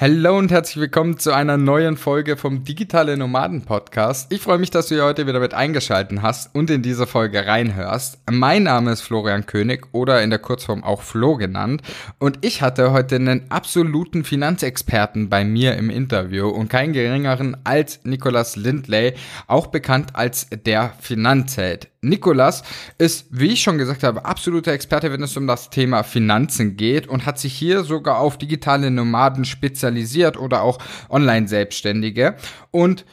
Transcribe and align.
Hallo 0.00 0.36
und 0.36 0.50
herzlich 0.50 0.78
willkommen 0.78 1.20
zu 1.20 1.32
einer 1.32 1.56
neuen 1.56 1.96
Folge 1.96 2.36
vom 2.36 2.64
Digitale 2.64 3.16
Nomaden 3.16 3.62
Podcast. 3.62 4.32
Ich 4.32 4.40
freue 4.40 4.58
mich, 4.58 4.72
dass 4.72 4.88
du 4.88 4.96
hier 4.96 5.04
heute 5.04 5.28
wieder 5.28 5.38
mit 5.38 5.54
eingeschaltet 5.54 6.20
hast 6.20 6.52
und 6.52 6.68
in 6.68 6.82
diese 6.82 7.06
Folge 7.06 7.46
reinhörst. 7.46 8.18
Mein 8.28 8.64
Name 8.64 8.90
ist 8.90 9.02
Florian 9.02 9.46
König 9.46 9.86
oder 9.92 10.20
in 10.20 10.30
der 10.30 10.40
Kurzform 10.40 10.82
auch 10.82 11.02
Flo 11.02 11.36
genannt 11.36 11.80
und 12.18 12.40
ich 12.40 12.60
hatte 12.60 12.90
heute 12.90 13.14
einen 13.14 13.48
absoluten 13.52 14.24
Finanzexperten 14.24 15.28
bei 15.28 15.44
mir 15.44 15.76
im 15.76 15.90
Interview 15.90 16.48
und 16.48 16.68
keinen 16.68 16.92
geringeren 16.92 17.56
als 17.62 18.00
Nicolas 18.02 18.56
Lindley, 18.56 19.14
auch 19.46 19.68
bekannt 19.68 20.16
als 20.16 20.48
der 20.50 20.92
Finanzheld. 20.98 21.88
Nikolas 22.04 22.62
ist, 22.98 23.26
wie 23.30 23.52
ich 23.52 23.62
schon 23.62 23.78
gesagt 23.78 24.02
habe, 24.02 24.24
absoluter 24.24 24.72
Experte, 24.72 25.12
wenn 25.12 25.22
es 25.22 25.36
um 25.36 25.46
das 25.46 25.70
Thema 25.70 26.02
Finanzen 26.02 26.76
geht 26.76 27.06
und 27.06 27.26
hat 27.26 27.38
sich 27.38 27.54
hier 27.54 27.84
sogar 27.84 28.18
auf 28.18 28.38
digitale 28.38 28.90
Nomaden 28.90 29.44
spezialisiert 29.44 30.36
oder 30.36 30.62
auch 30.62 30.78
Online-Selbstständige. 31.08 32.36
Und 32.70 33.04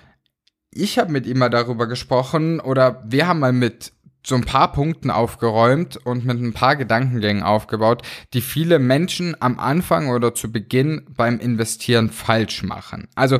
ich 0.71 0.97
habe 0.97 1.11
mit 1.11 1.25
ihm 1.25 1.39
mal 1.39 1.49
darüber 1.49 1.87
gesprochen 1.87 2.59
oder 2.59 3.03
wir 3.05 3.27
haben 3.27 3.39
mal 3.39 3.53
mit 3.53 3.91
so 4.25 4.35
ein 4.35 4.45
paar 4.45 4.71
Punkten 4.71 5.09
aufgeräumt 5.09 5.97
und 5.97 6.25
mit 6.25 6.39
ein 6.39 6.53
paar 6.53 6.75
Gedankengängen 6.75 7.43
aufgebaut, 7.43 8.03
die 8.33 8.41
viele 8.41 8.77
Menschen 8.77 9.35
am 9.39 9.59
Anfang 9.59 10.09
oder 10.09 10.35
zu 10.35 10.51
Beginn 10.51 11.07
beim 11.09 11.39
Investieren 11.39 12.09
falsch 12.09 12.63
machen. 12.63 13.07
Also 13.15 13.39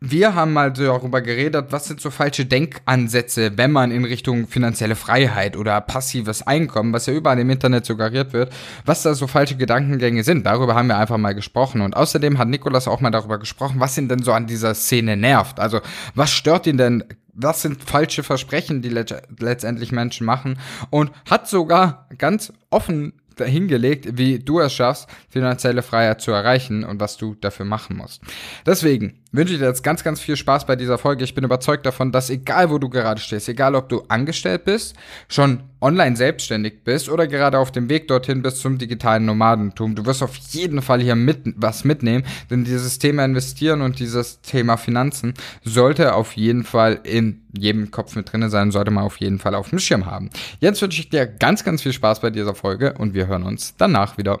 wir 0.00 0.36
haben 0.36 0.52
mal 0.52 0.72
darüber 0.72 1.20
geredet, 1.20 1.66
was 1.70 1.86
sind 1.86 2.00
so 2.00 2.10
falsche 2.10 2.46
Denkansätze, 2.46 3.58
wenn 3.58 3.72
man 3.72 3.90
in 3.90 4.04
Richtung 4.04 4.46
finanzielle 4.46 4.94
Freiheit 4.94 5.56
oder 5.56 5.80
passives 5.80 6.46
Einkommen, 6.46 6.92
was 6.92 7.06
ja 7.06 7.14
überall 7.14 7.38
im 7.40 7.50
Internet 7.50 7.84
suggeriert 7.84 8.32
wird, 8.32 8.52
was 8.84 9.02
da 9.02 9.14
so 9.14 9.26
falsche 9.26 9.56
Gedankengänge 9.56 10.22
sind. 10.22 10.46
Darüber 10.46 10.76
haben 10.76 10.86
wir 10.86 10.98
einfach 10.98 11.16
mal 11.16 11.34
gesprochen. 11.34 11.80
Und 11.80 11.96
außerdem 11.96 12.38
hat 12.38 12.46
Nikolas 12.46 12.86
auch 12.86 13.00
mal 13.00 13.10
darüber 13.10 13.38
gesprochen, 13.38 13.80
was 13.80 13.98
ihn 13.98 14.08
denn 14.08 14.22
so 14.22 14.32
an 14.32 14.46
dieser 14.46 14.74
Szene 14.74 15.16
nervt. 15.16 15.58
Also, 15.58 15.80
was 16.14 16.30
stört 16.30 16.68
ihn 16.68 16.78
denn 16.78 17.02
was 17.40 17.62
sind 17.62 17.84
falsche 17.84 18.24
Versprechen, 18.24 18.82
die 18.82 18.88
letztendlich 18.88 19.92
Menschen 19.92 20.26
machen 20.26 20.58
und 20.90 21.12
hat 21.30 21.48
sogar 21.48 22.08
ganz 22.18 22.52
offen 22.68 23.12
hingelegt, 23.46 24.18
wie 24.18 24.38
du 24.38 24.60
es 24.60 24.72
schaffst, 24.72 25.08
finanzielle 25.28 25.82
Freiheit 25.82 26.20
zu 26.20 26.32
erreichen 26.32 26.84
und 26.84 27.00
was 27.00 27.16
du 27.16 27.34
dafür 27.34 27.66
machen 27.66 27.96
musst. 27.96 28.22
Deswegen 28.66 29.20
wünsche 29.32 29.54
ich 29.54 29.60
dir 29.60 29.66
jetzt 29.66 29.82
ganz, 29.82 30.02
ganz 30.02 30.20
viel 30.20 30.36
Spaß 30.36 30.66
bei 30.66 30.76
dieser 30.76 30.98
Folge. 30.98 31.24
Ich 31.24 31.34
bin 31.34 31.44
überzeugt 31.44 31.84
davon, 31.84 32.12
dass 32.12 32.30
egal 32.30 32.70
wo 32.70 32.78
du 32.78 32.88
gerade 32.88 33.20
stehst, 33.20 33.48
egal 33.48 33.74
ob 33.74 33.88
du 33.88 34.02
angestellt 34.08 34.64
bist, 34.64 34.96
schon 35.28 35.62
online 35.80 36.16
selbstständig 36.16 36.84
bist 36.84 37.08
oder 37.08 37.26
gerade 37.26 37.58
auf 37.58 37.70
dem 37.70 37.88
Weg 37.88 38.08
dorthin 38.08 38.42
bist 38.42 38.58
zum 38.58 38.78
digitalen 38.78 39.26
Nomadentum, 39.26 39.94
du 39.94 40.06
wirst 40.06 40.22
auf 40.22 40.36
jeden 40.50 40.82
Fall 40.82 41.00
hier 41.00 41.14
mit, 41.14 41.40
was 41.56 41.84
mitnehmen, 41.84 42.24
denn 42.50 42.64
dieses 42.64 42.98
Thema 42.98 43.24
Investieren 43.24 43.82
und 43.82 43.98
dieses 43.98 44.40
Thema 44.40 44.76
Finanzen 44.76 45.34
sollte 45.64 46.14
auf 46.14 46.32
jeden 46.32 46.64
Fall 46.64 47.00
in 47.04 47.42
jedem 47.56 47.90
Kopf 47.90 48.16
mit 48.16 48.32
drin 48.32 48.48
sein, 48.50 48.70
sollte 48.70 48.90
man 48.90 49.04
auf 49.04 49.18
jeden 49.18 49.38
Fall 49.38 49.54
auf 49.54 49.70
dem 49.70 49.78
Schirm 49.78 50.06
haben. 50.06 50.30
Jetzt 50.60 50.82
wünsche 50.82 51.00
ich 51.00 51.10
dir 51.10 51.26
ganz, 51.26 51.64
ganz 51.64 51.82
viel 51.82 51.92
Spaß 51.92 52.20
bei 52.20 52.30
dieser 52.30 52.54
Folge 52.54 52.94
und 52.94 53.14
wir 53.14 53.26
hören 53.26 53.42
uns 53.42 53.74
danach 53.76 54.18
wieder. 54.18 54.40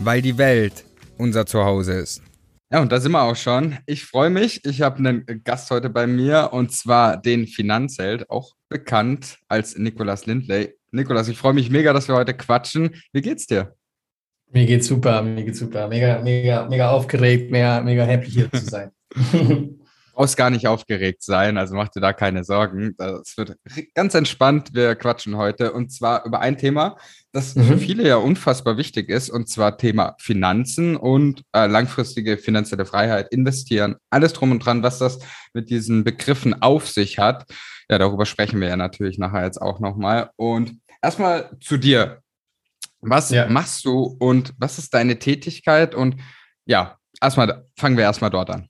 weil 0.00 0.22
die 0.22 0.38
Welt 0.38 0.84
unser 1.18 1.46
Zuhause 1.46 1.94
ist. 1.94 2.22
Ja, 2.70 2.80
und 2.80 2.90
da 2.90 3.00
sind 3.00 3.12
wir 3.12 3.22
auch 3.22 3.36
schon. 3.36 3.78
Ich 3.86 4.04
freue 4.04 4.30
mich. 4.30 4.64
Ich 4.64 4.82
habe 4.82 4.98
einen 4.98 5.42
Gast 5.44 5.70
heute 5.70 5.90
bei 5.90 6.06
mir 6.06 6.50
und 6.52 6.72
zwar 6.72 7.16
den 7.16 7.46
Finanzheld, 7.46 8.28
auch 8.30 8.54
bekannt 8.68 9.38
als 9.48 9.78
Nikolas 9.78 10.26
Lindley. 10.26 10.74
Nikolas, 10.90 11.28
ich 11.28 11.38
freue 11.38 11.54
mich 11.54 11.70
mega, 11.70 11.92
dass 11.92 12.08
wir 12.08 12.16
heute 12.16 12.34
quatschen. 12.34 12.90
Wie 13.12 13.20
geht's 13.20 13.46
dir? 13.46 13.74
Mir 14.50 14.66
geht's 14.66 14.86
super, 14.86 15.22
mir 15.22 15.44
geht's 15.44 15.58
super. 15.58 15.88
Mega, 15.88 16.20
mega, 16.20 16.66
mega 16.68 16.90
aufgeregt, 16.90 17.50
mega, 17.50 17.80
mega 17.80 18.04
happy 18.04 18.30
hier 18.30 18.50
zu 18.50 18.64
sein. 18.64 18.90
brauchst 20.14 20.36
gar 20.36 20.50
nicht 20.50 20.66
aufgeregt 20.66 21.22
sein, 21.22 21.58
also 21.58 21.74
mach 21.74 21.88
dir 21.88 22.00
da 22.00 22.12
keine 22.12 22.44
Sorgen. 22.44 22.94
Das 22.96 23.36
wird 23.36 23.56
ganz 23.94 24.14
entspannt. 24.14 24.70
Wir 24.72 24.94
quatschen 24.94 25.36
heute 25.36 25.72
und 25.72 25.92
zwar 25.92 26.24
über 26.24 26.40
ein 26.40 26.56
Thema, 26.56 26.96
das 27.34 27.56
mhm. 27.56 27.64
für 27.64 27.78
viele 27.78 28.06
ja 28.06 28.16
unfassbar 28.16 28.76
wichtig 28.76 29.08
ist, 29.08 29.28
und 29.28 29.48
zwar 29.48 29.76
Thema 29.76 30.14
Finanzen 30.20 30.96
und 30.96 31.42
äh, 31.52 31.66
langfristige 31.66 32.38
finanzielle 32.38 32.86
Freiheit, 32.86 33.32
investieren, 33.32 33.96
alles 34.08 34.32
drum 34.32 34.52
und 34.52 34.60
dran, 34.64 34.84
was 34.84 34.98
das 34.98 35.18
mit 35.52 35.68
diesen 35.68 36.04
Begriffen 36.04 36.62
auf 36.62 36.88
sich 36.88 37.18
hat. 37.18 37.44
Ja, 37.90 37.98
darüber 37.98 38.24
sprechen 38.24 38.60
wir 38.60 38.68
ja 38.68 38.76
natürlich 38.76 39.18
nachher 39.18 39.44
jetzt 39.44 39.60
auch 39.60 39.80
nochmal. 39.80 40.30
Und 40.36 40.78
erstmal 41.02 41.50
zu 41.60 41.76
dir. 41.76 42.20
Was 43.00 43.30
ja. 43.30 43.48
machst 43.48 43.84
du 43.84 44.16
und 44.18 44.54
was 44.58 44.78
ist 44.78 44.94
deine 44.94 45.18
Tätigkeit? 45.18 45.94
Und 45.94 46.16
ja, 46.64 46.96
erstmal 47.20 47.66
fangen 47.76 47.96
wir 47.96 48.04
erstmal 48.04 48.30
dort 48.30 48.48
an. 48.48 48.68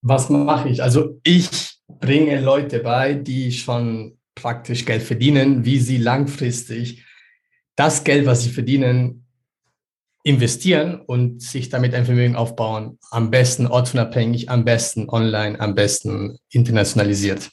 Was 0.00 0.30
mache 0.30 0.68
ich? 0.68 0.82
Also 0.82 1.18
ich 1.24 1.80
bringe 1.88 2.40
Leute 2.40 2.78
bei, 2.78 3.14
die 3.14 3.52
schon 3.52 4.17
praktisch 4.38 4.84
Geld 4.84 5.02
verdienen, 5.02 5.64
wie 5.64 5.78
sie 5.78 5.98
langfristig 5.98 7.04
das 7.76 8.04
Geld, 8.04 8.26
was 8.26 8.42
sie 8.42 8.50
verdienen, 8.50 9.26
investieren 10.24 11.00
und 11.00 11.42
sich 11.42 11.68
damit 11.68 11.94
ein 11.94 12.04
Vermögen 12.04 12.36
aufbauen. 12.36 12.98
Am 13.10 13.30
besten 13.30 13.66
ortsunabhängig, 13.66 14.50
am 14.50 14.64
besten 14.64 15.08
online, 15.08 15.58
am 15.60 15.74
besten 15.74 16.38
internationalisiert. 16.50 17.50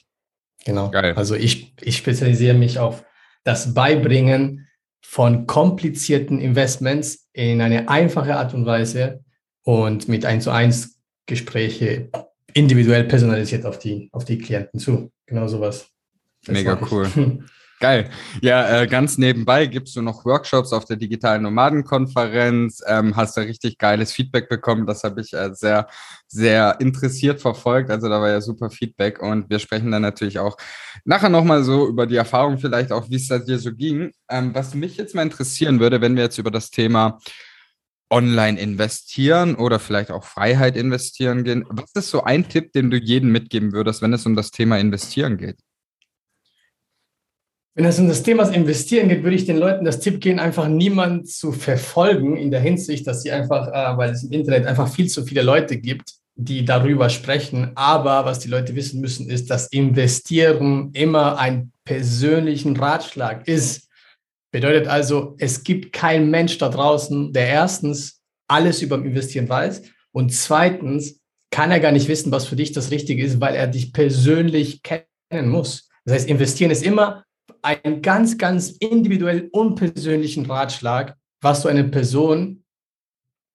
Genau. 0.64 0.90
Geil. 0.90 1.14
Also 1.14 1.34
ich, 1.34 1.74
ich 1.80 1.96
spezialisiere 1.96 2.56
mich 2.56 2.78
auf 2.78 3.04
das 3.44 3.72
Beibringen 3.72 4.68
von 5.00 5.46
komplizierten 5.46 6.40
Investments 6.40 7.28
in 7.32 7.60
eine 7.60 7.88
einfache 7.88 8.36
Art 8.36 8.52
und 8.52 8.66
Weise 8.66 9.24
und 9.62 10.08
mit 10.08 10.24
1 10.24 10.44
zu 10.44 10.50
1 10.50 11.00
Gespräche 11.26 12.10
individuell 12.52 13.04
personalisiert 13.04 13.64
auf 13.64 13.78
die, 13.78 14.08
auf 14.12 14.24
die 14.24 14.38
Klienten 14.38 14.80
zu. 14.80 15.12
Genau 15.26 15.46
sowas. 15.46 15.88
Mega 16.48 16.78
cool. 16.90 17.10
Geil. 17.78 18.08
Ja, 18.40 18.82
äh, 18.82 18.86
ganz 18.86 19.18
nebenbei 19.18 19.66
gibst 19.66 19.96
du 19.96 20.02
noch 20.02 20.24
Workshops 20.24 20.72
auf 20.72 20.86
der 20.86 20.96
digitalen 20.96 21.42
Nomadenkonferenz, 21.42 22.82
ähm, 22.86 23.14
hast 23.16 23.36
da 23.36 23.42
richtig 23.42 23.76
geiles 23.76 24.12
Feedback 24.12 24.48
bekommen. 24.48 24.86
Das 24.86 25.04
habe 25.04 25.20
ich 25.20 25.34
äh, 25.34 25.50
sehr, 25.52 25.86
sehr 26.26 26.76
interessiert 26.80 27.42
verfolgt. 27.42 27.90
Also 27.90 28.08
da 28.08 28.18
war 28.22 28.30
ja 28.30 28.40
super 28.40 28.70
Feedback 28.70 29.20
und 29.20 29.50
wir 29.50 29.58
sprechen 29.58 29.90
dann 29.90 30.00
natürlich 30.00 30.38
auch 30.38 30.56
nachher 31.04 31.28
nochmal 31.28 31.64
so 31.64 31.86
über 31.86 32.06
die 32.06 32.16
Erfahrung 32.16 32.56
vielleicht 32.56 32.92
auch, 32.92 33.10
wie 33.10 33.16
es 33.16 33.28
da 33.28 33.38
dir 33.38 33.58
so 33.58 33.74
ging. 33.74 34.10
Ähm, 34.30 34.54
was 34.54 34.74
mich 34.74 34.96
jetzt 34.96 35.14
mal 35.14 35.22
interessieren 35.22 35.78
würde, 35.78 36.00
wenn 36.00 36.16
wir 36.16 36.22
jetzt 36.22 36.38
über 36.38 36.50
das 36.50 36.70
Thema 36.70 37.18
online 38.08 38.58
investieren 38.58 39.54
oder 39.54 39.80
vielleicht 39.80 40.10
auch 40.10 40.24
Freiheit 40.24 40.76
investieren 40.76 41.44
gehen. 41.44 41.66
Was 41.68 41.90
ist 41.94 42.10
so 42.10 42.22
ein 42.22 42.48
Tipp, 42.48 42.72
den 42.72 42.90
du 42.90 42.96
jedem 42.96 43.32
mitgeben 43.32 43.72
würdest, 43.72 44.00
wenn 44.00 44.14
es 44.14 44.24
um 44.24 44.34
das 44.34 44.50
Thema 44.50 44.78
Investieren 44.78 45.36
geht? 45.36 45.56
Wenn 47.76 47.84
es 47.84 47.98
um 47.98 48.08
das 48.08 48.22
Thema 48.22 48.48
Investieren 48.48 49.10
geht, 49.10 49.22
würde 49.22 49.36
ich 49.36 49.44
den 49.44 49.58
Leuten 49.58 49.84
das 49.84 50.00
Tipp 50.00 50.22
geben, 50.22 50.38
einfach 50.38 50.66
niemanden 50.66 51.26
zu 51.26 51.52
verfolgen 51.52 52.38
in 52.38 52.50
der 52.50 52.60
Hinsicht, 52.60 53.06
dass 53.06 53.22
sie 53.22 53.30
einfach, 53.30 53.68
äh, 53.68 53.98
weil 53.98 54.12
es 54.12 54.24
im 54.24 54.32
Internet 54.32 54.64
einfach 54.64 54.88
viel 54.88 55.08
zu 55.10 55.26
viele 55.26 55.42
Leute 55.42 55.76
gibt, 55.76 56.14
die 56.36 56.64
darüber 56.64 57.10
sprechen. 57.10 57.72
Aber 57.74 58.24
was 58.24 58.38
die 58.38 58.48
Leute 58.48 58.74
wissen 58.74 59.02
müssen, 59.02 59.28
ist, 59.28 59.50
dass 59.50 59.66
Investieren 59.66 60.88
immer 60.94 61.38
ein 61.38 61.70
persönlichen 61.84 62.78
Ratschlag 62.78 63.46
ist. 63.46 63.90
Bedeutet 64.50 64.88
also, 64.88 65.34
es 65.38 65.62
gibt 65.62 65.92
keinen 65.92 66.30
Mensch 66.30 66.56
da 66.56 66.70
draußen, 66.70 67.34
der 67.34 67.46
erstens 67.46 68.22
alles 68.48 68.80
über 68.80 68.96
Investieren 68.96 69.50
weiß 69.50 69.82
und 70.12 70.32
zweitens 70.32 71.20
kann 71.50 71.70
er 71.70 71.80
gar 71.80 71.92
nicht 71.92 72.08
wissen, 72.08 72.32
was 72.32 72.46
für 72.46 72.56
dich 72.56 72.72
das 72.72 72.90
Richtige 72.90 73.22
ist, 73.22 73.38
weil 73.38 73.54
er 73.54 73.66
dich 73.66 73.92
persönlich 73.92 74.80
kennen 74.82 75.50
muss. 75.50 75.90
Das 76.06 76.14
heißt, 76.14 76.28
investieren 76.30 76.70
ist 76.70 76.82
immer 76.82 77.25
ein 77.66 78.00
ganz, 78.00 78.38
ganz 78.38 78.70
individuell 78.70 79.48
unpersönlichen 79.52 80.46
Ratschlag, 80.46 81.16
was 81.40 81.62
du 81.62 81.68
einer 81.68 81.82
Person 81.84 82.62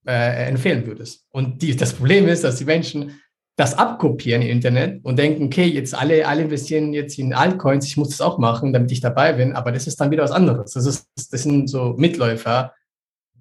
äh, 0.06 0.48
empfehlen 0.48 0.86
würdest. 0.86 1.24
Und 1.30 1.62
die, 1.62 1.74
das 1.74 1.94
Problem 1.94 2.28
ist, 2.28 2.44
dass 2.44 2.56
die 2.56 2.64
Menschen 2.64 3.20
das 3.56 3.76
abkopieren 3.76 4.42
im 4.42 4.48
Internet 4.48 5.04
und 5.04 5.18
denken, 5.18 5.44
okay, 5.44 5.66
jetzt 5.66 5.94
alle, 5.94 6.26
alle 6.26 6.42
investieren 6.42 6.92
jetzt 6.92 7.18
in 7.18 7.34
Altcoins, 7.34 7.86
ich 7.86 7.96
muss 7.96 8.08
das 8.08 8.20
auch 8.20 8.38
machen, 8.38 8.72
damit 8.72 8.90
ich 8.92 9.00
dabei 9.00 9.34
bin, 9.34 9.52
aber 9.52 9.72
das 9.72 9.86
ist 9.86 10.00
dann 10.00 10.10
wieder 10.10 10.22
was 10.22 10.30
anderes. 10.30 10.72
Das, 10.72 10.86
ist, 10.86 11.06
das 11.30 11.42
sind 11.42 11.68
so 11.68 11.94
Mitläufer, 11.98 12.72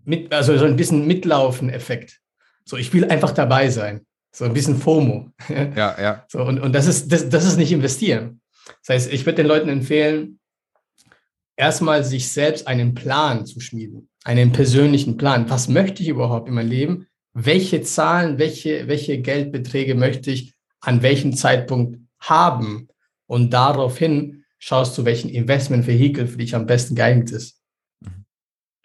mit, 0.03 0.33
also 0.33 0.57
so 0.57 0.65
ein 0.65 0.75
bisschen 0.75 1.07
Mitlaufen-Effekt. 1.07 2.19
So, 2.65 2.77
ich 2.77 2.93
will 2.93 3.05
einfach 3.05 3.31
dabei 3.31 3.69
sein. 3.69 4.05
So 4.33 4.45
ein 4.45 4.53
bisschen 4.53 4.77
FOMO. 4.77 5.31
Ja, 5.49 5.95
ja. 6.01 6.25
So, 6.27 6.43
und, 6.43 6.59
und 6.59 6.73
das 6.73 6.87
ist, 6.87 7.11
das, 7.11 7.29
das 7.29 7.45
ist 7.45 7.57
nicht 7.57 7.71
investieren. 7.71 8.41
Das 8.81 8.95
heißt, 8.95 9.13
ich 9.13 9.25
würde 9.25 9.37
den 9.37 9.47
Leuten 9.47 9.69
empfehlen, 9.69 10.39
erstmal 11.55 12.03
sich 12.03 12.31
selbst 12.31 12.67
einen 12.67 12.93
Plan 12.93 13.45
zu 13.45 13.59
schmieden, 13.59 14.09
einen 14.23 14.51
persönlichen 14.51 15.17
Plan. 15.17 15.49
Was 15.49 15.67
möchte 15.67 16.03
ich 16.03 16.09
überhaupt 16.09 16.47
in 16.47 16.55
meinem 16.55 16.69
Leben? 16.69 17.07
Welche 17.33 17.81
Zahlen, 17.81 18.39
welche, 18.39 18.87
welche 18.87 19.19
Geldbeträge 19.19 19.95
möchte 19.95 20.31
ich 20.31 20.53
an 20.81 21.01
welchem 21.01 21.33
Zeitpunkt 21.33 21.99
haben? 22.19 22.87
Und 23.27 23.51
daraufhin 23.51 24.43
schaust 24.59 24.97
du, 24.97 25.05
welchen 25.05 25.29
Investmentvehikel 25.29 26.27
für 26.27 26.37
dich 26.37 26.55
am 26.55 26.65
besten 26.65 26.95
geeignet 26.95 27.31
ist. 27.31 27.61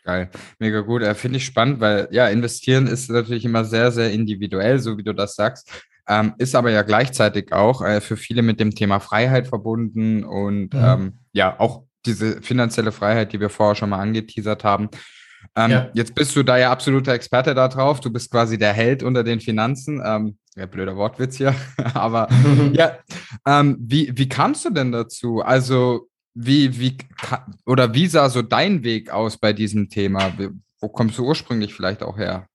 Geil, 0.04 0.30
mega 0.60 0.80
gut. 0.82 1.02
Äh, 1.02 1.16
Finde 1.16 1.38
ich 1.38 1.44
spannend, 1.44 1.80
weil 1.80 2.06
ja, 2.12 2.28
investieren 2.28 2.86
ist 2.86 3.10
natürlich 3.10 3.44
immer 3.44 3.64
sehr, 3.64 3.90
sehr 3.90 4.12
individuell, 4.12 4.78
so 4.78 4.96
wie 4.96 5.02
du 5.02 5.12
das 5.12 5.34
sagst. 5.34 5.68
Ähm, 6.08 6.34
ist 6.38 6.54
aber 6.54 6.70
ja 6.70 6.82
gleichzeitig 6.82 7.52
auch 7.52 7.82
äh, 7.82 8.00
für 8.00 8.16
viele 8.16 8.42
mit 8.42 8.60
dem 8.60 8.72
Thema 8.72 9.00
Freiheit 9.00 9.48
verbunden 9.48 10.22
und 10.22 10.72
mhm. 10.72 10.80
ähm, 10.80 11.18
ja, 11.32 11.58
auch 11.58 11.85
diese 12.06 12.40
finanzielle 12.42 12.92
Freiheit, 12.92 13.32
die 13.32 13.40
wir 13.40 13.50
vorher 13.50 13.74
schon 13.74 13.90
mal 13.90 14.00
angeteasert 14.00 14.64
haben. 14.64 14.88
Ähm, 15.54 15.70
ja. 15.70 15.90
Jetzt 15.94 16.14
bist 16.14 16.34
du 16.36 16.42
da 16.42 16.58
ja 16.58 16.70
absoluter 16.70 17.12
Experte 17.12 17.54
darauf. 17.54 18.00
Du 18.00 18.10
bist 18.10 18.30
quasi 18.30 18.58
der 18.58 18.72
Held 18.72 19.02
unter 19.02 19.22
den 19.22 19.40
Finanzen. 19.40 20.02
Ähm, 20.04 20.38
ja, 20.56 20.66
blöder 20.66 20.96
Wortwitz 20.96 21.36
hier. 21.36 21.54
aber 21.94 22.28
ja, 22.72 22.98
ähm, 23.46 23.76
wie, 23.80 24.12
wie 24.16 24.28
kamst 24.28 24.64
du 24.64 24.70
denn 24.70 24.92
dazu? 24.92 25.40
Also 25.40 26.08
wie, 26.34 26.78
wie, 26.78 26.98
oder 27.64 27.94
wie 27.94 28.06
sah 28.06 28.28
so 28.28 28.42
dein 28.42 28.84
Weg 28.84 29.10
aus 29.10 29.38
bei 29.38 29.52
diesem 29.52 29.88
Thema? 29.88 30.32
Wo 30.80 30.88
kommst 30.88 31.18
du 31.18 31.24
ursprünglich 31.24 31.74
vielleicht 31.74 32.02
auch 32.02 32.18
her? 32.18 32.46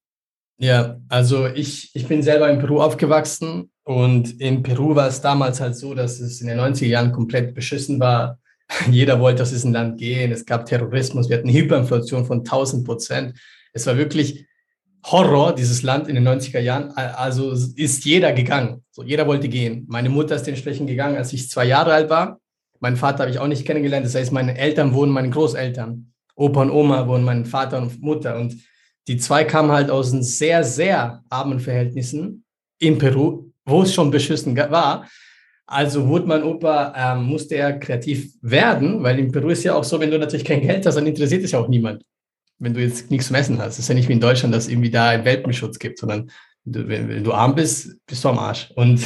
Ja, 0.58 0.98
also 1.10 1.48
ich, 1.48 1.90
ich 1.96 2.08
bin 2.08 2.22
selber 2.22 2.48
in 2.52 2.60
Peru 2.60 2.82
aufgewachsen 2.82 3.72
und 3.84 4.40
in 4.40 4.62
Peru 4.62 4.96
war 4.96 5.08
es 5.08 5.22
damals 5.22 5.60
halt 5.60 5.76
so, 5.76 5.96
dass 5.96 6.20
es 6.20 6.40
in 6.40 6.48
den 6.48 6.60
90er 6.60 6.86
Jahren 6.86 7.12
komplett 7.12 7.56
beschissen 7.56 8.00
war. 8.00 8.38
Jeder 8.90 9.20
wollte 9.20 9.44
aus 9.44 9.50
diesem 9.50 9.74
Land 9.74 9.98
gehen. 9.98 10.32
Es 10.32 10.46
gab 10.46 10.66
Terrorismus, 10.66 11.30
wir 11.30 11.38
hatten 11.38 11.50
Hyperinflation 11.50 12.26
von 12.26 12.40
1000 12.40 12.86
Prozent. 12.86 13.40
Es 13.74 13.86
war 13.86 13.98
wirklich 13.98 14.46
Horror, 15.04 15.56
dieses 15.56 15.82
Land 15.82 16.08
in 16.08 16.16
den 16.16 16.28
90er 16.28 16.60
Jahren. 16.60 16.92
Also 16.92 17.52
ist 17.52 18.06
jeder 18.06 18.34
gegangen. 18.34 18.84
So, 18.92 19.04
jeder 19.04 19.26
wollte 19.28 19.50
gehen. 19.50 19.86
Meine 19.88 20.10
Mutter 20.10 20.36
ist 20.36 20.48
entsprechend 20.48 20.88
gegangen, 20.88 21.18
als 21.18 21.34
ich 21.34 21.50
zwei 21.50 21.66
Jahre 21.66 21.94
alt 21.94 22.10
war. 22.10 22.40
Meinen 22.80 22.98
Vater 22.98 23.20
habe 23.20 23.32
ich 23.32 23.40
auch 23.40 23.48
nicht 23.48 23.66
kennengelernt. 23.66 24.06
Das 24.06 24.16
heißt, 24.16 24.32
meine 24.32 24.58
Eltern 24.58 24.94
wohnen 24.94 25.12
meine 25.12 25.30
Großeltern. 25.30 26.12
Opa 26.36 26.62
und 26.62 26.72
Oma 26.72 27.08
wohnen 27.08 27.24
mein 27.24 27.46
Vater 27.46 27.80
und 27.80 28.02
Mutter. 28.02 28.38
Und 28.38 28.56
die 29.08 29.18
zwei 29.18 29.44
kamen 29.44 29.72
halt 29.72 29.90
aus 29.90 30.12
sehr, 30.12 30.64
sehr 30.64 31.24
armen 31.30 31.60
Verhältnissen 31.60 32.44
in 32.80 32.98
Peru, 32.98 33.52
wo 33.66 33.84
es 33.84 33.94
schon 33.94 34.12
beschissen 34.12 34.56
war. 34.56 35.08
Also 35.68 36.08
wurde 36.08 36.28
mein 36.28 36.44
Opa, 36.44 36.94
ähm, 36.96 37.24
musste 37.24 37.56
er 37.56 37.80
kreativ 37.80 38.34
werden, 38.42 39.02
weil 39.04 39.20
in 39.20 39.32
Peru 39.32 39.50
ist 39.50 39.64
ja 39.64 39.74
auch 39.76 39.84
so, 39.84 40.00
wenn 40.00 40.12
du 40.12 40.20
natürlich 40.20 40.46
kein 40.46 40.62
Geld 40.62 40.86
hast, 40.86 40.96
dann 40.96 41.08
interessiert 41.08 41.44
es 41.44 41.52
ja 41.52 41.60
auch 41.60 41.70
niemand. 41.70 42.04
Wenn 42.60 42.74
du 42.74 42.82
jetzt 42.82 43.10
nichts 43.10 43.28
zum 43.28 43.36
Essen 43.38 43.58
hast. 43.58 43.74
Es 43.74 43.80
ist 43.80 43.88
ja 43.88 43.96
nicht 43.96 44.10
wie 44.10 44.14
in 44.14 44.20
Deutschland, 44.20 44.54
dass 44.54 44.66
es 44.66 44.70
irgendwie 44.70 44.92
da 44.92 45.10
einen 45.10 45.26
Welpenschutz 45.26 45.80
gibt, 45.80 45.98
sondern 45.98 46.30
du, 46.66 46.88
wenn, 46.88 47.08
wenn, 47.08 47.24
du 47.24 47.32
arm 47.32 47.56
bist, 47.56 47.98
bist 48.06 48.24
du 48.24 48.30
am 48.30 48.40
Arsch. 48.40 48.72
Und 48.76 49.02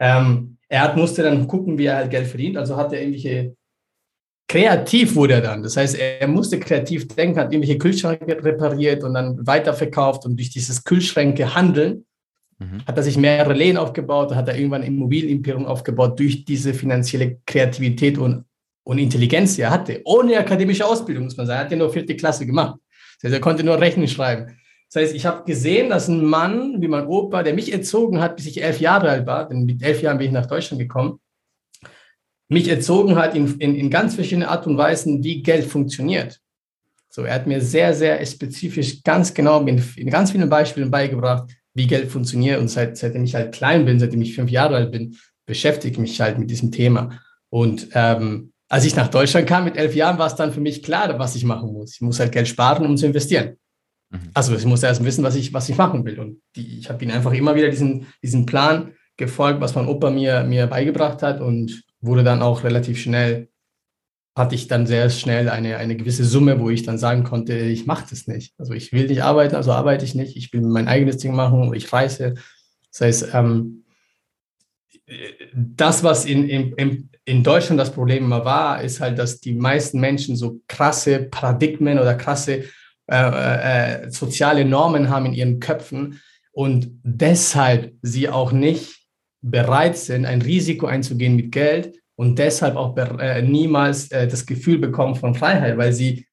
ähm, 0.00 0.58
er 0.68 0.82
hat, 0.82 0.96
musste 0.96 1.22
dann 1.22 1.46
gucken, 1.46 1.78
wie 1.78 1.86
er 1.86 1.96
halt 1.96 2.10
Geld 2.10 2.26
verdient. 2.26 2.56
Also 2.56 2.76
hat 2.76 2.92
er 2.92 3.00
irgendwelche, 3.00 3.56
kreativ 4.48 5.14
wurde 5.14 5.34
er 5.34 5.40
dann. 5.40 5.62
Das 5.62 5.76
heißt, 5.76 5.96
er 5.96 6.26
musste 6.26 6.58
kreativ 6.58 7.08
denken, 7.08 7.38
hat 7.38 7.52
irgendwelche 7.52 7.78
Kühlschränke 7.78 8.44
repariert 8.44 9.04
und 9.04 9.14
dann 9.14 9.46
weiterverkauft 9.46 10.26
und 10.26 10.36
durch 10.36 10.50
dieses 10.50 10.84
Kühlschränke 10.84 11.54
handeln 11.54 12.04
mhm. 12.58 12.84
hat 12.86 12.96
er 12.96 13.02
sich 13.02 13.16
mehrere 13.16 13.54
Lehen 13.54 13.76
aufgebaut, 13.76 14.34
hat 14.34 14.48
er 14.48 14.56
irgendwann 14.56 14.82
ein 14.82 14.88
Immobilienimperium 14.88 15.66
aufgebaut 15.66 16.18
durch 16.18 16.44
diese 16.44 16.74
finanzielle 16.74 17.38
Kreativität 17.46 18.18
und, 18.18 18.44
und 18.84 18.98
Intelligenz, 18.98 19.56
die 19.56 19.62
er 19.62 19.70
hatte. 19.70 20.00
Ohne 20.04 20.38
akademische 20.38 20.86
Ausbildung, 20.86 21.24
muss 21.24 21.36
man 21.36 21.46
sagen. 21.46 21.58
Er 21.58 21.64
hat 21.64 21.70
ja 21.70 21.76
nur 21.76 21.90
vierte 21.90 22.16
Klasse 22.16 22.46
gemacht. 22.46 22.78
Das 23.20 23.24
heißt, 23.24 23.34
er 23.34 23.40
konnte 23.40 23.64
nur 23.64 23.80
Rechnen 23.80 24.08
schreiben. 24.08 24.56
Das 24.92 25.02
heißt, 25.02 25.14
ich 25.14 25.26
habe 25.26 25.44
gesehen, 25.44 25.90
dass 25.90 26.08
ein 26.08 26.24
Mann 26.24 26.80
wie 26.80 26.88
mein 26.88 27.06
Opa, 27.06 27.42
der 27.42 27.54
mich 27.54 27.72
erzogen 27.72 28.20
hat, 28.20 28.36
bis 28.36 28.46
ich 28.46 28.62
elf 28.62 28.80
Jahre 28.80 29.08
alt 29.10 29.26
war, 29.26 29.48
denn 29.48 29.64
mit 29.64 29.82
elf 29.82 30.02
Jahren 30.02 30.18
bin 30.18 30.28
ich 30.28 30.32
nach 30.32 30.46
Deutschland 30.46 30.80
gekommen, 30.80 31.18
mich 32.48 32.68
erzogen 32.68 33.16
hat 33.16 33.34
in, 33.34 33.58
in, 33.58 33.74
in 33.74 33.90
ganz 33.90 34.14
verschiedenen 34.14 34.48
Art 34.48 34.66
und 34.66 34.78
Weisen, 34.78 35.24
wie 35.24 35.42
Geld 35.42 35.64
funktioniert. 35.64 36.40
So, 37.08 37.22
er 37.22 37.34
hat 37.34 37.46
mir 37.46 37.60
sehr, 37.60 37.94
sehr 37.94 38.24
spezifisch, 38.26 39.02
ganz 39.02 39.32
genau 39.32 39.64
in, 39.64 39.82
in 39.96 40.10
ganz 40.10 40.32
vielen 40.32 40.48
Beispielen 40.48 40.90
beigebracht, 40.90 41.50
wie 41.74 41.86
Geld 41.86 42.10
funktioniert. 42.10 42.60
Und 42.60 42.68
seit, 42.68 42.96
seitdem 42.96 43.24
ich 43.24 43.34
halt 43.34 43.54
klein 43.54 43.84
bin, 43.84 43.98
seitdem 43.98 44.22
ich 44.22 44.34
fünf 44.34 44.50
Jahre 44.50 44.76
alt 44.76 44.92
bin, 44.92 45.16
beschäftige 45.46 45.92
ich 45.92 45.98
mich 45.98 46.20
halt 46.20 46.38
mit 46.38 46.50
diesem 46.50 46.70
Thema. 46.72 47.20
Und 47.50 47.88
ähm, 47.92 48.52
als 48.68 48.84
ich 48.84 48.96
nach 48.96 49.08
Deutschland 49.08 49.46
kam 49.46 49.64
mit 49.64 49.76
elf 49.76 49.94
Jahren, 49.94 50.18
war 50.18 50.26
es 50.26 50.34
dann 50.34 50.52
für 50.52 50.60
mich 50.60 50.82
klar, 50.82 51.18
was 51.18 51.36
ich 51.36 51.44
machen 51.44 51.72
muss. 51.72 51.94
Ich 51.94 52.00
muss 52.00 52.18
halt 52.18 52.32
Geld 52.32 52.48
sparen, 52.48 52.86
um 52.86 52.96
zu 52.96 53.06
investieren. 53.06 53.56
Mhm. 54.10 54.30
Also 54.32 54.56
ich 54.56 54.64
muss 54.64 54.82
erst 54.82 55.04
wissen, 55.04 55.24
was 55.24 55.36
ich, 55.36 55.52
was 55.52 55.68
ich 55.68 55.76
machen 55.76 56.04
will. 56.04 56.18
Und 56.18 56.40
die, 56.56 56.78
ich 56.78 56.88
habe 56.88 57.02
ihnen 57.04 57.12
einfach 57.12 57.32
immer 57.32 57.54
wieder 57.54 57.68
diesen, 57.68 58.06
diesen 58.22 58.46
Plan 58.46 58.92
gefolgt, 59.16 59.60
was 59.60 59.74
mein 59.74 59.86
Opa 59.86 60.10
mir, 60.10 60.44
mir 60.44 60.66
beigebracht 60.66 61.22
hat 61.22 61.40
und 61.40 61.84
wurde 62.00 62.24
dann 62.24 62.42
auch 62.42 62.64
relativ 62.64 62.98
schnell, 62.98 63.48
hatte 64.36 64.54
ich 64.54 64.66
dann 64.66 64.86
sehr 64.86 65.10
schnell 65.10 65.48
eine, 65.48 65.76
eine 65.76 65.96
gewisse 65.96 66.24
Summe, 66.24 66.58
wo 66.58 66.68
ich 66.68 66.82
dann 66.82 66.98
sagen 66.98 67.22
konnte, 67.22 67.54
ich 67.54 67.86
mache 67.86 68.06
das 68.10 68.26
nicht. 68.26 68.54
Also 68.58 68.72
ich 68.72 68.92
will 68.92 69.06
nicht 69.06 69.22
arbeiten, 69.22 69.54
also 69.54 69.72
arbeite 69.72 70.04
ich 70.04 70.14
nicht. 70.14 70.36
Ich 70.36 70.52
will 70.52 70.62
mein 70.62 70.88
eigenes 70.88 71.18
Ding 71.18 71.34
machen, 71.34 71.72
ich 71.74 71.92
reise. 71.92 72.34
Das 72.90 73.00
heißt, 73.00 73.28
ähm, 73.32 73.84
das, 75.54 76.02
was 76.02 76.24
in, 76.24 76.48
in, 76.48 77.10
in 77.24 77.42
Deutschland 77.44 77.80
das 77.80 77.92
Problem 77.92 78.24
immer 78.24 78.44
war, 78.44 78.82
ist 78.82 79.00
halt, 79.00 79.18
dass 79.18 79.40
die 79.40 79.54
meisten 79.54 80.00
Menschen 80.00 80.36
so 80.36 80.60
krasse 80.66 81.20
Paradigmen 81.20 81.98
oder 81.98 82.14
krasse 82.14 82.64
äh, 83.06 84.04
äh, 84.04 84.10
soziale 84.10 84.64
Normen 84.64 85.10
haben 85.10 85.26
in 85.26 85.34
ihren 85.34 85.60
Köpfen 85.60 86.20
und 86.52 86.88
deshalb 87.02 87.94
sie 88.02 88.28
auch 88.28 88.50
nicht 88.50 89.06
bereit 89.42 89.96
sind, 89.98 90.24
ein 90.24 90.40
Risiko 90.40 90.86
einzugehen 90.86 91.36
mit 91.36 91.52
Geld 91.52 92.00
und 92.16 92.38
deshalb 92.38 92.76
auch 92.76 92.96
äh, 92.96 93.42
niemals 93.42 94.10
äh, 94.10 94.28
das 94.28 94.46
Gefühl 94.46 94.78
bekommen 94.78 95.16
von 95.16 95.34
Freiheit, 95.34 95.76
weil 95.76 95.92
sie 95.92 96.26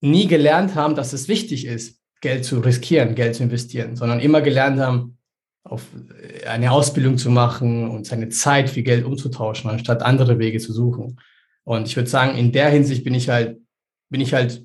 nie 0.00 0.26
gelernt 0.26 0.74
haben, 0.74 0.94
dass 0.94 1.12
es 1.12 1.28
wichtig 1.28 1.66
ist, 1.66 2.00
Geld 2.20 2.44
zu 2.44 2.60
riskieren, 2.60 3.14
Geld 3.14 3.34
zu 3.34 3.42
investieren, 3.42 3.96
sondern 3.96 4.20
immer 4.20 4.40
gelernt 4.40 4.78
haben, 4.78 5.18
auf 5.64 5.86
äh, 6.20 6.46
eine 6.46 6.70
Ausbildung 6.72 7.18
zu 7.18 7.30
machen 7.30 7.88
und 7.88 8.06
seine 8.06 8.28
Zeit 8.28 8.70
für 8.70 8.82
Geld 8.82 9.04
umzutauschen, 9.04 9.70
anstatt 9.70 10.02
andere 10.02 10.38
Wege 10.38 10.58
zu 10.58 10.72
suchen. 10.72 11.20
Und 11.64 11.86
ich 11.88 11.96
würde 11.96 12.10
sagen, 12.10 12.36
in 12.36 12.52
der 12.52 12.70
Hinsicht 12.70 13.04
bin 13.04 13.14
ich 13.14 13.28
halt, 13.28 13.60
bin 14.08 14.20
ich 14.20 14.34
halt 14.34 14.64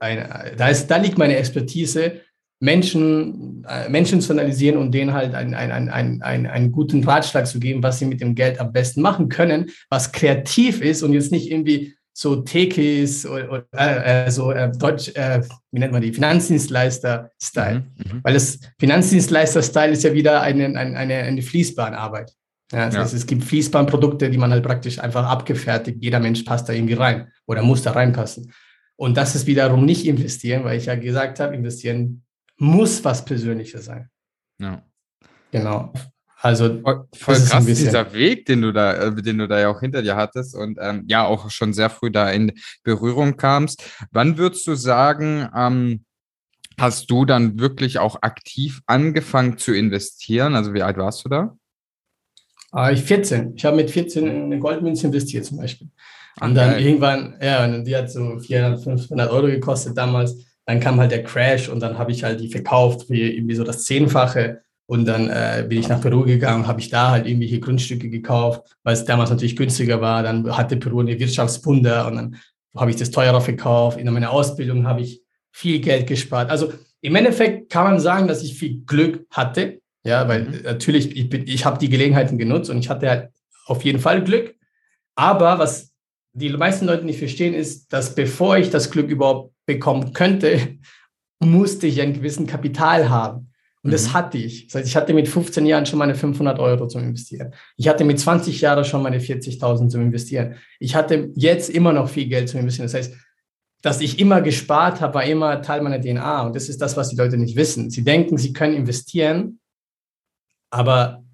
ein, 0.00 0.56
da, 0.56 0.68
ist, 0.68 0.86
da 0.86 0.96
liegt 0.96 1.18
meine 1.18 1.36
Expertise, 1.36 2.20
Menschen, 2.60 3.64
äh, 3.68 3.88
Menschen 3.88 4.20
zu 4.20 4.32
analysieren 4.32 4.78
und 4.78 4.92
denen 4.92 5.12
halt 5.12 5.34
einen, 5.34 5.54
einen, 5.54 5.88
einen, 5.88 6.22
einen, 6.22 6.46
einen 6.46 6.72
guten 6.72 7.04
Ratschlag 7.04 7.46
zu 7.46 7.60
geben, 7.60 7.82
was 7.82 7.98
sie 7.98 8.06
mit 8.06 8.20
dem 8.20 8.34
Geld 8.34 8.60
am 8.60 8.72
besten 8.72 9.00
machen 9.00 9.28
können, 9.28 9.70
was 9.90 10.12
kreativ 10.12 10.80
ist 10.80 11.02
und 11.02 11.12
jetzt 11.12 11.30
nicht 11.30 11.50
irgendwie 11.50 11.94
so 12.12 12.34
Tekis 12.42 13.24
oder, 13.26 13.52
oder 13.52 14.26
äh, 14.26 14.30
so 14.30 14.50
äh, 14.50 14.72
Deutsch, 14.76 15.10
äh, 15.14 15.40
wie 15.70 15.78
nennt 15.78 15.92
man 15.92 16.02
die, 16.02 16.12
Finanzdienstleister-Style. 16.12 17.78
Mhm, 17.78 18.12
mhm. 18.12 18.20
Weil 18.24 18.34
das 18.34 18.58
Finanzdienstleister-Style 18.80 19.92
ist 19.92 20.02
ja 20.02 20.12
wieder 20.12 20.42
eine, 20.42 20.64
eine, 20.64 20.98
eine, 20.98 21.14
eine 21.14 21.42
Fließbandarbeit. 21.42 22.32
Ja, 22.72 22.86
das 22.86 22.94
ja. 22.94 23.00
heißt, 23.02 23.14
es 23.14 23.26
gibt 23.26 23.44
Fließbandprodukte, 23.44 24.30
die 24.30 24.36
man 24.36 24.50
halt 24.50 24.64
praktisch 24.64 24.98
einfach 24.98 25.26
abgefertigt, 25.26 25.98
jeder 26.00 26.18
Mensch 26.18 26.42
passt 26.42 26.68
da 26.68 26.72
irgendwie 26.72 26.94
rein 26.94 27.28
oder 27.46 27.62
muss 27.62 27.82
da 27.82 27.92
reinpassen. 27.92 28.52
Und 28.96 29.16
das 29.16 29.36
ist 29.36 29.46
wiederum 29.46 29.84
nicht 29.84 30.04
investieren, 30.04 30.64
weil 30.64 30.76
ich 30.76 30.86
ja 30.86 30.96
gesagt 30.96 31.38
habe, 31.38 31.54
investieren 31.54 32.24
muss 32.58 33.04
was 33.04 33.24
Persönliches 33.24 33.86
sein. 33.86 34.10
Ja. 34.60 34.82
Genau. 35.50 35.92
Also 36.40 36.80
voll, 36.82 37.08
voll 37.16 37.34
krass 37.34 37.66
dieser 37.66 38.12
Weg, 38.12 38.46
den 38.46 38.62
du 38.62 38.72
da, 38.72 38.94
äh, 38.94 39.14
den 39.14 39.38
du 39.38 39.48
da 39.48 39.58
ja 39.58 39.68
auch 39.70 39.80
hinter 39.80 40.02
dir 40.02 40.14
hattest 40.14 40.54
und 40.54 40.78
ähm, 40.80 41.04
ja 41.08 41.24
auch 41.24 41.50
schon 41.50 41.72
sehr 41.72 41.90
früh 41.90 42.10
da 42.10 42.30
in 42.30 42.52
Berührung 42.84 43.36
kamst. 43.36 43.82
Wann 44.12 44.38
würdest 44.38 44.66
du 44.68 44.76
sagen, 44.76 45.48
ähm, 45.54 46.04
hast 46.78 47.10
du 47.10 47.24
dann 47.24 47.58
wirklich 47.58 47.98
auch 47.98 48.22
aktiv 48.22 48.82
angefangen 48.86 49.58
zu 49.58 49.72
investieren? 49.72 50.54
Also 50.54 50.74
wie 50.74 50.82
alt 50.82 50.96
warst 50.96 51.24
du 51.24 51.28
da? 51.28 51.56
Ah, 52.70 52.92
ich 52.92 53.02
14. 53.02 53.54
Ich 53.56 53.64
habe 53.64 53.76
mit 53.76 53.90
14 53.90 54.26
in 54.26 54.42
eine 54.44 54.58
Goldmünze 54.60 55.06
investiert 55.06 55.44
zum 55.44 55.58
Beispiel. 55.58 55.88
Und 56.40 56.54
dann 56.54 56.74
okay. 56.74 56.86
irgendwann, 56.86 57.36
ja, 57.42 57.64
und 57.64 57.84
die 57.84 57.96
hat 57.96 58.12
so 58.12 58.38
400, 58.38 58.84
500 58.84 59.30
Euro 59.30 59.46
gekostet 59.46 59.96
damals. 59.96 60.36
Dann 60.68 60.80
kam 60.80 61.00
halt 61.00 61.12
der 61.12 61.24
Crash 61.24 61.70
und 61.70 61.80
dann 61.80 61.96
habe 61.96 62.12
ich 62.12 62.24
halt 62.24 62.40
die 62.40 62.50
verkauft 62.50 63.06
für 63.06 63.16
irgendwie 63.16 63.54
so 63.54 63.64
das 63.64 63.84
Zehnfache. 63.84 64.60
Und 64.84 65.06
dann 65.06 65.30
äh, 65.30 65.64
bin 65.66 65.78
ich 65.78 65.88
nach 65.88 66.02
Peru 66.02 66.24
gegangen, 66.24 66.66
habe 66.66 66.80
ich 66.80 66.90
da 66.90 67.10
halt 67.10 67.26
irgendwelche 67.26 67.58
Grundstücke 67.58 68.10
gekauft, 68.10 68.76
weil 68.82 68.92
es 68.92 69.06
damals 69.06 69.30
natürlich 69.30 69.56
günstiger 69.56 70.02
war. 70.02 70.22
Dann 70.22 70.54
hatte 70.54 70.76
Peru 70.76 71.00
eine 71.00 71.18
Wirtschaftswunder 71.18 72.06
und 72.06 72.16
dann 72.16 72.36
habe 72.76 72.90
ich 72.90 72.98
das 72.98 73.10
teurer 73.10 73.40
verkauft. 73.40 73.98
In 73.98 74.12
meiner 74.12 74.30
Ausbildung 74.30 74.86
habe 74.86 75.00
ich 75.00 75.22
viel 75.52 75.78
Geld 75.78 76.06
gespart. 76.06 76.50
Also 76.50 76.70
im 77.00 77.16
Endeffekt 77.16 77.72
kann 77.72 77.84
man 77.84 77.98
sagen, 77.98 78.28
dass 78.28 78.42
ich 78.42 78.58
viel 78.58 78.82
Glück 78.84 79.26
hatte. 79.30 79.80
Ja, 80.04 80.28
weil 80.28 80.44
mhm. 80.44 80.62
natürlich, 80.64 81.16
ich, 81.16 81.32
ich 81.32 81.64
habe 81.64 81.78
die 81.78 81.88
Gelegenheiten 81.88 82.36
genutzt 82.36 82.68
und 82.68 82.78
ich 82.78 82.90
hatte 82.90 83.08
halt 83.08 83.30
auf 83.64 83.84
jeden 83.84 84.00
Fall 84.00 84.22
Glück. 84.22 84.54
Aber 85.14 85.58
was 85.58 85.94
die 86.32 86.50
meisten 86.50 86.86
Leute 86.86 87.04
nicht 87.04 87.18
verstehen, 87.18 87.54
ist, 87.54 87.92
dass 87.92 88.14
bevor 88.14 88.58
ich 88.58 88.70
das 88.70 88.90
Glück 88.90 89.08
überhaupt 89.08 89.52
bekommen 89.66 90.12
könnte, 90.12 90.78
musste 91.40 91.86
ich 91.86 92.00
einen 92.00 92.14
gewissen 92.14 92.46
Kapital 92.46 93.08
haben. 93.08 93.52
Und 93.82 93.90
mhm. 93.90 93.92
das 93.92 94.12
hatte 94.12 94.38
ich. 94.38 94.66
Das 94.66 94.76
heißt, 94.76 94.88
ich 94.88 94.96
hatte 94.96 95.14
mit 95.14 95.28
15 95.28 95.64
Jahren 95.66 95.86
schon 95.86 95.98
meine 95.98 96.14
500 96.14 96.58
Euro 96.58 96.88
zum 96.88 97.02
Investieren. 97.02 97.54
Ich 97.76 97.88
hatte 97.88 98.04
mit 98.04 98.18
20 98.18 98.60
Jahren 98.60 98.84
schon 98.84 99.02
meine 99.02 99.20
40.000 99.20 99.88
zum 99.88 100.02
Investieren. 100.02 100.56
Ich 100.80 100.94
hatte 100.94 101.30
jetzt 101.34 101.70
immer 101.70 101.92
noch 101.92 102.08
viel 102.08 102.26
Geld 102.26 102.48
zum 102.48 102.60
Investieren. 102.60 102.86
Das 102.86 102.94
heißt, 102.94 103.14
dass 103.82 104.00
ich 104.00 104.18
immer 104.18 104.40
gespart 104.40 105.00
habe, 105.00 105.14
war 105.14 105.24
immer 105.24 105.62
Teil 105.62 105.82
meiner 105.82 106.00
DNA. 106.00 106.46
Und 106.46 106.56
das 106.56 106.68
ist 106.68 106.82
das, 106.82 106.96
was 106.96 107.10
die 107.10 107.16
Leute 107.16 107.36
nicht 107.36 107.56
wissen. 107.56 107.90
Sie 107.90 108.02
denken, 108.02 108.36
sie 108.36 108.52
können 108.52 108.74
investieren, 108.74 109.60
aber 110.70 111.24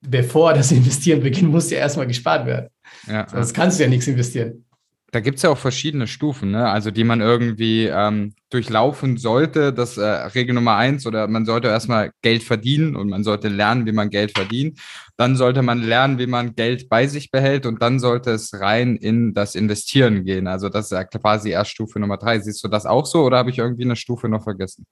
bevor 0.00 0.54
das 0.54 0.72
Investieren 0.72 1.20
beginnt, 1.20 1.50
muss 1.50 1.70
ja 1.70 1.78
erstmal 1.78 2.06
gespart 2.06 2.46
werden. 2.46 2.68
Ja, 3.06 3.28
Sonst 3.28 3.54
kannst 3.54 3.78
du 3.78 3.84
ja 3.84 3.88
nichts 3.88 4.06
investieren. 4.06 4.64
Da 5.12 5.20
gibt 5.20 5.36
es 5.36 5.42
ja 5.42 5.50
auch 5.50 5.58
verschiedene 5.58 6.08
Stufen, 6.08 6.50
ne? 6.50 6.68
also 6.68 6.90
die 6.90 7.04
man 7.04 7.20
irgendwie 7.20 7.86
ähm, 7.86 8.34
durchlaufen 8.50 9.16
sollte. 9.16 9.72
Das 9.72 9.96
äh, 9.96 10.04
Regel 10.04 10.54
Nummer 10.54 10.76
eins 10.76 11.06
oder 11.06 11.28
man 11.28 11.46
sollte 11.46 11.68
erstmal 11.68 12.10
Geld 12.22 12.42
verdienen 12.42 12.96
und 12.96 13.08
man 13.08 13.22
sollte 13.22 13.48
lernen, 13.48 13.86
wie 13.86 13.92
man 13.92 14.10
Geld 14.10 14.36
verdient. 14.36 14.80
Dann 15.16 15.36
sollte 15.36 15.62
man 15.62 15.80
lernen, 15.80 16.18
wie 16.18 16.26
man 16.26 16.56
Geld 16.56 16.88
bei 16.88 17.06
sich 17.06 17.30
behält 17.30 17.66
und 17.66 17.80
dann 17.80 18.00
sollte 18.00 18.32
es 18.32 18.52
rein 18.60 18.96
in 18.96 19.32
das 19.32 19.54
Investieren 19.54 20.24
gehen. 20.24 20.48
Also 20.48 20.68
das 20.68 20.86
ist 20.86 20.92
ja 20.92 21.04
quasi 21.04 21.50
erst 21.50 21.70
Stufe 21.70 22.00
Nummer 22.00 22.18
drei. 22.18 22.40
Siehst 22.40 22.62
du 22.64 22.68
das 22.68 22.84
auch 22.84 23.06
so 23.06 23.22
oder 23.22 23.38
habe 23.38 23.50
ich 23.50 23.58
irgendwie 23.58 23.84
eine 23.84 23.96
Stufe 23.96 24.28
noch 24.28 24.42
vergessen? 24.42 24.84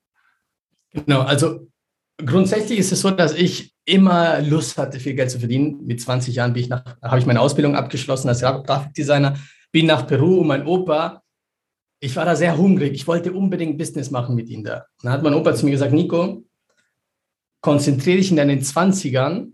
Genau, 0.93 1.23
also 1.23 1.67
grundsätzlich 2.19 2.79
ist 2.79 2.93
es 2.93 3.01
so, 3.01 3.11
dass 3.11 3.35
ich 3.35 3.75
immer 3.85 4.41
Lust 4.41 4.79
hatte, 4.79 5.01
viel 5.01 5.15
Geld 5.15 5.31
zu 5.31 5.39
verdienen. 5.39 5.85
Mit 5.85 6.01
20 6.01 6.35
Jahren 6.35 6.55
ich 6.57 6.69
nach, 6.69 6.97
habe 7.03 7.19
ich 7.19 7.27
meine 7.27 7.41
Ausbildung 7.41 7.75
abgeschlossen 7.77 8.29
als 8.29 8.41
Grafikdesigner, 8.41 9.37
bin 9.73 9.87
nach 9.87 10.07
Peru 10.07 10.41
und 10.41 10.47
mein 10.47 10.67
Opa, 10.67 11.23
ich 12.01 12.15
war 12.17 12.25
da 12.25 12.37
sehr 12.37 12.57
hungrig. 12.57 12.93
Ich 12.93 13.07
wollte 13.07 13.33
unbedingt 13.33 13.79
Business 13.79 14.11
machen 14.11 14.35
mit 14.35 14.49
ihm 14.49 14.63
da. 14.63 14.87
Dann 15.03 15.13
hat 15.13 15.23
mein 15.23 15.35
Opa 15.35 15.55
zu 15.55 15.65
mir 15.65 15.73
gesagt, 15.73 15.93
Nico, 15.93 16.45
konzentriere 17.61 18.19
dich 18.19 18.31
in 18.31 18.37
deinen 18.37 18.61
20ern, 18.61 19.53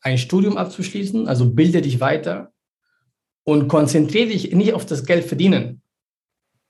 ein 0.00 0.18
Studium 0.18 0.56
abzuschließen, 0.56 1.26
also 1.26 1.52
bilde 1.52 1.82
dich 1.82 1.98
weiter 1.98 2.52
und 3.42 3.68
konzentriere 3.68 4.28
dich 4.28 4.52
nicht 4.54 4.72
auf 4.72 4.86
das 4.86 5.04
Geld 5.04 5.24
verdienen. 5.24 5.82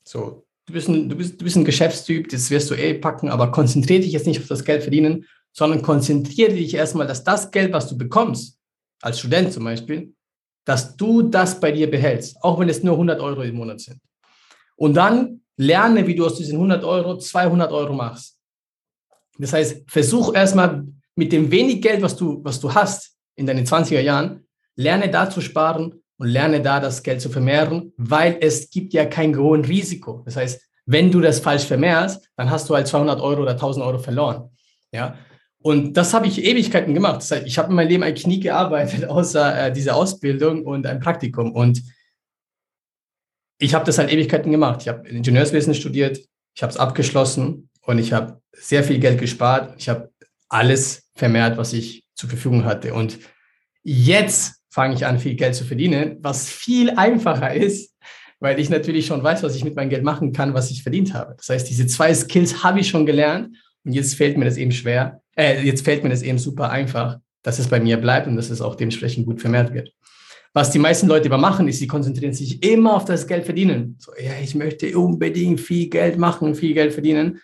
So, 0.04 0.46
du 0.66 0.72
bist 0.72 0.88
ein, 0.88 1.08
du 1.08 1.16
bist, 1.16 1.40
du 1.40 1.44
bist 1.44 1.56
ein 1.56 1.64
Geschäftstyp, 1.64 2.28
das 2.28 2.50
wirst 2.50 2.70
du 2.70 2.74
eh 2.74 2.94
packen, 2.94 3.28
aber 3.28 3.50
konzentriere 3.50 4.00
dich 4.00 4.12
jetzt 4.12 4.26
nicht 4.26 4.40
auf 4.40 4.48
das 4.48 4.64
Geld 4.64 4.82
verdienen, 4.82 5.26
sondern 5.52 5.82
konzentriere 5.82 6.52
dich 6.52 6.74
erstmal, 6.74 7.06
dass 7.06 7.24
das 7.24 7.50
Geld, 7.50 7.72
was 7.72 7.88
du 7.88 7.96
bekommst, 7.96 8.58
als 9.02 9.18
Student 9.18 9.52
zum 9.52 9.64
Beispiel, 9.64 10.14
dass 10.64 10.96
du 10.96 11.22
das 11.22 11.60
bei 11.60 11.70
dir 11.72 11.90
behältst, 11.90 12.42
auch 12.42 12.58
wenn 12.58 12.68
es 12.68 12.82
nur 12.82 12.94
100 12.94 13.20
Euro 13.20 13.42
im 13.42 13.56
Monat 13.56 13.80
sind. 13.80 14.00
Und 14.76 14.94
dann 14.94 15.42
lerne, 15.56 16.06
wie 16.06 16.14
du 16.14 16.24
aus 16.24 16.36
diesen 16.36 16.54
100 16.54 16.82
Euro 16.84 17.18
200 17.18 17.70
Euro 17.70 17.92
machst. 17.92 18.38
Das 19.38 19.52
heißt, 19.52 19.84
versuch 19.86 20.34
erstmal 20.34 20.86
mit 21.14 21.32
dem 21.32 21.50
wenig 21.50 21.82
Geld, 21.82 22.02
was 22.02 22.16
du, 22.16 22.42
was 22.42 22.58
du 22.58 22.72
hast 22.74 23.16
in 23.36 23.46
deinen 23.46 23.66
20er 23.66 24.00
Jahren, 24.00 24.46
lerne 24.76 25.10
da 25.10 25.28
zu 25.28 25.40
sparen 25.40 26.02
und 26.24 26.30
lerne 26.30 26.62
da 26.62 26.80
das 26.80 27.02
Geld 27.02 27.20
zu 27.20 27.28
vermehren, 27.28 27.92
weil 27.98 28.38
es 28.40 28.70
gibt 28.70 28.94
ja 28.94 29.04
kein 29.04 29.36
hohes 29.36 29.68
Risiko. 29.68 30.22
Das 30.24 30.36
heißt, 30.36 30.62
wenn 30.86 31.10
du 31.10 31.20
das 31.20 31.38
falsch 31.38 31.64
vermehrst, 31.64 32.30
dann 32.36 32.50
hast 32.50 32.68
du 32.68 32.74
halt 32.74 32.86
200 32.86 33.20
Euro 33.20 33.42
oder 33.42 33.52
1000 33.52 33.84
Euro 33.84 33.98
verloren. 33.98 34.50
Ja, 34.90 35.18
und 35.58 35.94
das 35.94 36.14
habe 36.14 36.26
ich 36.26 36.42
Ewigkeiten 36.42 36.94
gemacht. 36.94 37.16
Das 37.16 37.30
heißt, 37.30 37.46
ich 37.46 37.58
habe 37.58 37.68
in 37.68 37.76
meinem 37.76 37.88
Leben 37.88 38.02
eigentlich 38.02 38.26
nie 38.26 38.40
gearbeitet, 38.40 39.04
außer 39.08 39.66
äh, 39.66 39.72
diese 39.72 39.94
Ausbildung 39.94 40.64
und 40.64 40.86
ein 40.86 40.98
Praktikum. 40.98 41.52
Und 41.52 41.82
ich 43.58 43.74
habe 43.74 43.84
das 43.84 43.98
halt 43.98 44.10
Ewigkeiten 44.10 44.50
gemacht. 44.50 44.80
Ich 44.80 44.88
habe 44.88 45.06
Ingenieurswesen 45.06 45.74
studiert, 45.74 46.18
ich 46.54 46.62
habe 46.62 46.70
es 46.70 46.78
abgeschlossen 46.78 47.68
und 47.82 47.98
ich 47.98 48.14
habe 48.14 48.40
sehr 48.52 48.82
viel 48.82 48.98
Geld 48.98 49.20
gespart. 49.20 49.74
Ich 49.76 49.90
habe 49.90 50.10
alles 50.48 51.10
vermehrt, 51.14 51.58
was 51.58 51.74
ich 51.74 52.04
zur 52.14 52.30
Verfügung 52.30 52.64
hatte. 52.64 52.94
Und 52.94 53.18
jetzt 53.82 54.63
fange 54.74 54.94
ich 54.94 55.06
an, 55.06 55.20
viel 55.20 55.36
Geld 55.36 55.54
zu 55.54 55.64
verdienen, 55.64 56.16
was 56.20 56.48
viel 56.48 56.90
einfacher 56.90 57.54
ist, 57.54 57.94
weil 58.40 58.58
ich 58.58 58.70
natürlich 58.70 59.06
schon 59.06 59.22
weiß, 59.22 59.44
was 59.44 59.54
ich 59.54 59.62
mit 59.62 59.76
meinem 59.76 59.88
Geld 59.88 60.02
machen 60.02 60.32
kann, 60.32 60.52
was 60.52 60.72
ich 60.72 60.82
verdient 60.82 61.14
habe. 61.14 61.36
Das 61.36 61.48
heißt, 61.48 61.70
diese 61.70 61.86
zwei 61.86 62.12
Skills 62.12 62.64
habe 62.64 62.80
ich 62.80 62.88
schon 62.88 63.06
gelernt 63.06 63.56
und 63.84 63.92
jetzt 63.92 64.16
fällt 64.16 64.36
mir 64.36 64.46
das 64.46 64.56
eben 64.56 64.72
schwer, 64.72 65.20
äh, 65.36 65.62
jetzt 65.62 65.84
fällt 65.84 66.02
mir 66.02 66.10
das 66.10 66.22
eben 66.22 66.38
super 66.38 66.70
einfach, 66.70 67.18
dass 67.44 67.60
es 67.60 67.68
bei 67.68 67.78
mir 67.78 67.98
bleibt 67.98 68.26
und 68.26 68.34
dass 68.34 68.50
es 68.50 68.60
auch 68.60 68.74
dementsprechend 68.74 69.26
gut 69.26 69.40
vermehrt 69.40 69.72
wird. 69.72 69.92
Was 70.52 70.72
die 70.72 70.80
meisten 70.80 71.06
Leute 71.06 71.26
aber 71.26 71.38
machen, 71.38 71.68
ist, 71.68 71.78
sie 71.78 71.86
konzentrieren 71.86 72.32
sich 72.32 72.60
immer 72.64 72.96
auf 72.96 73.04
das 73.04 73.28
Geld 73.28 73.44
verdienen. 73.44 73.96
So, 74.00 74.10
ja, 74.20 74.32
ich 74.42 74.56
möchte 74.56 74.98
unbedingt 74.98 75.60
viel 75.60 75.88
Geld 75.88 76.18
machen, 76.18 76.56
viel 76.56 76.74
Geld 76.74 76.92
verdienen. 76.92 77.40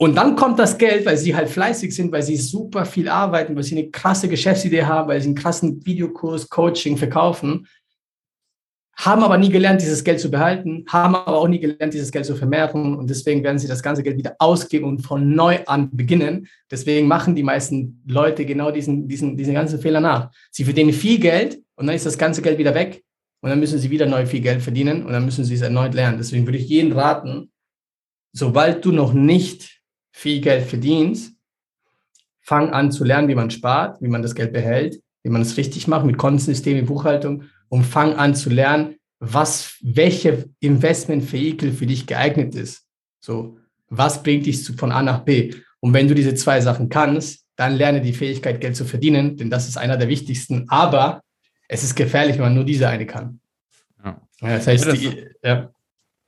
Und 0.00 0.14
dann 0.14 0.36
kommt 0.36 0.58
das 0.58 0.78
Geld, 0.78 1.04
weil 1.06 1.16
sie 1.16 1.34
halt 1.34 1.48
fleißig 1.48 1.94
sind, 1.94 2.12
weil 2.12 2.22
sie 2.22 2.36
super 2.36 2.84
viel 2.84 3.08
arbeiten, 3.08 3.56
weil 3.56 3.64
sie 3.64 3.76
eine 3.76 3.90
krasse 3.90 4.28
Geschäftsidee 4.28 4.84
haben, 4.84 5.08
weil 5.08 5.20
sie 5.20 5.26
einen 5.26 5.34
krassen 5.34 5.84
Videokurs, 5.84 6.48
Coaching 6.48 6.96
verkaufen 6.96 7.66
haben 8.98 9.22
aber 9.22 9.38
nie 9.38 9.48
gelernt, 9.48 9.80
dieses 9.80 10.02
Geld 10.02 10.18
zu 10.18 10.28
behalten, 10.28 10.84
haben 10.88 11.14
aber 11.14 11.38
auch 11.38 11.46
nie 11.46 11.60
gelernt, 11.60 11.94
dieses 11.94 12.10
Geld 12.10 12.26
zu 12.26 12.34
vermehren 12.34 12.96
und 12.96 13.08
deswegen 13.08 13.44
werden 13.44 13.58
sie 13.58 13.68
das 13.68 13.80
ganze 13.80 14.02
Geld 14.02 14.18
wieder 14.18 14.34
ausgeben 14.40 14.86
und 14.86 15.02
von 15.02 15.34
neu 15.34 15.60
an 15.66 15.88
beginnen. 15.96 16.48
Deswegen 16.68 17.06
machen 17.06 17.36
die 17.36 17.44
meisten 17.44 18.02
Leute 18.08 18.44
genau 18.44 18.72
diesen, 18.72 19.06
diesen, 19.06 19.36
diesen 19.36 19.54
ganzen 19.54 19.78
Fehler 19.78 20.00
nach. 20.00 20.32
Sie 20.50 20.64
verdienen 20.64 20.92
viel 20.92 21.20
Geld 21.20 21.62
und 21.76 21.86
dann 21.86 21.94
ist 21.94 22.06
das 22.06 22.18
ganze 22.18 22.42
Geld 22.42 22.58
wieder 22.58 22.74
weg 22.74 23.04
und 23.40 23.50
dann 23.50 23.60
müssen 23.60 23.78
sie 23.78 23.88
wieder 23.88 24.06
neu 24.06 24.26
viel 24.26 24.40
Geld 24.40 24.62
verdienen 24.62 25.06
und 25.06 25.12
dann 25.12 25.24
müssen 25.24 25.44
sie 25.44 25.54
es 25.54 25.60
erneut 25.60 25.94
lernen. 25.94 26.18
Deswegen 26.18 26.44
würde 26.44 26.58
ich 26.58 26.68
jeden 26.68 26.90
raten, 26.90 27.52
sobald 28.32 28.84
du 28.84 28.90
noch 28.90 29.12
nicht 29.12 29.77
viel 30.18 30.40
Geld 30.40 30.66
verdienst, 30.66 31.32
fang 32.40 32.70
an 32.70 32.90
zu 32.90 33.04
lernen, 33.04 33.28
wie 33.28 33.36
man 33.36 33.52
spart, 33.52 34.02
wie 34.02 34.08
man 34.08 34.20
das 34.20 34.34
Geld 34.34 34.52
behält, 34.52 35.00
wie 35.22 35.30
man 35.30 35.42
es 35.42 35.56
richtig 35.56 35.86
macht 35.86 36.04
mit 36.04 36.18
Kontensystem, 36.18 36.84
Buchhaltung 36.86 37.44
und 37.68 37.84
fang 37.84 38.14
an 38.14 38.34
zu 38.34 38.50
lernen, 38.50 38.96
was, 39.20 39.76
welche 39.80 40.50
Investmentvehikel 40.58 41.70
für 41.70 41.86
dich 41.86 42.08
geeignet 42.08 42.56
ist. 42.56 42.84
So, 43.20 43.58
was 43.90 44.24
bringt 44.24 44.46
dich 44.46 44.66
von 44.76 44.90
A 44.90 45.02
nach 45.02 45.20
B? 45.20 45.54
Und 45.78 45.94
wenn 45.94 46.08
du 46.08 46.16
diese 46.16 46.34
zwei 46.34 46.60
Sachen 46.60 46.88
kannst, 46.88 47.44
dann 47.54 47.76
lerne 47.76 48.00
die 48.00 48.12
Fähigkeit, 48.12 48.60
Geld 48.60 48.74
zu 48.74 48.86
verdienen, 48.86 49.36
denn 49.36 49.50
das 49.50 49.68
ist 49.68 49.78
einer 49.78 49.96
der 49.96 50.08
wichtigsten. 50.08 50.68
Aber 50.68 51.22
es 51.68 51.84
ist 51.84 51.94
gefährlich, 51.94 52.34
wenn 52.36 52.44
man 52.44 52.54
nur 52.54 52.64
diese 52.64 52.88
eine 52.88 53.06
kann. 53.06 53.38
Ja. 54.04 54.20
das 54.40 54.66
heißt, 54.66 54.84
ja, 54.84 54.90
das, 54.90 55.00
die, 55.00 55.26
ja. 55.44 55.70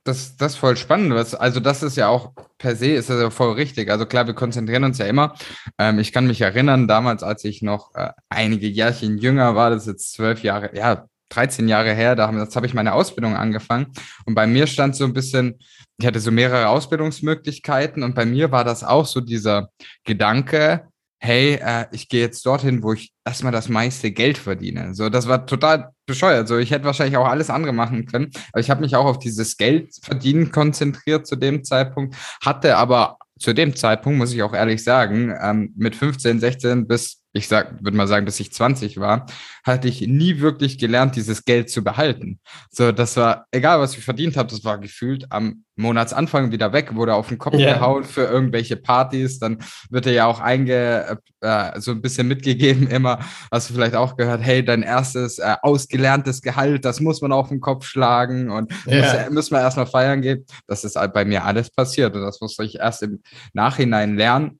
Das, 0.03 0.35
das 0.35 0.53
ist 0.53 0.57
voll 0.57 0.77
spannend. 0.77 1.13
Was, 1.13 1.35
also, 1.35 1.59
das 1.59 1.83
ist 1.83 1.95
ja 1.95 2.07
auch 2.07 2.33
per 2.57 2.75
se 2.75 2.91
ist 2.91 3.09
das 3.09 3.21
ja 3.21 3.29
voll 3.29 3.53
richtig. 3.53 3.89
Also 3.89 4.05
klar, 4.05 4.27
wir 4.27 4.33
konzentrieren 4.33 4.83
uns 4.83 4.97
ja 4.97 5.05
immer. 5.05 5.35
Ähm, 5.77 5.99
ich 5.99 6.11
kann 6.11 6.27
mich 6.27 6.41
erinnern, 6.41 6.87
damals, 6.87 7.23
als 7.23 7.43
ich 7.43 7.61
noch 7.61 7.93
äh, 7.95 8.11
einige 8.29 8.67
Jährchen 8.67 9.17
jünger 9.17 9.55
war, 9.55 9.69
das 9.69 9.83
ist 9.83 9.87
jetzt 9.87 10.13
zwölf 10.13 10.43
Jahre, 10.43 10.75
ja, 10.75 11.05
13 11.29 11.67
Jahre 11.67 11.93
her, 11.93 12.15
da 12.15 12.27
habe 12.27 12.65
ich 12.65 12.73
meine 12.73 12.93
Ausbildung 12.93 13.35
angefangen. 13.35 13.87
Und 14.25 14.35
bei 14.35 14.47
mir 14.47 14.67
stand 14.67 14.95
so 14.95 15.05
ein 15.05 15.13
bisschen, 15.13 15.59
ich 15.97 16.05
hatte 16.05 16.19
so 16.19 16.29
mehrere 16.29 16.67
Ausbildungsmöglichkeiten 16.67 18.03
und 18.03 18.15
bei 18.15 18.25
mir 18.25 18.51
war 18.51 18.63
das 18.63 18.83
auch 18.83 19.05
so 19.05 19.21
dieser 19.21 19.69
Gedanke, 20.03 20.90
hey, 21.21 21.59
äh, 21.61 21.85
ich 21.91 22.09
gehe 22.09 22.21
jetzt 22.21 22.43
dorthin, 22.45 22.81
wo 22.81 22.93
ich 22.93 23.13
erstmal 23.23 23.51
das 23.51 23.69
meiste 23.69 24.11
Geld 24.11 24.39
verdiene. 24.39 24.95
So, 24.95 25.09
das 25.09 25.27
war 25.27 25.45
total 25.45 25.91
bescheuert. 26.07 26.47
So, 26.47 26.57
ich 26.57 26.71
hätte 26.71 26.85
wahrscheinlich 26.85 27.17
auch 27.17 27.27
alles 27.27 27.51
andere 27.51 27.73
machen 27.73 28.07
können, 28.07 28.31
aber 28.51 28.59
ich 28.59 28.71
habe 28.71 28.81
mich 28.81 28.95
auch 28.95 29.05
auf 29.05 29.19
dieses 29.19 29.55
Geld 29.55 29.93
verdienen 30.01 30.51
konzentriert 30.51 31.27
zu 31.27 31.35
dem 31.35 31.63
Zeitpunkt, 31.63 32.15
hatte 32.43 32.75
aber 32.75 33.17
zu 33.39 33.53
dem 33.53 33.75
Zeitpunkt, 33.75 34.17
muss 34.17 34.33
ich 34.33 34.41
auch 34.41 34.53
ehrlich 34.53 34.83
sagen, 34.83 35.33
ähm, 35.41 35.73
mit 35.77 35.95
15, 35.95 36.39
16 36.39 36.87
bis 36.87 37.20
ich 37.33 37.47
sag, 37.47 37.81
würde 37.83 37.95
mal 37.95 38.07
sagen, 38.07 38.25
bis 38.25 38.39
ich 38.39 38.51
20 38.51 38.99
war, 38.99 39.25
hatte 39.63 39.87
ich 39.87 40.01
nie 40.01 40.39
wirklich 40.39 40.77
gelernt, 40.77 41.15
dieses 41.15 41.45
Geld 41.45 41.69
zu 41.69 41.83
behalten. 41.83 42.39
So, 42.69 42.91
das 42.91 43.15
war, 43.15 43.45
egal 43.51 43.79
was 43.79 43.95
ich 43.97 44.03
verdient 44.03 44.35
habe, 44.35 44.49
das 44.49 44.65
war 44.65 44.77
gefühlt 44.77 45.31
am 45.31 45.63
Monatsanfang 45.77 46.51
wieder 46.51 46.73
weg, 46.73 46.93
wurde 46.95 47.13
auf 47.13 47.29
den 47.29 47.37
Kopf 47.37 47.55
yeah. 47.55 47.73
gehauen 47.73 48.03
für 48.03 48.23
irgendwelche 48.23 48.75
Partys, 48.75 49.39
dann 49.39 49.59
wird 49.89 50.05
dir 50.05 50.11
ja 50.11 50.25
auch 50.25 50.41
einge, 50.41 51.19
äh, 51.39 51.79
so 51.79 51.91
ein 51.91 52.01
bisschen 52.01 52.27
mitgegeben 52.27 52.87
immer, 52.87 53.19
hast 53.49 53.69
du 53.69 53.73
vielleicht 53.73 53.95
auch 53.95 54.17
gehört, 54.17 54.41
hey, 54.41 54.63
dein 54.63 54.83
erstes 54.83 55.39
äh, 55.39 55.55
ausgelerntes 55.61 56.41
Gehalt, 56.41 56.83
das 56.83 56.99
muss 56.99 57.21
man 57.21 57.31
auf 57.31 57.47
den 57.47 57.61
Kopf 57.61 57.85
schlagen 57.85 58.51
und 58.51 58.73
yeah. 58.85 59.23
muss, 59.23 59.31
müssen 59.31 59.55
wir 59.55 59.61
erstmal 59.61 59.87
feiern 59.87 60.21
gehen. 60.21 60.45
Das 60.67 60.83
ist 60.83 60.97
bei 61.13 61.23
mir 61.23 61.45
alles 61.45 61.69
passiert 61.69 62.13
und 62.13 62.21
das 62.21 62.41
musste 62.41 62.65
ich 62.65 62.75
erst 62.75 63.03
im 63.03 63.21
Nachhinein 63.53 64.17
lernen 64.17 64.59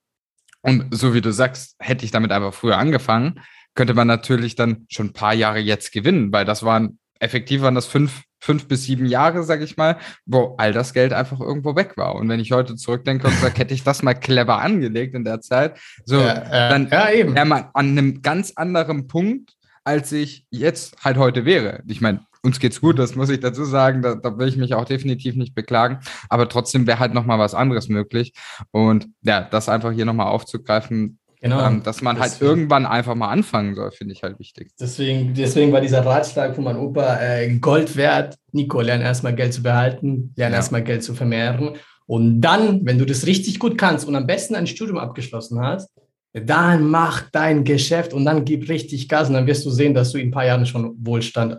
und 0.61 0.87
so 0.91 1.13
wie 1.13 1.21
du 1.21 1.31
sagst, 1.31 1.75
hätte 1.79 2.05
ich 2.05 2.11
damit 2.11 2.31
einfach 2.31 2.53
früher 2.53 2.77
angefangen, 2.77 3.41
könnte 3.75 3.93
man 3.93 4.07
natürlich 4.07 4.55
dann 4.55 4.85
schon 4.89 5.07
ein 5.07 5.13
paar 5.13 5.33
Jahre 5.33 5.59
jetzt 5.59 5.91
gewinnen, 5.91 6.31
weil 6.31 6.45
das 6.45 6.63
waren 6.63 6.99
effektiv 7.21 7.61
waren 7.61 7.75
das 7.75 7.85
fünf, 7.85 8.23
fünf 8.39 8.67
bis 8.67 8.83
sieben 8.83 9.05
Jahre, 9.05 9.43
sag 9.43 9.61
ich 9.61 9.77
mal, 9.77 9.97
wo 10.25 10.55
all 10.57 10.73
das 10.73 10.93
Geld 10.93 11.13
einfach 11.13 11.39
irgendwo 11.39 11.75
weg 11.75 11.95
war. 11.95 12.15
Und 12.15 12.27
wenn 12.29 12.39
ich 12.39 12.51
heute 12.51 12.75
zurückdenke 12.75 13.27
und 13.27 13.37
sage, 13.37 13.59
hätte 13.59 13.73
ich 13.73 13.83
das 13.83 14.01
mal 14.01 14.15
clever 14.15 14.59
angelegt 14.59 15.13
in 15.15 15.23
der 15.23 15.39
Zeit, 15.41 15.79
so, 16.05 16.19
ja, 16.19 16.33
äh, 16.33 16.69
dann 16.69 16.89
ja, 16.89 17.09
wäre 17.11 17.45
man 17.45 17.69
an 17.73 17.89
einem 17.89 18.21
ganz 18.21 18.53
anderen 18.55 19.07
Punkt, 19.07 19.53
als 19.83 20.11
ich 20.11 20.45
jetzt 20.49 21.03
halt 21.03 21.17
heute 21.17 21.45
wäre. 21.45 21.81
Ich 21.87 22.01
meine, 22.01 22.21
uns 22.43 22.59
geht's 22.59 22.81
gut, 22.81 22.97
das 22.97 23.15
muss 23.15 23.29
ich 23.29 23.39
dazu 23.39 23.63
sagen. 23.63 24.01
Da, 24.01 24.15
da 24.15 24.37
will 24.37 24.47
ich 24.47 24.57
mich 24.57 24.73
auch 24.73 24.85
definitiv 24.85 25.35
nicht 25.35 25.53
beklagen. 25.53 25.99
Aber 26.29 26.49
trotzdem 26.49 26.87
wäre 26.87 26.99
halt 26.99 27.13
nochmal 27.13 27.39
was 27.39 27.53
anderes 27.53 27.87
möglich. 27.87 28.33
Und 28.71 29.07
ja, 29.21 29.41
das 29.41 29.69
einfach 29.69 29.91
hier 29.91 30.05
nochmal 30.05 30.27
aufzugreifen, 30.27 31.17
Genau. 31.43 31.65
Ähm, 31.65 31.81
dass 31.81 32.03
man 32.03 32.19
halt 32.19 32.33
deswegen, 32.33 32.47
halt 32.47 32.57
irgendwann 32.57 32.85
einfach 32.85 33.15
mal 33.15 33.29
anfangen 33.29 33.73
soll, 33.73 33.91
finde 33.91 34.13
ich 34.13 34.21
halt 34.21 34.37
wichtig. 34.37 34.73
Deswegen, 34.79 35.33
deswegen 35.33 35.71
war 35.71 35.81
dieser 35.81 36.05
Ratschlag 36.05 36.53
von 36.53 36.63
meinem 36.63 36.79
Opa 36.79 37.19
äh, 37.19 37.57
Gold 37.57 37.95
wert. 37.95 38.37
Nico, 38.51 38.79
lern 38.79 39.01
erstmal 39.01 39.33
Geld 39.33 39.51
zu 39.51 39.63
behalten, 39.63 40.33
lern 40.35 40.51
ja. 40.51 40.57
erstmal 40.57 40.83
Geld 40.83 41.03
zu 41.03 41.15
vermehren. 41.15 41.77
Und 42.05 42.41
dann, 42.41 42.85
wenn 42.85 42.99
du 42.99 43.05
das 43.05 43.25
richtig 43.25 43.57
gut 43.57 43.77
kannst 43.77 44.07
und 44.07 44.15
am 44.15 44.27
besten 44.27 44.53
ein 44.53 44.67
Studium 44.67 44.99
abgeschlossen 44.99 45.59
hast, 45.59 45.89
dann 46.33 46.87
mach 46.87 47.29
dein 47.31 47.63
Geschäft 47.63 48.13
und 48.13 48.25
dann 48.25 48.45
gib 48.45 48.69
richtig 48.69 49.09
Gas 49.09 49.27
und 49.27 49.33
dann 49.33 49.47
wirst 49.47 49.65
du 49.65 49.69
sehen, 49.69 49.93
dass 49.93 50.11
du 50.11 50.17
in 50.17 50.29
ein 50.29 50.31
paar 50.31 50.45
Jahren 50.45 50.65
schon 50.65 50.95
Wohlstand, 50.99 51.57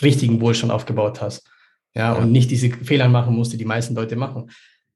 richtigen 0.00 0.40
Wohlstand 0.40 0.72
aufgebaut 0.72 1.20
hast. 1.20 1.46
Ja, 1.94 2.14
ja. 2.14 2.22
und 2.22 2.32
nicht 2.32 2.50
diese 2.50 2.70
Fehler 2.70 3.08
machen 3.08 3.34
musst, 3.34 3.52
die 3.52 3.58
die 3.58 3.64
meisten 3.64 3.94
Leute 3.94 4.16
machen. 4.16 4.50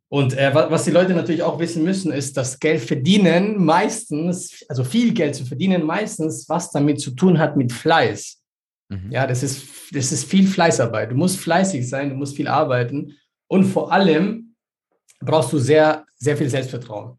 Und 0.09 0.35
äh, 0.35 0.55
was 0.55 0.85
die 0.85 0.93
Leute 0.93 1.15
natürlich 1.15 1.43
auch 1.43 1.59
wissen 1.59 1.83
müssen, 1.83 2.13
ist, 2.13 2.37
dass 2.37 2.61
Geld 2.61 2.81
verdienen 2.81 3.63
meistens, 3.63 4.65
also 4.69 4.85
viel 4.85 5.13
Geld 5.13 5.35
zu 5.35 5.45
verdienen, 5.45 5.85
meistens 5.85 6.49
was 6.49 6.71
damit 6.71 7.01
zu 7.01 7.11
tun 7.11 7.39
hat 7.39 7.57
mit 7.57 7.73
Fleiß. 7.73 8.41
Mhm. 8.89 9.11
Ja, 9.11 9.27
das 9.27 9.43
ist, 9.43 9.67
das 9.93 10.13
ist 10.13 10.25
viel 10.25 10.47
Fleißarbeit. 10.47 11.11
Du 11.11 11.17
musst 11.17 11.39
fleißig 11.39 11.89
sein, 11.89 12.11
du 12.11 12.15
musst 12.15 12.37
viel 12.37 12.47
arbeiten 12.47 13.17
und 13.49 13.65
vor 13.65 13.93
allem 13.93 14.55
brauchst 15.21 15.53
du 15.53 15.59
sehr, 15.59 16.07
sehr 16.15 16.37
viel 16.37 16.49
Selbstvertrauen. 16.49 17.19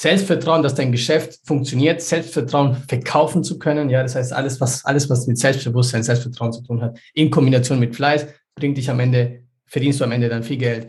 Selbstvertrauen, 0.00 0.62
dass 0.62 0.76
dein 0.76 0.92
Geschäft 0.92 1.40
funktioniert, 1.44 2.00
Selbstvertrauen 2.00 2.76
verkaufen 2.86 3.42
zu 3.42 3.58
können. 3.58 3.90
Ja, 3.90 4.00
das 4.00 4.14
heißt, 4.14 4.32
alles, 4.32 4.60
was, 4.60 4.84
alles, 4.84 5.10
was 5.10 5.26
mit 5.26 5.38
Selbstbewusstsein, 5.38 6.04
Selbstvertrauen 6.04 6.52
zu 6.52 6.62
tun 6.62 6.80
hat, 6.80 6.96
in 7.14 7.32
Kombination 7.32 7.80
mit 7.80 7.96
Fleiß, 7.96 8.28
bringt 8.54 8.76
dich 8.76 8.88
am 8.88 9.00
Ende, 9.00 9.42
verdienst 9.66 9.98
du 9.98 10.04
am 10.04 10.12
Ende 10.12 10.28
dann 10.28 10.44
viel 10.44 10.56
Geld. 10.56 10.86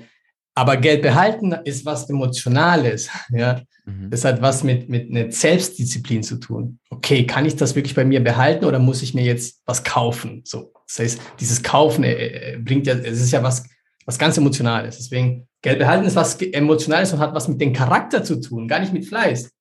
Aber 0.54 0.78
Geld 0.78 1.02
behalten 1.02 1.54
ist 1.64 1.88
was 1.88 2.08
Emotionales. 2.08 3.10
Ja? 3.32 3.64
Mhm. 3.86 4.12
Das 4.12 4.26
hat 4.26 4.44
was 4.44 4.64
mit, 4.64 4.90
mit 4.90 5.10
einer 5.10 5.32
Selbstdisziplin 5.32 6.22
zu 6.22 6.36
tun. 6.36 6.78
Okay, 6.92 7.26
kann 7.26 7.48
ich 7.48 7.56
das 7.56 7.74
wirklich 7.76 7.96
bei 7.96 8.06
mir 8.06 8.24
behalten 8.24 8.66
oder 8.66 8.78
muss 8.78 9.02
ich 9.02 9.16
mir 9.16 9.24
jetzt 9.24 9.64
was 9.66 9.84
kaufen? 9.84 10.44
So, 10.46 10.72
das 10.88 11.00
heißt, 11.00 11.22
dieses 11.40 11.64
Kaufen 11.64 12.04
äh, 12.04 12.14
äh 12.54 12.58
bringt 12.60 12.86
ja, 12.86 12.94
es 12.94 13.20
ist 13.20 13.32
ja 13.32 13.42
was, 13.42 13.64
was 14.06 14.20
ganz 14.20 14.38
Emotionales. 14.38 14.98
Deswegen, 14.98 15.49
Geld 15.62 15.80
behalten 15.80 16.06
ist 16.06 16.16
was 16.16 16.42
Emotionales 16.42 17.14
und 17.14 17.20
hat 17.20 17.34
was 17.34 17.48
mit 17.48 17.60
dem 17.60 17.74
Charakter 17.74 18.24
zu 18.24 18.40
tun, 18.40 18.68
gar 18.68 18.80
nicht 18.80 18.94
mit 18.94 19.06
Fleiß, 19.06 19.52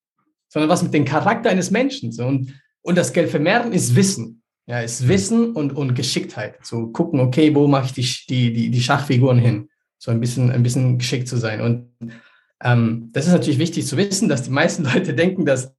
sondern 0.48 0.70
was 0.70 0.82
mit 0.82 0.94
dem 0.94 1.04
Charakter 1.04 1.50
eines 1.50 1.70
Menschen. 1.70 2.12
So. 2.12 2.26
Und, 2.26 2.54
und 2.82 2.96
das 2.96 3.12
Geld 3.12 3.30
vermehren 3.30 3.72
ist 3.72 3.96
Wissen. 3.96 4.42
Ja, 4.66 4.80
ist 4.80 5.08
Wissen 5.08 5.52
und, 5.52 5.72
und 5.74 5.94
Geschicktheit. 5.94 6.64
So 6.64 6.88
gucken, 6.88 7.20
okay, 7.20 7.54
wo 7.54 7.66
mache 7.66 7.86
ich 7.86 7.92
die, 7.92 8.26
die, 8.28 8.52
die, 8.52 8.70
die 8.70 8.80
Schachfiguren 8.82 9.38
hin? 9.38 9.68
so 9.98 10.10
ein 10.10 10.20
bisschen, 10.20 10.50
ein 10.50 10.62
bisschen 10.62 10.98
geschickt 10.98 11.28
zu 11.28 11.36
sein. 11.36 11.60
Und 11.60 11.90
ähm, 12.62 13.10
das 13.12 13.26
ist 13.26 13.32
natürlich 13.32 13.58
wichtig 13.58 13.86
zu 13.86 13.96
wissen, 13.96 14.28
dass 14.28 14.44
die 14.44 14.50
meisten 14.50 14.84
Leute 14.94 15.14
denken, 15.14 15.44
dass 15.44 15.74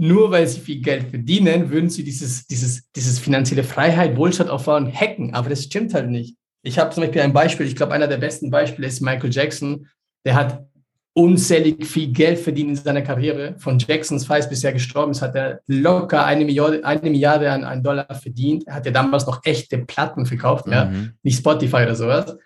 nur 0.00 0.30
weil 0.30 0.46
sie 0.46 0.60
viel 0.60 0.80
Geld 0.80 1.10
verdienen, 1.10 1.70
würden 1.70 1.90
sie 1.90 2.04
dieses, 2.04 2.46
dieses, 2.46 2.88
dieses 2.92 3.18
finanzielle 3.18 3.64
Freiheit, 3.64 4.16
Wohlstand 4.16 4.48
aufbauen, 4.48 4.92
hacken. 4.92 5.34
Aber 5.34 5.50
das 5.50 5.64
stimmt 5.64 5.92
halt 5.92 6.08
nicht. 6.08 6.36
Ich 6.62 6.78
habe 6.78 6.90
zum 6.90 7.02
Beispiel 7.02 7.22
ein 7.22 7.32
Beispiel, 7.32 7.66
ich 7.66 7.76
glaube, 7.76 7.92
einer 7.92 8.08
der 8.08 8.16
besten 8.18 8.50
Beispiele 8.50 8.88
ist 8.88 9.00
Michael 9.00 9.32
Jackson. 9.32 9.86
Der 10.24 10.34
hat 10.34 10.68
unzählig 11.18 11.84
viel 11.84 12.12
Geld 12.12 12.38
verdient 12.38 12.70
in 12.70 12.76
seiner 12.76 13.02
Karriere. 13.02 13.56
Von 13.58 13.78
Jacksons 13.78 14.24
Falls 14.24 14.48
bis 14.48 14.62
er 14.62 14.72
gestorben 14.72 15.10
ist, 15.10 15.22
hat 15.22 15.34
er 15.34 15.60
locker 15.66 16.24
eine 16.24 16.44
Milliarde, 16.44 16.84
eine 16.84 17.10
Milliarde 17.10 17.50
an, 17.50 17.64
an 17.64 17.82
Dollar 17.82 18.14
verdient. 18.14 18.66
Er 18.66 18.74
hat 18.74 18.86
ja 18.86 18.92
damals 18.92 19.26
noch 19.26 19.44
echte 19.44 19.78
Platten 19.78 20.26
verkauft, 20.26 20.66
mhm. 20.66 20.72
ja, 20.72 20.92
nicht 21.22 21.38
Spotify 21.38 21.82
oder 21.82 21.96
sowas. 21.96 22.36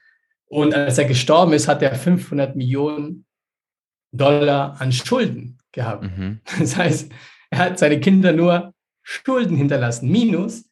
Und 0.46 0.74
als 0.74 0.98
er 0.98 1.04
gestorben 1.04 1.52
ist, 1.52 1.68
hat 1.68 1.82
er 1.82 1.94
500 1.94 2.56
Millionen 2.56 3.26
Dollar 4.12 4.80
an 4.80 4.92
Schulden 4.92 5.58
gehabt. 5.72 6.04
Mhm. 6.04 6.40
Das 6.58 6.76
heißt, 6.76 7.10
er 7.50 7.58
hat 7.58 7.78
seine 7.78 8.00
Kinder 8.00 8.32
nur 8.32 8.72
Schulden 9.02 9.56
hinterlassen. 9.56 10.10
Minus 10.10 10.64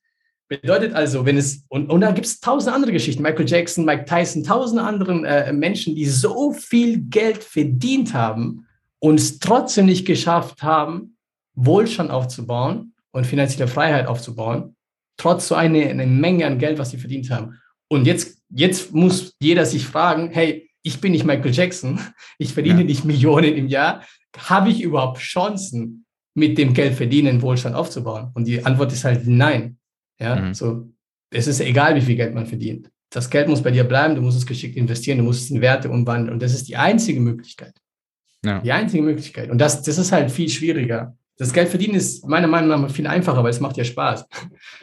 bedeutet 0.50 0.92
also, 0.94 1.24
wenn 1.24 1.36
es, 1.36 1.64
und, 1.68 1.88
und 1.88 2.00
da 2.00 2.10
gibt 2.10 2.26
es 2.26 2.40
tausend 2.40 2.74
andere 2.74 2.92
Geschichten, 2.92 3.22
Michael 3.22 3.48
Jackson, 3.48 3.84
Mike 3.84 4.04
Tyson, 4.04 4.42
tausend 4.42 4.80
anderen 4.80 5.24
äh, 5.24 5.52
Menschen, 5.52 5.94
die 5.94 6.06
so 6.06 6.52
viel 6.52 6.98
Geld 6.98 7.42
verdient 7.44 8.12
haben 8.12 8.66
und 8.98 9.20
es 9.20 9.38
trotzdem 9.38 9.86
nicht 9.86 10.06
geschafft 10.06 10.62
haben, 10.62 11.16
Wohlstand 11.54 12.10
aufzubauen 12.10 12.94
und 13.12 13.26
finanzielle 13.26 13.68
Freiheit 13.68 14.06
aufzubauen, 14.06 14.74
trotz 15.16 15.46
so 15.46 15.54
eine, 15.54 15.88
eine 15.88 16.06
Menge 16.06 16.46
an 16.46 16.58
Geld, 16.58 16.78
was 16.78 16.90
sie 16.90 16.98
verdient 16.98 17.30
haben. 17.30 17.58
Und 17.88 18.06
jetzt, 18.06 18.42
jetzt 18.50 18.92
muss 18.92 19.36
jeder 19.40 19.64
sich 19.64 19.86
fragen, 19.86 20.30
hey, 20.30 20.68
ich 20.82 21.00
bin 21.00 21.12
nicht 21.12 21.24
Michael 21.24 21.52
Jackson, 21.52 22.00
ich 22.38 22.52
verdiene 22.52 22.80
ja. 22.80 22.86
nicht 22.86 23.04
Millionen 23.04 23.54
im 23.54 23.68
Jahr, 23.68 24.02
habe 24.36 24.70
ich 24.70 24.82
überhaupt 24.82 25.18
Chancen, 25.18 26.04
mit 26.34 26.58
dem 26.58 26.74
Geld 26.74 26.94
verdienen, 26.94 27.42
Wohlstand 27.42 27.74
aufzubauen? 27.74 28.30
Und 28.34 28.46
die 28.46 28.64
Antwort 28.64 28.92
ist 28.92 29.04
halt 29.04 29.26
nein. 29.26 29.78
Ja, 30.20 30.36
mhm. 30.36 30.54
so, 30.54 30.90
es 31.30 31.46
ist 31.46 31.60
egal, 31.60 31.94
wie 31.94 32.00
viel 32.00 32.16
Geld 32.16 32.34
man 32.34 32.46
verdient. 32.46 32.90
Das 33.10 33.28
Geld 33.28 33.48
muss 33.48 33.62
bei 33.62 33.70
dir 33.70 33.84
bleiben, 33.84 34.14
du 34.14 34.22
musst 34.22 34.38
es 34.38 34.46
geschickt 34.46 34.76
investieren, 34.76 35.18
du 35.18 35.24
musst 35.24 35.42
es 35.42 35.50
in 35.50 35.60
Werte 35.60 35.90
umwandeln. 35.90 36.32
Und 36.32 36.42
das 36.42 36.54
ist 36.54 36.68
die 36.68 36.76
einzige 36.76 37.20
Möglichkeit. 37.20 37.74
Ja. 38.44 38.60
Die 38.60 38.72
einzige 38.72 39.02
Möglichkeit. 39.02 39.50
Und 39.50 39.58
das, 39.58 39.82
das 39.82 39.98
ist 39.98 40.12
halt 40.12 40.30
viel 40.30 40.48
schwieriger. 40.48 41.16
Das 41.40 41.54
Geld 41.54 41.70
verdienen 41.70 41.94
ist 41.94 42.26
meiner 42.28 42.48
Meinung 42.48 42.82
nach 42.82 42.90
viel 42.90 43.06
einfacher, 43.06 43.42
weil 43.42 43.48
es 43.50 43.60
macht 43.60 43.78
ja 43.78 43.84
Spaß. 43.84 44.26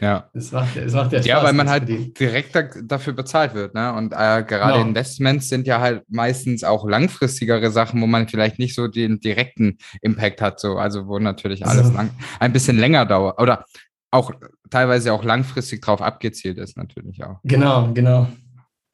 Ja. 0.02 0.28
Es 0.34 0.52
macht, 0.52 0.76
es 0.76 0.92
macht 0.94 1.12
ja 1.14 1.20
Spaß. 1.20 1.28
Ja, 1.28 1.44
weil 1.44 1.54
man 1.54 1.70
halt 1.70 1.86
verdienen. 1.86 2.16
direkt 2.16 2.56
da, 2.56 2.64
dafür 2.64 3.14
bezahlt 3.14 3.54
wird. 3.54 3.76
Ne? 3.76 3.94
Und 3.94 4.12
äh, 4.12 4.44
gerade 4.44 4.74
genau. 4.74 4.82
Investments 4.82 5.50
sind 5.50 5.68
ja 5.68 5.80
halt 5.80 6.04
meistens 6.08 6.64
auch 6.64 6.88
langfristigere 6.90 7.70
Sachen, 7.70 8.02
wo 8.02 8.08
man 8.08 8.28
vielleicht 8.28 8.58
nicht 8.58 8.74
so 8.74 8.88
den 8.88 9.20
direkten 9.20 9.78
Impact 10.02 10.42
hat. 10.42 10.60
So. 10.60 10.78
Also 10.78 11.08
wo 11.08 11.20
natürlich 11.20 11.64
alles 11.64 11.86
also. 11.86 11.94
lang, 11.94 12.10
ein 12.40 12.54
bisschen 12.54 12.80
länger 12.80 13.06
dauert. 13.06 13.40
Oder 13.40 13.66
auch 14.12 14.32
teilweise 14.70 15.14
auch 15.14 15.24
langfristig 15.24 15.82
drauf 15.82 16.02
abgezielt 16.02 16.58
ist, 16.58 16.78
natürlich 16.78 17.24
auch. 17.24 17.40
Genau, 17.44 17.92
genau. 17.94 18.28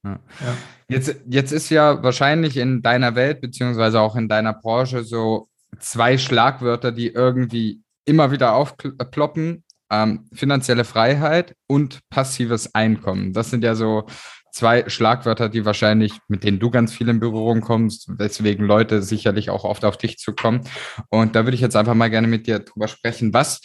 Ja. 0.04 0.20
Ja. 0.42 0.58
Jetzt, 0.90 1.16
jetzt 1.28 1.52
ist 1.52 1.70
ja 1.70 2.04
wahrscheinlich 2.04 2.58
in 2.58 2.82
deiner 2.82 3.16
Welt, 3.16 3.42
beziehungsweise 3.42 4.02
auch 4.02 4.16
in 4.16 4.28
deiner 4.28 4.54
Branche 4.54 5.04
so 5.04 5.50
zwei 5.80 6.18
Schlagwörter, 6.18 6.92
die 6.92 7.08
irgendwie 7.08 7.82
immer 8.06 8.32
wieder 8.32 8.54
aufploppen. 8.54 9.64
Ähm, 9.92 10.26
finanzielle 10.34 10.86
Freiheit 10.86 11.56
und 11.68 12.00
passives 12.10 12.74
Einkommen. 12.74 13.32
Das 13.32 13.52
sind 13.52 13.64
ja 13.64 13.76
so 13.76 14.08
zwei 14.52 14.88
Schlagwörter, 14.90 15.50
die 15.50 15.66
wahrscheinlich, 15.66 16.14
mit 16.28 16.44
denen 16.44 16.60
du 16.60 16.72
ganz 16.72 16.94
viel 16.94 17.10
in 17.10 17.20
Berührung 17.20 17.62
kommst, 17.62 18.08
weswegen 18.18 18.66
Leute 18.66 19.04
sicherlich 19.04 19.50
auch 19.50 19.64
oft 19.66 19.86
auf 19.86 19.98
dich 19.98 20.18
zukommen. 20.18 20.62
Und 21.10 21.36
da 21.36 21.44
würde 21.44 21.56
ich 21.56 21.62
jetzt 21.62 21.76
einfach 21.76 21.96
mal 21.96 22.10
gerne 22.10 22.28
mit 22.28 22.48
dir 22.48 22.60
drüber 22.60 22.88
sprechen. 22.88 23.34
Was, 23.34 23.62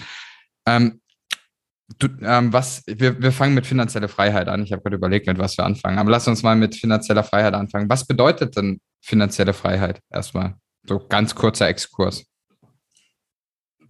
ähm, 0.67 1.01
du, 1.97 2.09
ähm, 2.23 2.53
was, 2.53 2.83
wir, 2.87 3.21
wir 3.21 3.33
fangen 3.33 3.55
mit 3.55 3.67
finanzieller 3.67 4.09
Freiheit 4.09 4.49
an. 4.49 4.63
Ich 4.63 4.73
habe 4.73 4.83
gerade 4.83 4.97
überlegt, 4.97 5.27
mit 5.27 5.39
was 5.39 5.57
wir 5.57 5.65
anfangen. 5.65 5.99
Aber 5.99 6.11
lass 6.11 6.29
uns 6.29 6.43
mal 6.43 6.57
mit 6.57 6.75
finanzieller 6.77 7.25
Freiheit 7.25 7.55
anfangen. 7.55 7.89
Was 7.89 8.07
bedeutet 8.07 8.57
denn 8.57 8.81
finanzielle 9.03 9.55
Freiheit 9.55 10.01
erstmal? 10.11 10.55
So 10.87 10.99
ganz 11.09 11.35
kurzer 11.35 11.69
Exkurs. 11.69 12.25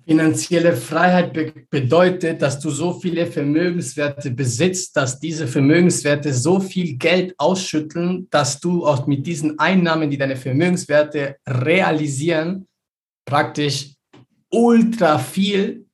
Finanzielle 0.07 0.75
Freiheit 0.75 1.35
be 1.35 1.53
bedeutet, 1.69 2.41
dass 2.41 2.59
du 2.61 2.71
so 2.71 2.95
viele 2.95 3.27
Vermögenswerte 3.27 4.31
besitzt, 4.31 4.97
dass 4.97 5.21
diese 5.21 5.47
Vermögenswerte 5.47 6.33
so 6.33 6.61
viel 6.61 6.97
Geld 6.97 7.35
ausschütteln, 7.37 8.27
dass 8.31 8.59
du 8.59 8.87
auch 8.87 9.07
mit 9.07 9.27
diesen 9.27 9.59
Einnahmen, 9.59 10.09
die 10.09 10.17
deine 10.17 10.37
Vermögenswerte 10.37 11.37
realisieren, 11.47 12.67
praktisch 13.27 13.97
ultra 14.51 15.19
viel 15.19 15.88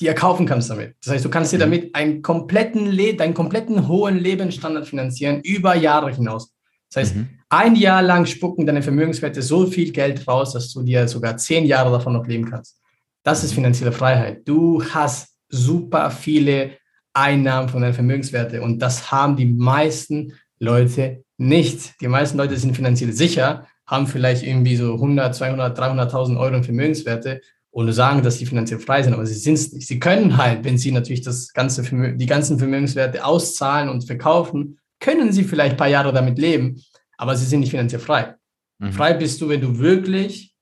dir 0.00 0.14
kaufen 0.14 0.46
kannst 0.46 0.70
damit. 0.70 0.94
Das 1.02 1.12
heißt, 1.12 1.24
du 1.24 1.28
kannst 1.28 1.52
dir 1.52 1.56
mhm. 1.56 1.62
damit 1.62 1.94
einen 1.94 2.22
kompletten, 2.22 2.86
Le 2.86 3.14
deinen 3.14 3.34
kompletten 3.34 3.88
hohen 3.88 4.18
Lebensstandard 4.18 4.86
finanzieren 4.86 5.40
über 5.42 5.74
Jahre 5.74 6.12
hinaus. 6.12 6.54
Das 6.90 7.02
heißt, 7.02 7.16
mhm. 7.16 7.28
ein 7.48 7.76
Jahr 7.76 8.02
lang 8.02 8.26
spucken 8.26 8.66
deine 8.66 8.82
Vermögenswerte 8.82 9.42
so 9.42 9.66
viel 9.66 9.92
Geld 9.92 10.26
raus, 10.26 10.52
dass 10.52 10.72
du 10.72 10.82
dir 10.82 11.06
sogar 11.08 11.36
zehn 11.36 11.66
Jahre 11.66 11.90
davon 11.90 12.12
noch 12.12 12.26
leben 12.26 12.48
kannst. 12.48 12.80
Das 13.22 13.44
ist 13.44 13.52
finanzielle 13.52 13.92
Freiheit. 13.92 14.46
Du 14.46 14.82
hast 14.82 15.34
super 15.48 16.10
viele 16.10 16.72
Einnahmen 17.12 17.68
von 17.68 17.82
deinen 17.82 17.94
Vermögenswerten 17.94 18.60
und 18.60 18.78
das 18.78 19.10
haben 19.10 19.36
die 19.36 19.46
meisten 19.46 20.34
Leute 20.60 21.24
nicht. 21.36 22.00
Die 22.00 22.08
meisten 22.08 22.38
Leute 22.38 22.56
sind 22.56 22.74
finanziell 22.74 23.12
sicher, 23.12 23.66
haben 23.86 24.06
vielleicht 24.06 24.44
irgendwie 24.44 24.76
so 24.76 24.94
100, 24.94 25.34
200, 25.34 25.78
300.000 25.78 26.38
Euro 26.38 26.56
in 26.56 26.64
Vermögenswerte 26.64 27.40
und 27.70 27.92
sagen, 27.92 28.22
dass 28.22 28.38
sie 28.38 28.46
finanziell 28.46 28.80
frei 28.80 29.02
sind, 29.02 29.14
aber 29.14 29.26
sie 29.26 29.34
sind 29.34 29.54
es 29.54 29.72
nicht. 29.72 29.86
Sie 29.86 29.98
können 29.98 30.36
halt, 30.36 30.64
wenn 30.64 30.78
sie 30.78 30.90
natürlich 30.90 31.22
das 31.22 31.52
ganze 31.52 31.82
die 32.16 32.26
ganzen 32.26 32.58
Vermögenswerte 32.58 33.24
auszahlen 33.24 33.88
und 33.88 34.06
verkaufen, 34.06 34.78
können 35.00 35.32
sie 35.32 35.44
vielleicht 35.44 35.72
ein 35.72 35.78
paar 35.78 35.88
Jahre 35.88 36.12
damit 36.12 36.38
leben, 36.38 36.82
aber 37.16 37.36
sie 37.36 37.46
sind 37.46 37.60
nicht 37.60 37.70
finanziell 37.70 38.00
frei. 38.00 38.34
Mhm. 38.78 38.92
Frei 38.92 39.14
bist 39.14 39.40
du, 39.40 39.48
wenn 39.48 39.60
du 39.60 39.78
wirklich 39.78 40.54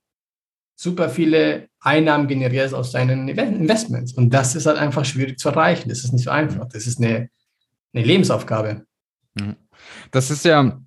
super 0.75 1.09
viele 1.09 1.69
Einnahmen 1.81 2.29
generierst 2.29 2.75
aus 2.75 2.93
deinen 2.93 3.29
Investments. 3.29 4.13
Und 4.13 4.31
das 4.31 4.55
ist 4.55 4.67
halt 4.67 4.77
einfach 4.77 5.05
schwierig 5.05 5.39
zu 5.39 5.49
erreichen. 5.49 5.89
Das 5.89 6.05
ist 6.05 6.13
nicht 6.13 6.25
so 6.25 6.31
einfach. 6.31 6.69
Das 6.69 6.87
ist 6.87 6.99
eine, 6.99 7.31
eine 7.95 8.05
Lebensaufgabe. 8.05 8.85
Mhm. 9.35 9.57
Das 10.11 10.31
ist 10.31 10.45
ja, 10.45 10.81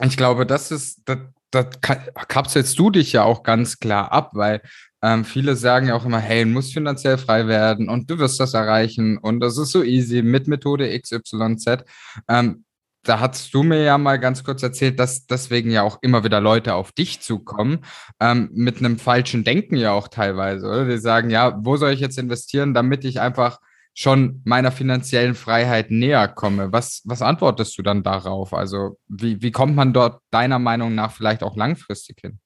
ich 0.00 0.16
glaube, 0.16 0.46
das 0.46 0.70
ist, 0.70 1.02
das, 1.04 1.18
das 1.50 1.66
kapselst 1.80 2.78
du 2.78 2.90
dich 2.90 3.12
ja 3.12 3.24
auch 3.24 3.42
ganz 3.42 3.78
klar 3.78 4.12
ab, 4.12 4.30
weil 4.32 4.62
ähm, 5.04 5.26
viele 5.26 5.54
sagen 5.54 5.88
ja 5.88 5.94
auch 5.94 6.06
immer, 6.06 6.18
hey, 6.18 6.44
du 6.44 6.50
musst 6.50 6.72
finanziell 6.72 7.18
frei 7.18 7.46
werden 7.46 7.90
und 7.90 8.10
du 8.10 8.18
wirst 8.18 8.40
das 8.40 8.54
erreichen 8.54 9.18
und 9.18 9.40
das 9.40 9.58
ist 9.58 9.70
so 9.72 9.82
easy 9.82 10.22
mit 10.22 10.48
Methode 10.48 10.98
XYZ. 10.98 11.84
Ähm, 12.26 12.64
da 13.02 13.20
hast 13.20 13.52
du 13.52 13.62
mir 13.62 13.82
ja 13.82 13.98
mal 13.98 14.18
ganz 14.18 14.44
kurz 14.44 14.62
erzählt, 14.62 14.98
dass 14.98 15.26
deswegen 15.26 15.70
ja 15.70 15.82
auch 15.82 15.98
immer 16.00 16.24
wieder 16.24 16.40
Leute 16.40 16.74
auf 16.74 16.90
dich 16.92 17.20
zukommen, 17.20 17.80
ähm, 18.18 18.48
mit 18.54 18.78
einem 18.78 18.98
falschen 18.98 19.44
Denken 19.44 19.76
ja 19.76 19.92
auch 19.92 20.08
teilweise, 20.08 20.66
oder? 20.66 20.86
Die 20.86 20.96
sagen, 20.96 21.28
ja, 21.28 21.54
wo 21.62 21.76
soll 21.76 21.92
ich 21.92 22.00
jetzt 22.00 22.18
investieren, 22.18 22.72
damit 22.72 23.04
ich 23.04 23.20
einfach 23.20 23.60
schon 23.92 24.40
meiner 24.44 24.72
finanziellen 24.72 25.34
Freiheit 25.34 25.90
näher 25.90 26.28
komme. 26.28 26.72
Was, 26.72 27.02
was 27.04 27.20
antwortest 27.20 27.76
du 27.76 27.82
dann 27.82 28.02
darauf? 28.02 28.54
Also 28.54 28.98
wie, 29.08 29.42
wie 29.42 29.52
kommt 29.52 29.76
man 29.76 29.92
dort 29.92 30.22
deiner 30.30 30.58
Meinung 30.58 30.94
nach 30.94 31.12
vielleicht 31.12 31.42
auch 31.42 31.56
langfristig 31.56 32.20
hin? 32.22 32.40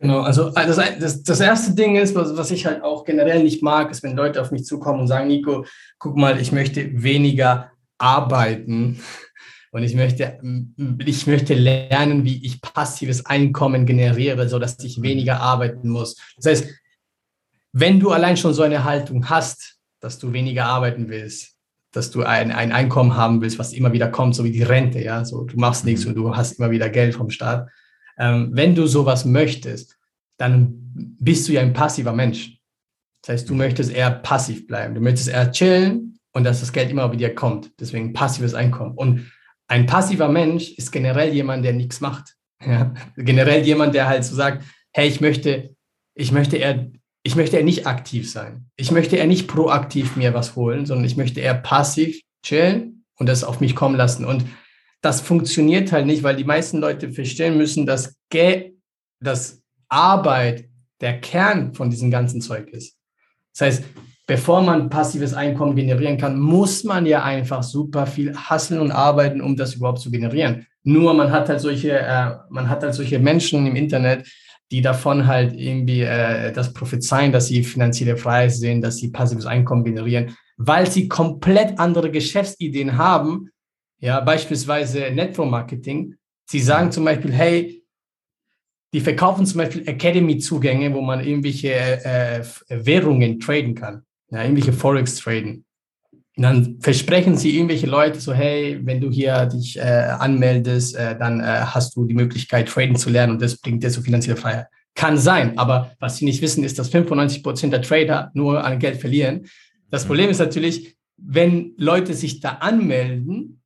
Genau, 0.00 0.20
also 0.20 0.48
äh, 0.48 0.66
das, 0.66 0.76
das, 0.76 1.22
das 1.22 1.40
erste 1.40 1.74
Ding 1.74 1.96
ist, 1.96 2.14
was, 2.14 2.36
was 2.36 2.50
ich 2.50 2.66
halt 2.66 2.82
auch 2.82 3.04
generell 3.04 3.42
nicht 3.42 3.62
mag, 3.62 3.90
ist, 3.90 4.02
wenn 4.02 4.16
Leute 4.16 4.40
auf 4.40 4.50
mich 4.50 4.64
zukommen 4.64 5.00
und 5.00 5.06
sagen, 5.06 5.28
Nico, 5.28 5.64
guck 5.98 6.16
mal, 6.16 6.40
ich 6.40 6.52
möchte 6.52 7.02
weniger 7.02 7.70
arbeiten 7.98 9.00
und 9.72 9.82
ich 9.82 9.94
möchte, 9.94 10.38
ich 11.04 11.26
möchte 11.26 11.54
lernen, 11.54 12.24
wie 12.24 12.44
ich 12.44 12.60
passives 12.60 13.24
Einkommen 13.24 13.86
generiere, 13.86 14.48
sodass 14.48 14.78
ich 14.84 15.00
weniger 15.00 15.40
arbeiten 15.40 15.88
muss. 15.88 16.16
Das 16.36 16.46
heißt, 16.46 16.74
wenn 17.72 18.00
du 18.00 18.10
allein 18.10 18.36
schon 18.36 18.54
so 18.54 18.62
eine 18.62 18.84
Haltung 18.84 19.28
hast, 19.30 19.76
dass 20.00 20.18
du 20.18 20.32
weniger 20.32 20.66
arbeiten 20.66 21.08
willst, 21.08 21.56
dass 21.92 22.10
du 22.10 22.22
ein, 22.22 22.52
ein 22.52 22.72
Einkommen 22.72 23.16
haben 23.16 23.40
willst, 23.40 23.58
was 23.58 23.72
immer 23.72 23.92
wieder 23.92 24.08
kommt, 24.08 24.34
so 24.34 24.44
wie 24.44 24.52
die 24.52 24.62
Rente, 24.62 25.02
ja, 25.02 25.24
so 25.24 25.44
du 25.44 25.56
machst 25.58 25.86
nichts 25.86 26.04
mhm. 26.04 26.10
und 26.10 26.14
du 26.16 26.36
hast 26.36 26.58
immer 26.58 26.70
wieder 26.70 26.90
Geld 26.90 27.14
vom 27.14 27.30
Staat, 27.30 27.68
ähm, 28.18 28.50
wenn 28.52 28.74
du 28.74 28.86
sowas 28.86 29.24
möchtest, 29.24 29.96
dann 30.38 30.74
bist 31.20 31.48
du 31.48 31.52
ja 31.52 31.60
ein 31.60 31.72
passiver 31.72 32.12
Mensch. 32.12 32.58
Das 33.22 33.32
heißt, 33.32 33.48
du 33.48 33.54
mhm. 33.54 33.58
möchtest 33.58 33.92
eher 33.92 34.10
passiv 34.10 34.66
bleiben. 34.66 34.94
Du 34.94 35.00
möchtest 35.00 35.28
eher 35.28 35.50
chillen 35.50 36.18
und 36.32 36.44
dass 36.44 36.60
das 36.60 36.72
Geld 36.72 36.90
immer 36.90 37.10
wieder 37.12 37.30
kommt. 37.30 37.72
Deswegen 37.80 38.12
passives 38.12 38.54
Einkommen. 38.54 38.94
Und 38.94 39.32
ein 39.68 39.86
passiver 39.86 40.28
Mensch 40.28 40.72
ist 40.72 40.92
generell 40.92 41.32
jemand, 41.32 41.64
der 41.64 41.72
nichts 41.72 42.00
macht. 42.00 42.34
Ja? 42.66 42.94
Generell 43.16 43.62
jemand, 43.64 43.94
der 43.94 44.08
halt 44.08 44.24
so 44.24 44.34
sagt, 44.34 44.64
hey, 44.92 45.06
ich 45.06 45.20
möchte, 45.20 45.76
ich 46.14 46.32
möchte 46.32 46.56
eher, 46.56 46.90
ich 47.22 47.36
möchte 47.36 47.58
eher 47.58 47.64
nicht 47.64 47.86
aktiv 47.86 48.30
sein. 48.30 48.70
Ich 48.76 48.90
möchte 48.90 49.16
eher 49.16 49.26
nicht 49.26 49.46
proaktiv 49.46 50.16
mir 50.16 50.32
was 50.32 50.56
holen, 50.56 50.86
sondern 50.86 51.04
ich 51.04 51.18
möchte 51.18 51.40
eher 51.40 51.54
passiv 51.54 52.18
chillen 52.42 53.04
und 53.18 53.28
das 53.28 53.44
auf 53.44 53.60
mich 53.60 53.74
kommen 53.74 53.94
lassen. 53.94 54.24
Und 54.24 54.46
das 55.06 55.20
funktioniert 55.20 55.92
halt 55.92 56.04
nicht, 56.04 56.24
weil 56.24 56.34
die 56.34 56.42
meisten 56.42 56.78
Leute 56.78 57.10
verstehen 57.10 57.56
müssen, 57.56 57.86
dass, 57.86 58.16
Ge 58.28 58.72
dass 59.20 59.62
Arbeit 59.88 60.68
der 61.00 61.20
Kern 61.20 61.72
von 61.74 61.90
diesem 61.90 62.10
ganzen 62.10 62.40
Zeug 62.40 62.68
ist. 62.70 62.96
Das 63.52 63.60
heißt, 63.66 63.84
bevor 64.26 64.62
man 64.62 64.90
passives 64.90 65.32
Einkommen 65.32 65.76
generieren 65.76 66.18
kann, 66.18 66.40
muss 66.40 66.82
man 66.82 67.06
ja 67.06 67.22
einfach 67.22 67.62
super 67.62 68.04
viel 68.08 68.36
hasseln 68.36 68.80
und 68.80 68.90
arbeiten, 68.90 69.40
um 69.40 69.56
das 69.56 69.74
überhaupt 69.74 70.00
zu 70.00 70.10
generieren. 70.10 70.66
Nur 70.82 71.14
man 71.14 71.30
hat 71.30 71.48
halt 71.48 71.60
solche, 71.60 72.00
äh, 72.00 72.32
man 72.50 72.68
hat 72.68 72.82
halt 72.82 72.94
solche 72.94 73.20
Menschen 73.20 73.64
im 73.64 73.76
Internet, 73.76 74.26
die 74.72 74.82
davon 74.82 75.28
halt 75.28 75.54
irgendwie 75.54 76.00
äh, 76.00 76.50
das 76.50 76.72
prophezeien, 76.72 77.30
dass 77.30 77.46
sie 77.46 77.62
finanzielle 77.62 78.16
Freiheit 78.16 78.52
sehen, 78.52 78.80
dass 78.80 78.96
sie 78.96 79.12
passives 79.12 79.46
Einkommen 79.46 79.84
generieren, 79.84 80.36
weil 80.56 80.90
sie 80.90 81.06
komplett 81.06 81.78
andere 81.78 82.10
Geschäftsideen 82.10 82.98
haben, 82.98 83.50
ja, 83.98 84.20
beispielsweise 84.20 85.10
Network 85.10 85.50
Marketing. 85.50 86.14
Sie 86.46 86.60
sagen 86.60 86.92
zum 86.92 87.04
Beispiel, 87.04 87.32
hey, 87.32 87.82
die 88.92 89.00
verkaufen 89.00 89.44
zum 89.46 89.58
Beispiel 89.58 89.86
Academy-Zugänge, 89.86 90.94
wo 90.94 91.00
man 91.00 91.24
irgendwelche 91.24 91.72
äh, 91.72 92.42
Währungen 92.68 93.40
traden 93.40 93.74
kann, 93.74 94.02
ja, 94.30 94.42
irgendwelche 94.42 94.72
Forex 94.72 95.16
traden. 95.16 95.64
Und 96.36 96.42
dann 96.42 96.76
versprechen 96.80 97.36
sie 97.36 97.56
irgendwelche 97.56 97.86
Leute 97.86 98.20
so, 98.20 98.34
hey, 98.34 98.78
wenn 98.82 99.00
du 99.00 99.10
hier 99.10 99.46
dich 99.46 99.78
äh, 99.78 99.80
anmeldest, 99.80 100.94
äh, 100.94 101.18
dann 101.18 101.40
äh, 101.40 101.44
hast 101.44 101.96
du 101.96 102.04
die 102.04 102.14
Möglichkeit, 102.14 102.68
traden 102.68 102.96
zu 102.96 103.08
lernen 103.10 103.34
und 103.34 103.42
das 103.42 103.56
bringt 103.56 103.82
dir 103.82 103.90
so 103.90 104.02
finanzielle 104.02 104.36
Freiheit. 104.36 104.66
Kann 104.94 105.18
sein, 105.18 105.58
aber 105.58 105.92
was 105.98 106.18
sie 106.18 106.24
nicht 106.26 106.42
wissen, 106.42 106.62
ist, 106.62 106.78
dass 106.78 106.90
95 106.90 107.42
Prozent 107.42 107.72
der 107.72 107.82
Trader 107.82 108.30
nur 108.34 108.62
an 108.62 108.78
Geld 108.78 108.98
verlieren. 108.98 109.46
Das 109.90 110.04
mhm. 110.04 110.08
Problem 110.08 110.30
ist 110.30 110.38
natürlich, 110.38 110.96
wenn 111.16 111.72
Leute 111.76 112.12
sich 112.14 112.40
da 112.40 112.50
anmelden, 112.60 113.62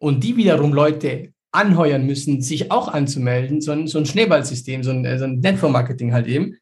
und 0.00 0.24
die 0.24 0.36
wiederum 0.36 0.72
Leute 0.72 1.32
anheuern 1.52 2.06
müssen, 2.06 2.42
sich 2.42 2.70
auch 2.70 2.88
anzumelden, 2.88 3.60
so 3.60 3.72
ein, 3.72 3.86
so 3.86 3.98
ein 3.98 4.06
Schneeballsystem, 4.06 4.82
so 4.82 4.90
ein, 4.90 5.04
äh, 5.04 5.18
so 5.18 5.24
ein 5.24 5.40
Network-Marketing 5.40 6.12
halt 6.12 6.26
eben. 6.26 6.56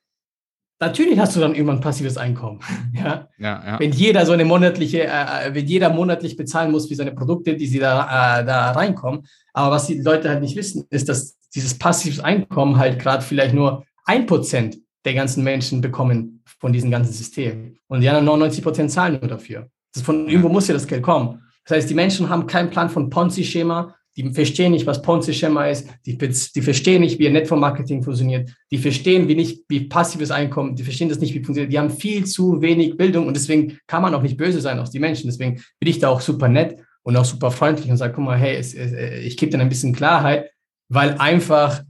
Natürlich 0.80 1.18
hast 1.18 1.34
du 1.34 1.40
dann 1.40 1.54
irgendwann 1.54 1.80
passives 1.80 2.16
Einkommen. 2.16 2.60
ja? 2.92 3.28
Ja, 3.38 3.62
ja. 3.66 3.80
Wenn 3.80 3.92
jeder 3.92 4.24
so 4.26 4.32
eine 4.32 4.44
monatliche, 4.44 5.04
äh, 5.04 5.48
äh, 5.48 5.54
wenn 5.54 5.66
jeder 5.66 5.90
monatlich 5.90 6.36
bezahlen 6.36 6.70
muss 6.70 6.88
für 6.88 6.94
seine 6.94 7.12
Produkte, 7.12 7.56
die 7.56 7.66
sie 7.66 7.78
da, 7.78 8.40
äh, 8.40 8.44
da 8.44 8.70
reinkommen. 8.72 9.26
Aber 9.52 9.74
was 9.74 9.86
die 9.86 10.00
Leute 10.00 10.28
halt 10.28 10.40
nicht 10.40 10.56
wissen, 10.56 10.84
ist, 10.90 11.08
dass 11.08 11.36
dieses 11.54 11.76
passives 11.78 12.20
Einkommen 12.20 12.78
halt 12.78 12.98
gerade 12.98 13.22
vielleicht 13.22 13.54
nur 13.54 13.84
ein 14.04 14.26
Prozent 14.26 14.78
der 15.04 15.14
ganzen 15.14 15.44
Menschen 15.44 15.80
bekommen 15.80 16.42
von 16.60 16.72
diesem 16.72 16.90
ganzen 16.90 17.12
System. 17.12 17.76
Und 17.88 18.00
die 18.00 18.08
anderen 18.08 18.26
99 18.26 18.62
Prozent 18.62 18.90
zahlen 18.90 19.18
nur 19.20 19.28
dafür. 19.28 19.68
Das 19.92 20.02
von 20.02 20.28
irgendwo 20.28 20.48
muss 20.48 20.68
ja 20.68 20.74
das 20.74 20.86
Geld 20.86 21.02
kommen. 21.02 21.42
Das 21.68 21.76
heißt, 21.76 21.90
die 21.90 21.94
Menschen 21.94 22.30
haben 22.30 22.46
keinen 22.46 22.70
Plan 22.70 22.88
von 22.88 23.10
Ponzi-Schema, 23.10 23.94
die 24.16 24.32
verstehen 24.32 24.72
nicht, 24.72 24.86
was 24.86 25.02
Ponzi-Schema 25.02 25.66
ist, 25.66 25.86
die, 26.06 26.16
die, 26.16 26.62
verstehen 26.62 27.02
nicht, 27.02 27.18
wie 27.18 27.26
ein 27.26 27.34
Network-Marketing 27.34 28.02
funktioniert, 28.02 28.50
die 28.70 28.78
verstehen 28.78 29.28
wie 29.28 29.34
nicht, 29.34 29.64
wie 29.68 29.80
passives 29.80 30.30
Einkommen, 30.30 30.74
die 30.74 30.82
verstehen 30.82 31.10
das 31.10 31.20
nicht, 31.20 31.34
wie 31.34 31.44
funktioniert. 31.44 31.70
Die 31.70 31.78
haben 31.78 31.90
viel 31.90 32.24
zu 32.24 32.62
wenig 32.62 32.96
Bildung 32.96 33.26
und 33.26 33.36
deswegen 33.36 33.78
kann 33.86 34.00
man 34.00 34.14
auch 34.14 34.22
nicht 34.22 34.38
böse 34.38 34.62
sein 34.62 34.78
auf 34.78 34.88
die 34.88 34.98
Menschen. 34.98 35.28
Deswegen 35.28 35.62
bin 35.78 35.90
ich 35.90 35.98
da 35.98 36.08
auch 36.08 36.22
super 36.22 36.48
nett 36.48 36.80
und 37.02 37.16
auch 37.16 37.26
super 37.26 37.50
freundlich 37.50 37.90
und 37.90 37.98
sage, 37.98 38.14
guck 38.14 38.24
mal, 38.24 38.38
hey, 38.38 38.56
es, 38.56 38.74
es, 38.74 38.92
ich 39.24 39.36
gebe 39.36 39.52
dir 39.52 39.60
ein 39.60 39.68
bisschen 39.68 39.94
Klarheit, 39.94 40.50
weil 40.88 41.16
einfach, 41.18 41.82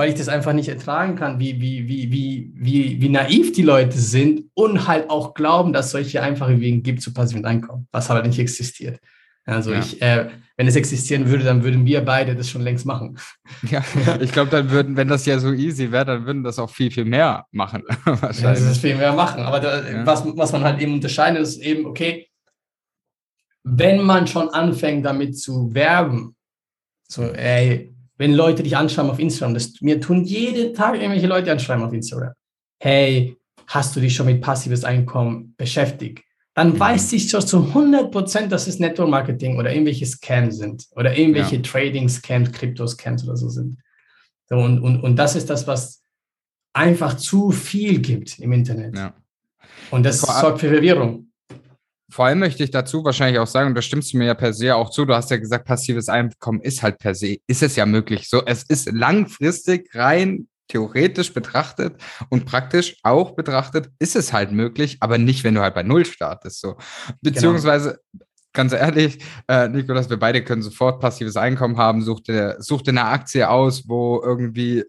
weil 0.00 0.08
ich 0.08 0.14
das 0.14 0.30
einfach 0.30 0.54
nicht 0.54 0.70
ertragen 0.70 1.14
kann, 1.14 1.38
wie, 1.38 1.60
wie, 1.60 1.86
wie, 1.86 2.10
wie, 2.10 2.50
wie, 2.54 3.02
wie 3.02 3.08
naiv 3.10 3.52
die 3.52 3.60
Leute 3.60 3.98
sind 3.98 4.44
und 4.54 4.88
halt 4.88 5.10
auch 5.10 5.34
glauben, 5.34 5.74
dass 5.74 5.90
solche 5.90 6.22
einfache 6.22 6.58
Wege 6.58 6.78
gibt 6.78 7.02
zu 7.02 7.12
passivem 7.12 7.44
Einkommen, 7.44 7.86
was 7.92 8.10
aber 8.10 8.26
nicht 8.26 8.38
existiert. 8.38 8.98
Also 9.44 9.74
ja. 9.74 9.78
ich, 9.78 10.00
äh, 10.00 10.30
wenn 10.56 10.66
es 10.66 10.74
existieren 10.74 11.28
würde, 11.28 11.44
dann 11.44 11.64
würden 11.64 11.84
wir 11.84 12.00
beide 12.02 12.34
das 12.34 12.48
schon 12.48 12.62
längst 12.62 12.86
machen. 12.86 13.18
Ja, 13.70 13.84
ich 14.18 14.32
glaube, 14.32 14.50
dann 14.50 14.70
würden, 14.70 14.96
wenn 14.96 15.08
das 15.08 15.26
ja 15.26 15.38
so 15.38 15.52
easy 15.52 15.92
wäre, 15.92 16.06
dann 16.06 16.24
würden 16.24 16.44
das 16.44 16.58
auch 16.58 16.70
viel, 16.70 16.90
viel 16.90 17.04
mehr 17.04 17.44
machen. 17.50 17.82
Wahrscheinlich. 18.06 18.40
Ja, 18.42 18.68
das 18.68 18.78
viel 18.78 18.96
mehr 18.96 19.12
machen. 19.12 19.42
Aber 19.42 19.60
da, 19.60 19.86
ja. 19.86 20.06
was, 20.06 20.24
was 20.34 20.52
man 20.52 20.64
halt 20.64 20.80
eben 20.80 20.94
unterscheidet, 20.94 21.42
ist 21.42 21.58
eben, 21.58 21.84
okay, 21.84 22.26
wenn 23.64 24.00
man 24.00 24.26
schon 24.26 24.48
anfängt, 24.48 25.04
damit 25.04 25.38
zu 25.38 25.74
werben, 25.74 26.34
so, 27.06 27.24
ey, 27.24 27.89
wenn 28.20 28.34
Leute 28.34 28.62
dich 28.62 28.76
anschreiben 28.76 29.10
auf 29.10 29.18
Instagram, 29.18 29.54
das, 29.54 29.80
mir 29.80 29.98
tun 29.98 30.24
jeden 30.24 30.74
Tag 30.74 30.94
irgendwelche 30.94 31.26
Leute 31.26 31.50
anschreiben 31.50 31.82
auf 31.82 31.94
Instagram. 31.94 32.34
Hey, 32.78 33.34
hast 33.66 33.96
du 33.96 34.00
dich 34.00 34.14
schon 34.14 34.26
mit 34.26 34.42
passives 34.42 34.84
Einkommen 34.84 35.54
beschäftigt? 35.56 36.22
Dann 36.52 36.74
mhm. 36.74 36.80
weiß 36.80 37.14
ich 37.14 37.30
schon 37.30 37.40
zu 37.40 37.68
100 37.68 38.10
Prozent, 38.10 38.52
dass 38.52 38.66
es 38.66 38.78
Network 38.78 39.08
Marketing 39.08 39.56
oder 39.56 39.72
irgendwelche 39.72 40.04
Scams 40.04 40.58
sind 40.58 40.86
oder 40.96 41.16
irgendwelche 41.16 41.56
ja. 41.56 41.62
Trading-Scams, 41.62 42.52
Krypto-Scams 42.52 43.24
oder 43.24 43.36
so 43.36 43.48
sind. 43.48 43.78
So, 44.50 44.56
und, 44.56 44.80
und, 44.80 45.00
und 45.00 45.16
das 45.16 45.34
ist 45.34 45.48
das, 45.48 45.66
was 45.66 46.02
einfach 46.74 47.16
zu 47.16 47.50
viel 47.50 48.00
gibt 48.00 48.38
im 48.38 48.52
Internet. 48.52 48.98
Ja. 48.98 49.14
Und 49.90 50.04
das 50.04 50.20
sorgt 50.20 50.60
für 50.60 50.68
Verwirrung. 50.68 51.29
Vor 52.10 52.26
allem 52.26 52.40
möchte 52.40 52.64
ich 52.64 52.70
dazu 52.70 53.04
wahrscheinlich 53.04 53.38
auch 53.38 53.46
sagen, 53.46 53.68
und 53.68 53.74
da 53.74 53.82
stimmst 53.82 54.12
du 54.12 54.18
mir 54.18 54.26
ja 54.26 54.34
per 54.34 54.52
se 54.52 54.74
auch 54.74 54.90
zu, 54.90 55.04
du 55.04 55.14
hast 55.14 55.30
ja 55.30 55.36
gesagt, 55.36 55.64
passives 55.64 56.08
Einkommen 56.08 56.60
ist 56.60 56.82
halt 56.82 56.98
per 56.98 57.14
se, 57.14 57.36
ist 57.46 57.62
es 57.62 57.76
ja 57.76 57.86
möglich. 57.86 58.28
So, 58.28 58.44
es 58.44 58.64
ist 58.64 58.92
langfristig 58.92 59.94
rein 59.94 60.48
theoretisch 60.70 61.34
betrachtet 61.34 61.96
und 62.28 62.46
praktisch 62.46 62.96
auch 63.02 63.32
betrachtet, 63.32 63.90
ist 63.98 64.16
es 64.16 64.32
halt 64.32 64.52
möglich, 64.52 64.98
aber 65.00 65.18
nicht, 65.18 65.44
wenn 65.44 65.54
du 65.54 65.60
halt 65.60 65.74
bei 65.74 65.82
Null 65.82 66.06
startest. 66.06 66.60
So. 66.60 66.76
Beziehungsweise, 67.20 67.98
genau. 68.12 68.24
ganz 68.52 68.72
ehrlich, 68.72 69.18
äh, 69.48 69.68
Nikolas, 69.68 70.08
wir 70.08 70.18
beide 70.18 70.44
können 70.44 70.62
sofort 70.62 71.00
passives 71.00 71.36
Einkommen 71.36 71.76
haben. 71.76 72.02
Such 72.02 72.20
dir, 72.20 72.56
such 72.60 72.82
dir 72.82 72.92
eine 72.92 73.04
Aktie 73.04 73.48
aus, 73.48 73.88
wo 73.88 74.22
irgendwie 74.24 74.84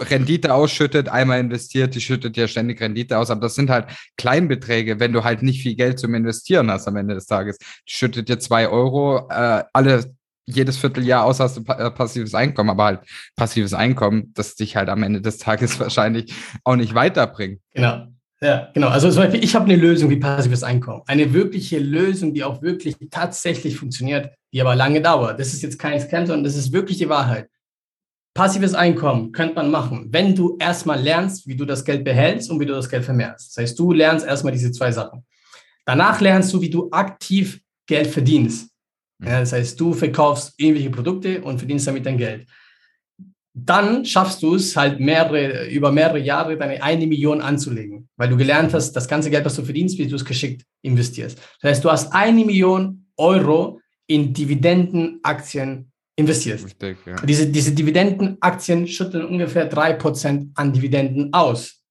Rendite 0.00 0.54
ausschüttet, 0.54 1.08
einmal 1.08 1.40
investiert, 1.40 1.94
die 1.94 2.00
schüttet 2.00 2.36
ja 2.36 2.48
ständig 2.48 2.80
Rendite 2.80 3.18
aus, 3.18 3.30
aber 3.30 3.42
das 3.42 3.54
sind 3.54 3.70
halt 3.70 3.86
Kleinbeträge, 4.16 4.98
wenn 5.00 5.12
du 5.12 5.24
halt 5.24 5.42
nicht 5.42 5.62
viel 5.62 5.74
Geld 5.74 5.98
zum 5.98 6.14
Investieren 6.14 6.70
hast 6.70 6.88
am 6.88 6.96
Ende 6.96 7.14
des 7.14 7.26
Tages. 7.26 7.58
Die 7.58 7.92
schüttet 7.92 8.28
dir 8.28 8.38
zwei 8.38 8.68
Euro 8.68 9.28
äh, 9.30 9.64
alle 9.72 10.14
jedes 10.44 10.76
Vierteljahr 10.76 11.24
aus 11.24 11.40
hast 11.40 11.56
du 11.56 11.62
äh, 11.72 11.90
passives 11.90 12.34
Einkommen, 12.34 12.70
aber 12.70 12.84
halt 12.84 13.00
passives 13.36 13.74
Einkommen, 13.74 14.32
das 14.34 14.56
dich 14.56 14.76
halt 14.76 14.88
am 14.88 15.02
Ende 15.02 15.20
des 15.20 15.38
Tages 15.38 15.78
wahrscheinlich 15.80 16.34
auch 16.64 16.76
nicht 16.76 16.94
weiterbringt. 16.94 17.60
Genau. 17.72 18.06
Ja, 18.40 18.70
genau. 18.74 18.88
Also 18.88 19.08
zum 19.08 19.22
Beispiel, 19.22 19.44
ich 19.44 19.54
habe 19.54 19.66
eine 19.66 19.76
Lösung 19.76 20.10
wie 20.10 20.16
passives 20.16 20.64
Einkommen. 20.64 21.02
Eine 21.06 21.32
wirkliche 21.32 21.78
Lösung, 21.78 22.34
die 22.34 22.42
auch 22.42 22.60
wirklich 22.60 22.96
tatsächlich 23.08 23.76
funktioniert, 23.76 24.34
die 24.52 24.60
aber 24.60 24.74
lange 24.74 25.00
dauert. 25.00 25.38
Das 25.38 25.52
ist 25.52 25.62
jetzt 25.62 25.78
kein 25.78 26.00
Scam, 26.00 26.26
sondern 26.26 26.42
das 26.42 26.56
ist 26.56 26.72
wirklich 26.72 26.98
die 26.98 27.08
Wahrheit. 27.08 27.48
Passives 28.34 28.74
Einkommen 28.74 29.32
könnte 29.32 29.56
man 29.56 29.70
machen, 29.70 30.06
wenn 30.10 30.34
du 30.34 30.56
erstmal 30.58 31.00
lernst, 31.00 31.46
wie 31.46 31.54
du 31.54 31.66
das 31.66 31.84
Geld 31.84 32.02
behältst 32.02 32.50
und 32.50 32.58
wie 32.60 32.66
du 32.66 32.72
das 32.72 32.88
Geld 32.88 33.04
vermehrst. 33.04 33.50
Das 33.50 33.62
heißt, 33.62 33.78
du 33.78 33.92
lernst 33.92 34.26
erstmal 34.26 34.52
diese 34.52 34.72
zwei 34.72 34.90
Sachen. 34.90 35.24
Danach 35.84 36.20
lernst 36.20 36.52
du, 36.54 36.60
wie 36.60 36.70
du 36.70 36.88
aktiv 36.90 37.60
Geld 37.86 38.06
verdienst. 38.06 38.70
Ja, 39.22 39.40
das 39.40 39.52
heißt, 39.52 39.78
du 39.78 39.92
verkaufst 39.92 40.54
irgendwelche 40.56 40.90
Produkte 40.90 41.42
und 41.42 41.58
verdienst 41.58 41.86
damit 41.86 42.06
dein 42.06 42.16
Geld. 42.16 42.46
Dann 43.54 44.04
schaffst 44.06 44.42
du 44.42 44.54
es 44.54 44.74
halt 44.76 44.98
mehrere, 44.98 45.68
über 45.68 45.92
mehrere 45.92 46.18
Jahre 46.18 46.56
deine 46.56 46.82
eine 46.82 47.06
Million 47.06 47.42
anzulegen, 47.42 48.08
weil 48.16 48.30
du 48.30 48.36
gelernt 48.38 48.72
hast, 48.72 48.92
das 48.92 49.06
ganze 49.06 49.28
Geld, 49.28 49.44
was 49.44 49.56
du 49.56 49.62
verdienst, 49.62 49.98
wie 49.98 50.06
du 50.06 50.16
es 50.16 50.24
geschickt 50.24 50.64
investierst. 50.80 51.38
Das 51.60 51.70
heißt, 51.70 51.84
du 51.84 51.90
hast 51.90 52.12
eine 52.14 52.44
Million 52.46 53.06
Euro 53.18 53.80
in 54.06 54.32
Dividendenaktien 54.32 55.91
investiert. 56.16 56.64
Richtig, 56.64 56.98
ja. 57.06 57.16
Diese, 57.16 57.46
diese 57.46 57.72
Dividendenaktien 57.72 58.86
schütteln 58.86 59.26
ungefähr 59.26 59.66
drei 59.66 59.94
Prozent 59.94 60.50
an 60.54 60.72
Dividenden 60.72 61.32
aus. 61.32 61.82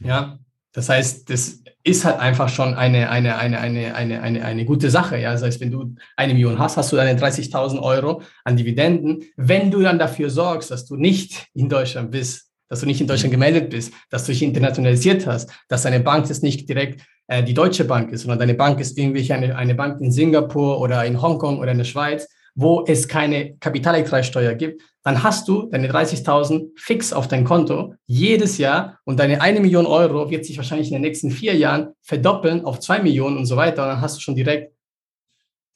Ja, 0.00 0.38
das 0.72 0.88
heißt, 0.88 1.28
das 1.28 1.62
ist 1.84 2.04
halt 2.04 2.18
einfach 2.18 2.48
schon 2.48 2.74
eine, 2.74 3.10
eine, 3.10 3.36
eine, 3.36 3.58
eine, 3.58 3.94
eine, 3.94 4.22
eine, 4.22 4.44
eine 4.44 4.64
gute 4.64 4.90
Sache. 4.90 5.18
Ja? 5.18 5.32
Das 5.32 5.42
heißt, 5.42 5.60
wenn 5.60 5.70
du 5.70 5.94
eine 6.16 6.32
Million 6.32 6.58
hast, 6.58 6.76
hast 6.76 6.92
du 6.92 6.96
deine 6.96 7.18
30.000 7.18 7.80
Euro 7.80 8.22
an 8.44 8.56
Dividenden. 8.56 9.24
Wenn 9.36 9.70
du 9.70 9.82
dann 9.82 9.98
dafür 9.98 10.30
sorgst, 10.30 10.70
dass 10.70 10.86
du 10.86 10.96
nicht 10.96 11.48
in 11.54 11.68
Deutschland 11.68 12.10
bist, 12.10 12.50
dass 12.68 12.80
du 12.80 12.86
nicht 12.86 13.00
in 13.00 13.06
Deutschland 13.06 13.32
gemeldet 13.32 13.68
bist, 13.68 13.92
dass 14.08 14.24
du 14.24 14.32
dich 14.32 14.42
internationalisiert 14.42 15.26
hast, 15.26 15.50
dass 15.68 15.82
deine 15.82 16.00
Bank 16.00 16.28
jetzt 16.28 16.42
nicht 16.42 16.68
direkt 16.68 17.02
äh, 17.26 17.42
die 17.42 17.52
Deutsche 17.52 17.84
Bank 17.84 18.10
ist, 18.12 18.22
sondern 18.22 18.38
deine 18.38 18.54
Bank 18.54 18.80
ist 18.80 18.96
irgendwie 18.96 19.30
eine, 19.30 19.56
eine 19.56 19.74
Bank 19.74 20.00
in 20.00 20.10
Singapur 20.10 20.80
oder 20.80 21.04
in 21.04 21.20
Hongkong 21.20 21.58
oder 21.58 21.72
in 21.72 21.78
der 21.78 21.84
Schweiz, 21.84 22.28
wo 22.54 22.84
es 22.86 23.08
keine 23.08 23.56
Kapitalertragssteuer 23.56 24.54
gibt, 24.54 24.82
dann 25.04 25.22
hast 25.22 25.48
du 25.48 25.68
deine 25.70 25.90
30.000 25.90 26.70
fix 26.76 27.12
auf 27.12 27.26
dein 27.26 27.44
Konto 27.44 27.94
jedes 28.06 28.58
Jahr 28.58 28.98
und 29.04 29.18
deine 29.18 29.40
eine 29.40 29.60
Million 29.60 29.86
Euro 29.86 30.30
wird 30.30 30.44
sich 30.44 30.56
wahrscheinlich 30.56 30.88
in 30.88 30.94
den 30.94 31.02
nächsten 31.02 31.30
vier 31.30 31.56
Jahren 31.56 31.92
verdoppeln 32.02 32.64
auf 32.64 32.78
zwei 32.78 33.02
Millionen 33.02 33.36
und 33.36 33.46
so 33.46 33.56
weiter. 33.56 33.82
Und 33.82 33.88
dann 33.88 34.00
hast 34.00 34.16
du 34.16 34.20
schon 34.20 34.36
direkt 34.36 34.72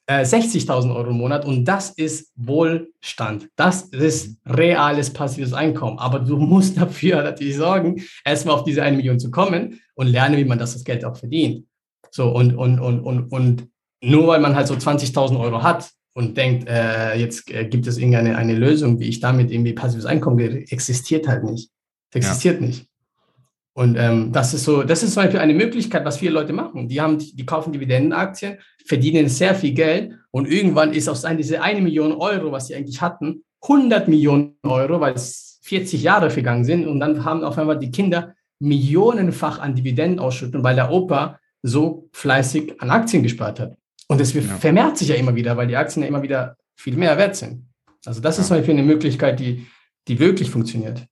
äh, 0.07 0.21
60.000 0.21 0.95
Euro 0.95 1.09
im 1.09 1.17
Monat 1.17 1.45
und 1.45 1.65
das 1.65 1.89
ist 1.89 2.31
Wohlstand. 2.35 3.49
Das 3.57 3.83
ist 3.83 4.37
reales 4.45 5.11
passives 5.11 5.53
Einkommen. 5.53 5.99
Aber 5.99 6.19
du 6.19 6.37
musst 6.37 6.77
dafür 6.77 7.23
natürlich 7.23 7.57
sorgen, 7.57 8.01
erstmal 8.23 8.55
auf 8.55 8.63
diese 8.63 8.83
eine 8.83 8.95
Million 8.95 9.19
zu 9.19 9.29
kommen 9.29 9.81
und 9.95 10.07
lernen, 10.07 10.37
wie 10.37 10.45
man 10.45 10.59
das, 10.59 10.73
das 10.73 10.85
Geld 10.85 11.03
auch 11.03 11.17
verdient. 11.17 11.65
So 12.11 12.29
und, 12.29 12.55
und, 12.55 12.79
und, 12.79 13.01
und, 13.01 13.31
und 13.31 13.67
nur 14.01 14.27
weil 14.27 14.39
man 14.39 14.55
halt 14.55 14.67
so 14.67 14.75
20.000 14.75 15.39
Euro 15.39 15.63
hat, 15.63 15.89
und 16.17 16.35
denkt, 16.35 16.67
äh, 16.67 17.13
jetzt 17.13 17.47
äh, 17.51 17.65
gibt 17.65 17.85
es 17.85 17.99
irgendeine 17.99 18.35
eine 18.37 18.55
Lösung, 18.55 18.99
wie 18.99 19.07
ich 19.07 19.19
damit 19.19 19.51
irgendwie 19.51 19.73
passives 19.73 20.07
Einkommen 20.07 20.39
existiert 20.39 21.27
halt 21.27 21.43
nicht. 21.43 21.69
Das 22.09 22.23
existiert 22.23 22.59
ja. 22.59 22.65
nicht. 22.65 22.87
Und 23.75 23.97
ähm, 23.99 24.31
das 24.31 24.55
ist 24.55 24.63
so, 24.63 24.81
das 24.81 25.03
ist 25.03 25.13
zum 25.13 25.21
Beispiel 25.21 25.39
eine 25.39 25.53
Möglichkeit, 25.53 26.03
was 26.05 26.17
viele 26.17 26.31
Leute 26.31 26.53
machen. 26.53 26.87
Die 26.87 26.99
haben, 26.99 27.19
die 27.19 27.45
kaufen 27.45 27.71
Dividendenaktien, 27.71 28.57
verdienen 28.83 29.29
sehr 29.29 29.53
viel 29.53 29.73
Geld 29.73 30.15
und 30.31 30.51
irgendwann 30.51 30.91
ist 30.91 31.07
aus 31.07 31.23
diese 31.37 31.61
eine 31.61 31.81
Million 31.81 32.13
Euro, 32.13 32.51
was 32.51 32.65
sie 32.65 32.73
eigentlich 32.73 32.99
hatten, 32.99 33.43
100 33.61 34.07
Millionen 34.07 34.55
Euro, 34.63 34.99
weil 34.99 35.13
es 35.13 35.59
40 35.65 36.01
Jahre 36.01 36.31
vergangen 36.31 36.65
sind 36.65 36.87
und 36.87 36.99
dann 36.99 37.25
haben 37.25 37.43
auf 37.43 37.59
einmal 37.59 37.77
die 37.77 37.91
Kinder 37.91 38.33
millionenfach 38.57 39.59
an 39.59 39.75
Dividenden 39.75 40.17
ausschütten, 40.17 40.63
weil 40.63 40.73
der 40.73 40.91
Opa 40.91 41.39
so 41.61 42.09
fleißig 42.11 42.81
an 42.81 42.89
Aktien 42.89 43.21
gespart 43.21 43.59
hat. 43.59 43.77
Und 44.07 44.21
es 44.21 44.33
ja. 44.33 44.41
vermehrt 44.41 44.97
sich 44.97 45.09
ja 45.09 45.15
immer 45.15 45.35
wieder, 45.35 45.57
weil 45.57 45.67
die 45.67 45.75
Aktien 45.75 46.03
ja 46.03 46.07
immer 46.07 46.23
wieder 46.23 46.55
viel 46.75 46.95
mehr 46.95 47.17
wert 47.17 47.35
sind. 47.35 47.67
Also 48.05 48.21
das 48.21 48.39
ist 48.39 48.47
zum 48.47 48.57
Beispiel 48.57 48.73
eine 48.73 48.83
Möglichkeit, 48.83 49.39
die, 49.39 49.67
die 50.07 50.19
wirklich 50.19 50.49
funktioniert. 50.49 51.05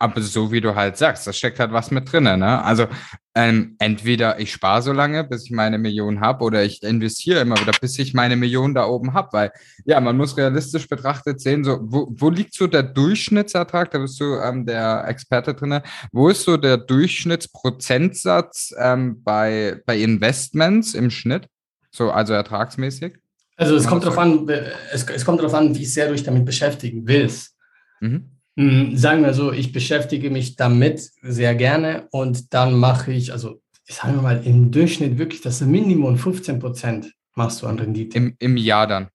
Aber 0.00 0.22
so 0.22 0.52
wie 0.52 0.60
du 0.60 0.76
halt 0.76 0.96
sagst, 0.96 1.26
da 1.26 1.32
steckt 1.32 1.58
halt 1.58 1.72
was 1.72 1.90
mit 1.90 2.10
drin. 2.10 2.22
Ne? 2.22 2.62
Also 2.62 2.86
ähm, 3.34 3.74
entweder 3.80 4.38
ich 4.38 4.52
spare 4.52 4.80
so 4.80 4.92
lange, 4.92 5.24
bis 5.24 5.46
ich 5.46 5.50
meine 5.50 5.76
Million 5.76 6.20
habe, 6.20 6.44
oder 6.44 6.64
ich 6.64 6.84
investiere 6.84 7.40
immer 7.40 7.60
wieder, 7.60 7.72
bis 7.80 7.98
ich 7.98 8.14
meine 8.14 8.36
Million 8.36 8.74
da 8.74 8.86
oben 8.86 9.12
habe. 9.12 9.28
Weil 9.32 9.52
ja, 9.86 10.00
man 10.00 10.16
muss 10.16 10.36
realistisch 10.36 10.88
betrachtet 10.88 11.40
sehen, 11.40 11.64
so 11.64 11.80
wo, 11.82 12.06
wo 12.10 12.30
liegt 12.30 12.54
so 12.54 12.68
der 12.68 12.84
Durchschnittsertrag? 12.84 13.90
Da 13.90 13.98
bist 13.98 14.20
du 14.20 14.36
ähm, 14.36 14.66
der 14.66 15.04
Experte 15.08 15.52
drin. 15.52 15.80
Wo 16.12 16.28
ist 16.28 16.44
so 16.44 16.56
der 16.56 16.76
Durchschnittsprozentsatz 16.76 18.74
ähm, 18.78 19.20
bei, 19.24 19.82
bei 19.84 19.98
Investments 19.98 20.94
im 20.94 21.10
Schnitt? 21.10 21.48
So, 21.98 22.12
also 22.12 22.32
ertragsmäßig? 22.32 23.14
Also 23.56 23.74
es 23.74 23.88
kommt 23.88 24.04
darauf 24.04 24.18
an, 24.18 24.48
es, 24.92 25.02
es 25.02 25.24
kommt 25.24 25.40
darauf 25.40 25.54
an, 25.54 25.74
wie 25.74 25.84
sehr 25.84 26.06
du 26.06 26.12
dich 26.12 26.22
damit 26.22 26.44
beschäftigen 26.44 27.08
willst. 27.08 27.56
Mhm. 27.98 28.30
Hm, 28.56 28.96
sagen 28.96 29.24
wir 29.24 29.34
so, 29.34 29.50
ich 29.50 29.72
beschäftige 29.72 30.30
mich 30.30 30.54
damit 30.54 31.10
sehr 31.22 31.56
gerne 31.56 32.06
und 32.12 32.54
dann 32.54 32.78
mache 32.78 33.12
ich, 33.12 33.32
also 33.32 33.60
sagen 33.88 34.14
wir 34.14 34.22
mal, 34.22 34.46
im 34.46 34.70
Durchschnitt 34.70 35.18
wirklich 35.18 35.40
das 35.40 35.60
Minimum 35.60 36.18
15 36.18 36.60
Prozent 36.60 37.12
machst 37.34 37.62
du 37.62 37.66
an 37.66 37.80
Rendite. 37.80 38.16
Im, 38.16 38.36
Im 38.38 38.56
Jahr 38.56 38.86
dann? 38.86 39.08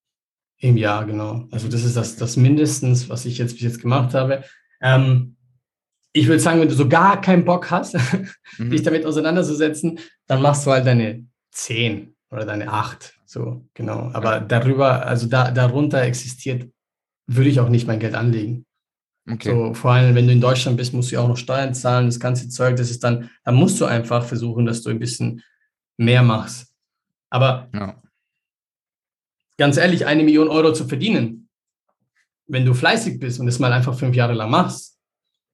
Im 0.58 0.76
Jahr, 0.76 1.06
genau. 1.06 1.48
Also 1.52 1.70
das 1.70 1.86
ist 1.86 1.96
das, 1.96 2.18
das 2.18 2.36
mindestens, 2.36 3.08
was 3.08 3.26
ich 3.26 3.38
jetzt 3.38 3.54
bis 3.54 3.62
jetzt 3.62 3.82
gemacht 3.82 4.14
habe. 4.14 4.44
Ähm, 4.82 5.38
ich 6.12 6.28
würde 6.28 6.42
sagen, 6.42 6.60
wenn 6.60 6.68
du 6.68 6.76
so 6.76 6.90
gar 6.90 7.22
keinen 7.22 7.46
Bock 7.46 7.72
hast, 7.72 7.96
mhm. 8.58 8.72
dich 8.72 8.84
damit 8.84 9.06
auseinanderzusetzen, 9.06 10.00
dann 10.28 10.42
machst 10.42 10.66
du 10.66 10.72
halt 10.72 10.86
deine 10.86 11.26
10 11.52 12.13
oder 12.34 12.46
deine 12.46 12.72
acht. 12.72 13.14
So, 13.26 13.66
genau. 13.74 14.10
Aber 14.14 14.40
darüber, 14.40 15.06
also 15.06 15.28
da, 15.28 15.52
darunter 15.52 16.02
existiert, 16.02 16.70
würde 17.28 17.50
ich 17.50 17.60
auch 17.60 17.70
nicht 17.70 17.88
mein 17.88 18.00
Geld 18.00 18.16
anlegen. 18.16 18.66
Okay. 19.30 19.52
So, 19.52 19.74
vor 19.74 19.92
allem, 19.92 20.16
wenn 20.16 20.28
du 20.28 20.34
in 20.34 20.42
Deutschland 20.42 20.76
bist, 20.76 20.94
musst 20.94 21.12
du 21.12 21.16
ja 21.16 21.22
auch 21.22 21.28
noch 21.28 21.38
Steuern 21.38 21.74
zahlen, 21.74 22.08
das 22.08 22.20
ganze 22.20 22.50
Zeug, 22.50 22.76
das 22.76 22.90
ist 22.90 23.04
dann, 23.04 23.30
dann 23.46 23.56
musst 23.56 23.80
du 23.80 23.86
einfach 23.86 24.26
versuchen, 24.26 24.66
dass 24.66 24.82
du 24.82 24.90
ein 24.90 25.00
bisschen 25.00 25.42
mehr 25.98 26.24
machst. 26.24 26.74
Aber 27.30 27.70
ja. 27.74 28.02
ganz 29.58 29.78
ehrlich, 29.78 30.06
eine 30.06 30.24
Million 30.24 30.50
Euro 30.50 30.74
zu 30.74 30.88
verdienen, 30.88 31.48
wenn 32.48 32.66
du 32.66 32.74
fleißig 32.74 33.20
bist 33.20 33.40
und 33.40 33.48
es 33.48 33.60
mal 33.60 33.72
einfach 33.72 33.98
fünf 33.98 34.16
Jahre 34.16 34.34
lang 34.34 34.52
machst 34.52 35.00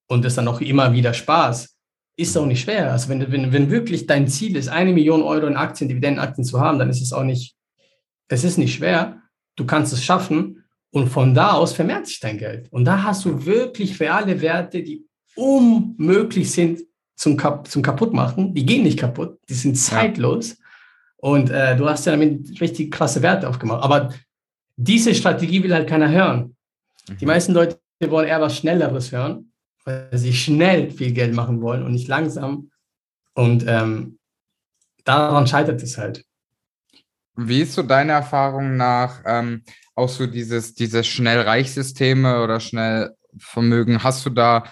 und 0.08 0.26
es 0.26 0.36
dann 0.36 0.48
auch 0.48 0.62
immer 0.62 0.92
wieder 0.94 1.13
Spaß, 1.13 1.78
ist 2.20 2.38
auch 2.38 2.46
nicht 2.46 2.62
schwer. 2.62 2.92
Also 2.92 3.10
wenn, 3.10 3.32
wenn, 3.32 3.54
wenn 3.54 3.72
wirklich 3.72 4.06
dein 4.06 4.28
Ziel 4.28 4.58
ist, 4.58 4.68
eine 4.68 4.92
Million 4.92 5.24
Euro 5.24 5.48
in 5.48 5.56
Aktien, 5.56 5.88
Dividendenaktien 5.88 6.44
zu 6.44 6.60
haben, 6.60 6.78
dann 6.78 6.90
ist 6.90 7.02
es 7.02 7.14
auch 7.14 7.24
nicht, 7.24 7.56
es 8.28 8.44
ist 8.44 8.58
nicht 8.58 8.76
schwer. 8.76 9.22
Du 9.56 9.66
kannst 9.66 9.94
es 9.94 10.04
schaffen 10.04 10.64
und 10.92 11.08
von 11.08 11.34
da 11.34 11.52
aus 11.52 11.74
vermehrt 11.74 12.08
sich 12.08 12.20
dein 12.20 12.38
Geld. 12.38 12.72
Und 12.72 12.86
da 12.86 13.04
hast 13.04 13.24
du 13.24 13.46
wirklich 13.46 14.00
reale 14.00 14.42
Werte, 14.42 14.84
die 14.84 15.06
unmöglich 15.36 16.52
sind 16.52 16.82
zum, 17.16 17.38
Kap 17.38 17.68
zum 17.68 17.82
Kaputtmachen. 17.82 18.54
Die 18.54 18.66
gehen 18.66 18.84
nicht 18.84 19.00
kaputt, 19.00 19.40
die 19.48 19.54
sind 19.54 19.76
zeitlos. 19.78 20.50
Ja. 20.50 20.56
Und 21.18 21.50
äh, 21.50 21.78
du 21.78 21.88
hast 21.88 22.06
ja 22.06 22.14
damit 22.14 22.60
richtig 22.60 22.92
krasse 22.92 23.22
Werte 23.22 23.48
aufgemacht. 23.48 23.84
Aber 23.84 24.14
diese 24.76 25.16
Strategie 25.16 25.64
will 25.64 25.74
halt 25.74 25.88
keiner 25.88 26.10
hören. 26.10 26.56
Die 27.08 27.26
mhm. 27.26 27.32
meisten 27.32 27.54
Leute 27.54 27.80
wollen 28.08 28.28
eher 28.28 28.42
was 28.42 28.58
Schnelleres 28.58 29.12
hören 29.12 29.49
weil 29.86 30.10
sie 30.13 30.34
schnell 30.34 30.92
viel 30.92 31.13
Geld 31.13 31.34
machen 31.34 31.62
wollen 31.62 31.84
und 31.84 31.92
nicht 31.92 32.08
langsam. 32.08 32.72
Und 33.34 33.65
ähm, 33.68 34.20
daran 35.06 35.48
scheitert 35.48 35.82
es 35.82 35.98
halt. 35.98 36.26
Wie 37.36 37.62
ist 37.62 37.74
so 37.74 37.84
deine 37.84 38.12
Erfahrung 38.12 38.76
nach 38.76 39.22
ähm, 39.26 39.63
auch 39.96 40.10
so 40.10 40.28
dieses, 40.28 40.74
diese 40.76 41.04
Schnellreichsysteme 41.04 42.44
oder 42.44 42.60
Schnellvermögen? 42.60 44.04
Hast 44.04 44.26
du 44.26 44.30
da, 44.30 44.65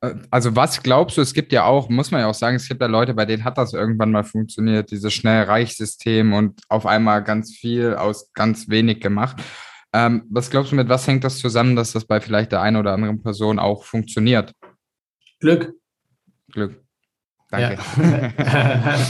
äh, 0.00 0.14
also 0.30 0.54
was 0.54 0.82
glaubst 0.82 1.16
du, 1.16 1.20
es 1.20 1.34
gibt 1.34 1.52
ja 1.52 1.64
auch, 1.64 1.88
muss 1.88 2.12
man 2.12 2.20
ja 2.20 2.28
auch 2.28 2.34
sagen, 2.34 2.56
es 2.56 2.68
gibt 2.68 2.80
ja 2.80 2.86
Leute, 2.86 3.14
bei 3.14 3.26
denen 3.26 3.44
hat 3.44 3.58
das 3.58 3.72
irgendwann 3.72 4.12
mal 4.12 4.24
funktioniert, 4.24 4.92
dieses 4.92 5.12
Schnellreichsystem 5.12 6.32
und 6.32 6.60
auf 6.68 6.86
einmal 6.86 7.24
ganz 7.24 7.56
viel 7.56 7.94
aus 7.94 8.32
ganz 8.34 8.68
wenig 8.68 9.00
gemacht. 9.00 9.42
Ähm, 9.92 10.24
was 10.30 10.50
glaubst 10.50 10.72
du, 10.72 10.76
mit 10.76 10.88
was 10.88 11.06
hängt 11.06 11.24
das 11.24 11.38
zusammen, 11.38 11.76
dass 11.76 11.92
das 11.92 12.04
bei 12.06 12.20
vielleicht 12.20 12.52
der 12.52 12.62
einen 12.62 12.76
oder 12.76 12.92
anderen 12.92 13.22
Person 13.22 13.58
auch 13.58 13.84
funktioniert? 13.84 14.54
Glück. 15.40 15.74
Glück. 16.50 16.82
Danke. 17.50 17.78
Ja, 17.98 18.98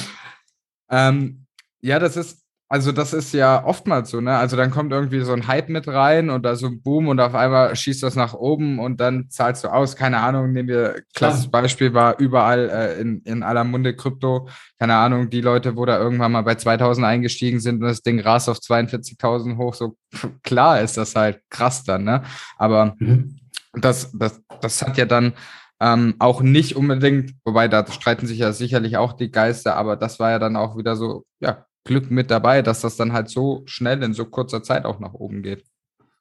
ähm, 1.08 1.46
ja 1.80 1.98
das 1.98 2.16
ist 2.16 2.41
Also 2.72 2.90
das 2.90 3.12
ist 3.12 3.34
ja 3.34 3.66
oftmals 3.66 4.08
so, 4.08 4.22
ne? 4.22 4.34
Also 4.34 4.56
dann 4.56 4.70
kommt 4.70 4.92
irgendwie 4.92 5.20
so 5.20 5.34
ein 5.34 5.46
Hype 5.46 5.68
mit 5.68 5.88
rein 5.88 6.30
und 6.30 6.42
da 6.42 6.56
so 6.56 6.68
ein 6.68 6.80
Boom 6.80 7.08
und 7.08 7.20
auf 7.20 7.34
einmal 7.34 7.76
schießt 7.76 8.02
das 8.02 8.16
nach 8.16 8.32
oben 8.32 8.78
und 8.78 8.98
dann 8.98 9.28
zahlst 9.28 9.64
du 9.64 9.68
aus. 9.68 9.94
Keine 9.94 10.20
Ahnung, 10.20 10.52
nehmen 10.52 10.70
wir, 10.70 11.02
klassisches 11.12 11.50
Beispiel 11.50 11.92
war 11.92 12.18
überall 12.18 12.70
äh, 12.70 12.98
in, 12.98 13.20
in 13.24 13.42
aller 13.42 13.64
Munde 13.64 13.94
Krypto. 13.94 14.48
Keine 14.78 14.94
Ahnung, 14.94 15.28
die 15.28 15.42
Leute, 15.42 15.76
wo 15.76 15.84
da 15.84 15.98
irgendwann 15.98 16.32
mal 16.32 16.44
bei 16.44 16.54
2000 16.54 17.06
eingestiegen 17.06 17.60
sind 17.60 17.82
und 17.82 17.88
das 17.88 18.00
Ding 18.00 18.18
rast 18.20 18.48
auf 18.48 18.56
42.000 18.56 19.58
hoch, 19.58 19.74
so 19.74 19.98
klar 20.42 20.80
ist 20.80 20.96
das 20.96 21.14
halt 21.14 21.42
krass 21.50 21.84
dann, 21.84 22.04
ne? 22.04 22.22
Aber 22.56 22.96
mhm. 22.98 23.36
das, 23.74 24.12
das, 24.14 24.40
das 24.62 24.80
hat 24.80 24.96
ja 24.96 25.04
dann 25.04 25.34
ähm, 25.78 26.14
auch 26.20 26.40
nicht 26.40 26.74
unbedingt, 26.74 27.34
wobei 27.44 27.68
da 27.68 27.86
streiten 27.92 28.26
sich 28.26 28.38
ja 28.38 28.54
sicherlich 28.54 28.96
auch 28.96 29.12
die 29.12 29.30
Geister, 29.30 29.76
aber 29.76 29.96
das 29.96 30.18
war 30.18 30.30
ja 30.30 30.38
dann 30.38 30.56
auch 30.56 30.78
wieder 30.78 30.96
so, 30.96 31.26
ja, 31.38 31.66
Glück 31.84 32.10
mit 32.10 32.30
dabei, 32.30 32.62
dass 32.62 32.80
das 32.80 32.96
dann 32.96 33.12
halt 33.12 33.28
so 33.28 33.62
schnell 33.66 34.02
in 34.02 34.14
so 34.14 34.24
kurzer 34.24 34.62
Zeit 34.62 34.84
auch 34.84 35.00
nach 35.00 35.14
oben 35.14 35.42
geht. 35.42 35.64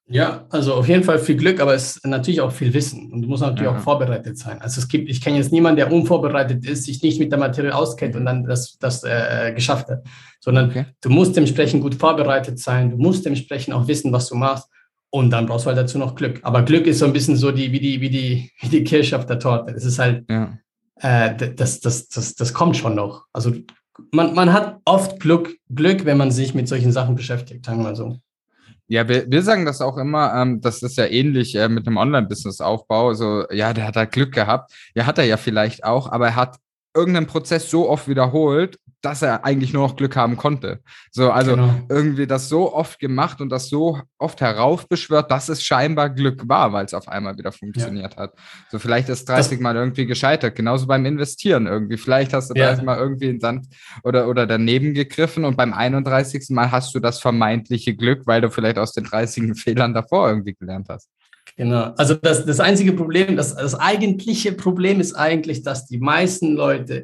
Ja, 0.08 0.46
also 0.50 0.74
auf 0.74 0.90
jeden 0.90 1.06
Fall 1.06 1.20
viel 1.20 1.38
Glück, 1.38 1.62
aber 1.62 1.74
es 1.74 1.96
ist 1.96 2.06
natürlich 2.06 2.42
auch 2.42 2.52
viel 2.52 2.74
Wissen 2.74 3.14
und 3.14 3.22
du 3.22 3.30
musst 3.30 3.44
natürlich 3.44 3.72
ja. 3.72 3.78
auch 3.78 3.82
vorbereitet 3.82 4.38
sein. 4.38 4.62
Also 4.62 4.82
es 4.82 4.90
gibt, 4.90 5.10
ich 5.10 5.22
kenne 5.22 5.38
jetzt 5.38 5.54
niemanden, 5.54 5.78
der 5.78 5.92
unvorbereitet 5.92 6.66
ist, 6.66 6.84
sich 6.84 7.02
nicht 7.02 7.18
mit 7.18 7.32
der 7.32 7.40
Materie 7.40 7.74
auskennt 7.74 8.18
und 8.18 8.26
dann 8.26 8.44
das, 8.44 8.78
das 8.78 9.06
äh, 9.06 9.54
geschafft 9.56 9.88
hat, 9.88 10.04
sondern 10.42 10.70
okay. 10.70 10.86
du 11.00 11.10
musst 11.10 11.38
dementsprechend 11.38 11.82
gut 11.82 11.96
vorbereitet 11.96 12.60
sein, 12.60 12.92
du 12.92 12.98
musst 12.98 13.26
dementsprechend 13.26 13.74
auch 13.74 13.88
wissen, 13.88 14.12
was 14.12 14.28
du 14.28 14.36
machst 14.36 14.68
und 15.12 15.30
dann 15.30 15.46
brauchst 15.46 15.66
du 15.66 15.68
halt 15.68 15.78
dazu 15.78 15.98
noch 15.98 16.16
Glück. 16.16 16.40
Aber 16.44 16.64
Glück 16.64 16.88
ist 16.88 17.00
so 17.00 17.06
ein 17.06 17.14
bisschen 17.14 17.38
so 17.38 17.52
die, 17.52 17.72
wie 17.72 17.80
die, 17.80 18.02
wie 18.02 18.10
die, 18.10 18.52
wie 18.60 18.68
die 18.68 18.84
Kirsche 18.84 19.18
auf 19.18 19.28
der 19.28 19.40
Torte. 19.40 19.74
Es 19.74 19.86
ist 19.86 19.98
halt, 19.98 20.26
ja. 20.30 20.58
äh, 21.00 21.54
das, 21.56 21.80
das, 21.80 22.10
das, 22.10 22.36
das 22.36 22.54
kommt 22.54 22.76
schon 22.76 22.96
noch. 22.96 23.28
Also 23.32 23.54
man, 24.12 24.34
man 24.34 24.54
hat 24.54 24.80
oft 24.86 25.20
Glück, 25.20 25.58
Glück, 25.70 26.06
wenn 26.06 26.18
man 26.18 26.32
sich 26.32 26.54
mit 26.54 26.68
solchen 26.68 26.92
Sachen 26.92 27.16
beschäftigt, 27.16 27.66
sagen 27.66 27.84
wir 27.84 27.96
so. 27.96 28.18
Ja, 28.88 29.08
wir, 29.08 29.30
wir 29.32 29.42
sagen 29.42 29.66
das 29.66 29.82
auch 29.82 29.98
immer, 29.98 30.34
ähm, 30.36 30.60
das 30.60 30.84
ist 30.84 30.98
ja 30.98 31.06
ähnlich 31.06 31.56
äh, 31.56 31.70
mit 31.70 31.88
einem 31.88 31.98
Online-Business-Aufbau. 31.98 33.14
So, 33.14 33.46
ja, 33.50 33.72
der 33.74 33.88
hat 33.88 33.96
da 33.96 34.06
Glück 34.06 34.34
gehabt. 34.34 34.74
Ja, 34.96 35.06
hat 35.06 35.18
er 35.18 35.24
ja 35.24 35.38
vielleicht 35.38 35.86
auch, 35.86 36.12
aber 36.12 36.28
er 36.28 36.36
hat 36.36 36.58
irgendeinen 36.94 37.28
Prozess 37.28 37.70
so 37.70 37.90
oft 37.90 38.08
wiederholt, 38.08 38.78
dass 39.02 39.22
er 39.24 39.46
eigentlich 39.46 39.74
nur 39.74 39.88
noch 39.88 39.96
Glück 39.96 40.16
haben 40.16 40.38
konnte. 40.38 40.80
So, 41.10 41.32
also 41.32 41.56
genau. 41.56 41.74
irgendwie 41.90 42.28
das 42.28 42.50
so 42.50 42.74
oft 42.74 43.00
gemacht 43.00 43.42
und 43.42 43.50
das 43.50 43.68
so 43.68 44.00
oft 44.20 44.42
heraufbeschwört, 44.42 45.32
dass 45.32 45.50
es 45.50 45.64
scheinbar 45.64 46.10
Glück 46.12 46.48
war, 46.48 46.72
weil 46.72 46.86
es 46.86 46.94
auf 46.94 47.08
einmal 47.08 47.38
wieder 47.38 47.52
funktioniert 47.52 48.14
ja. 48.14 48.22
hat. 48.22 48.34
So, 48.70 48.78
vielleicht 48.78 49.10
ist 49.10 49.28
30 49.28 49.58
das, 49.58 49.60
Mal 49.60 49.76
irgendwie 49.76 50.06
gescheitert, 50.06 50.56
genauso 50.56 50.86
beim 50.86 51.06
Investieren 51.06 51.66
irgendwie. 51.66 51.98
Vielleicht 51.98 52.34
hast 52.34 52.50
du 52.50 52.54
ja. 52.56 52.68
30 52.68 52.86
Mal 52.86 53.00
irgendwie 53.00 53.30
in 53.30 53.40
Sand 53.40 53.68
oder, 54.04 54.28
oder 54.28 54.46
daneben 54.46 54.94
gegriffen 54.94 55.46
und 55.46 55.58
beim 55.58 55.74
31. 55.74 56.50
Mal 56.50 56.72
hast 56.72 56.94
du 56.94 57.00
das 57.00 57.20
vermeintliche 57.20 57.96
Glück, 57.96 58.28
weil 58.28 58.42
du 58.42 58.52
vielleicht 58.52 58.78
aus 58.78 58.94
den 58.94 59.06
30 59.06 59.60
Fehlern 59.60 59.94
davor 59.94 60.30
irgendwie 60.30 60.54
gelernt 60.54 60.88
hast. 60.90 61.10
Genau. 61.58 61.94
Also 61.98 62.16
das, 62.16 62.46
das 62.46 62.60
einzige 62.60 62.94
Problem, 62.94 63.36
das, 63.36 63.56
das 63.56 63.76
eigentliche 63.76 64.54
Problem 64.54 65.00
ist 65.00 65.14
eigentlich, 65.14 65.64
dass 65.64 65.86
die 65.86 66.00
meisten 66.00 66.56
Leute 66.56 67.04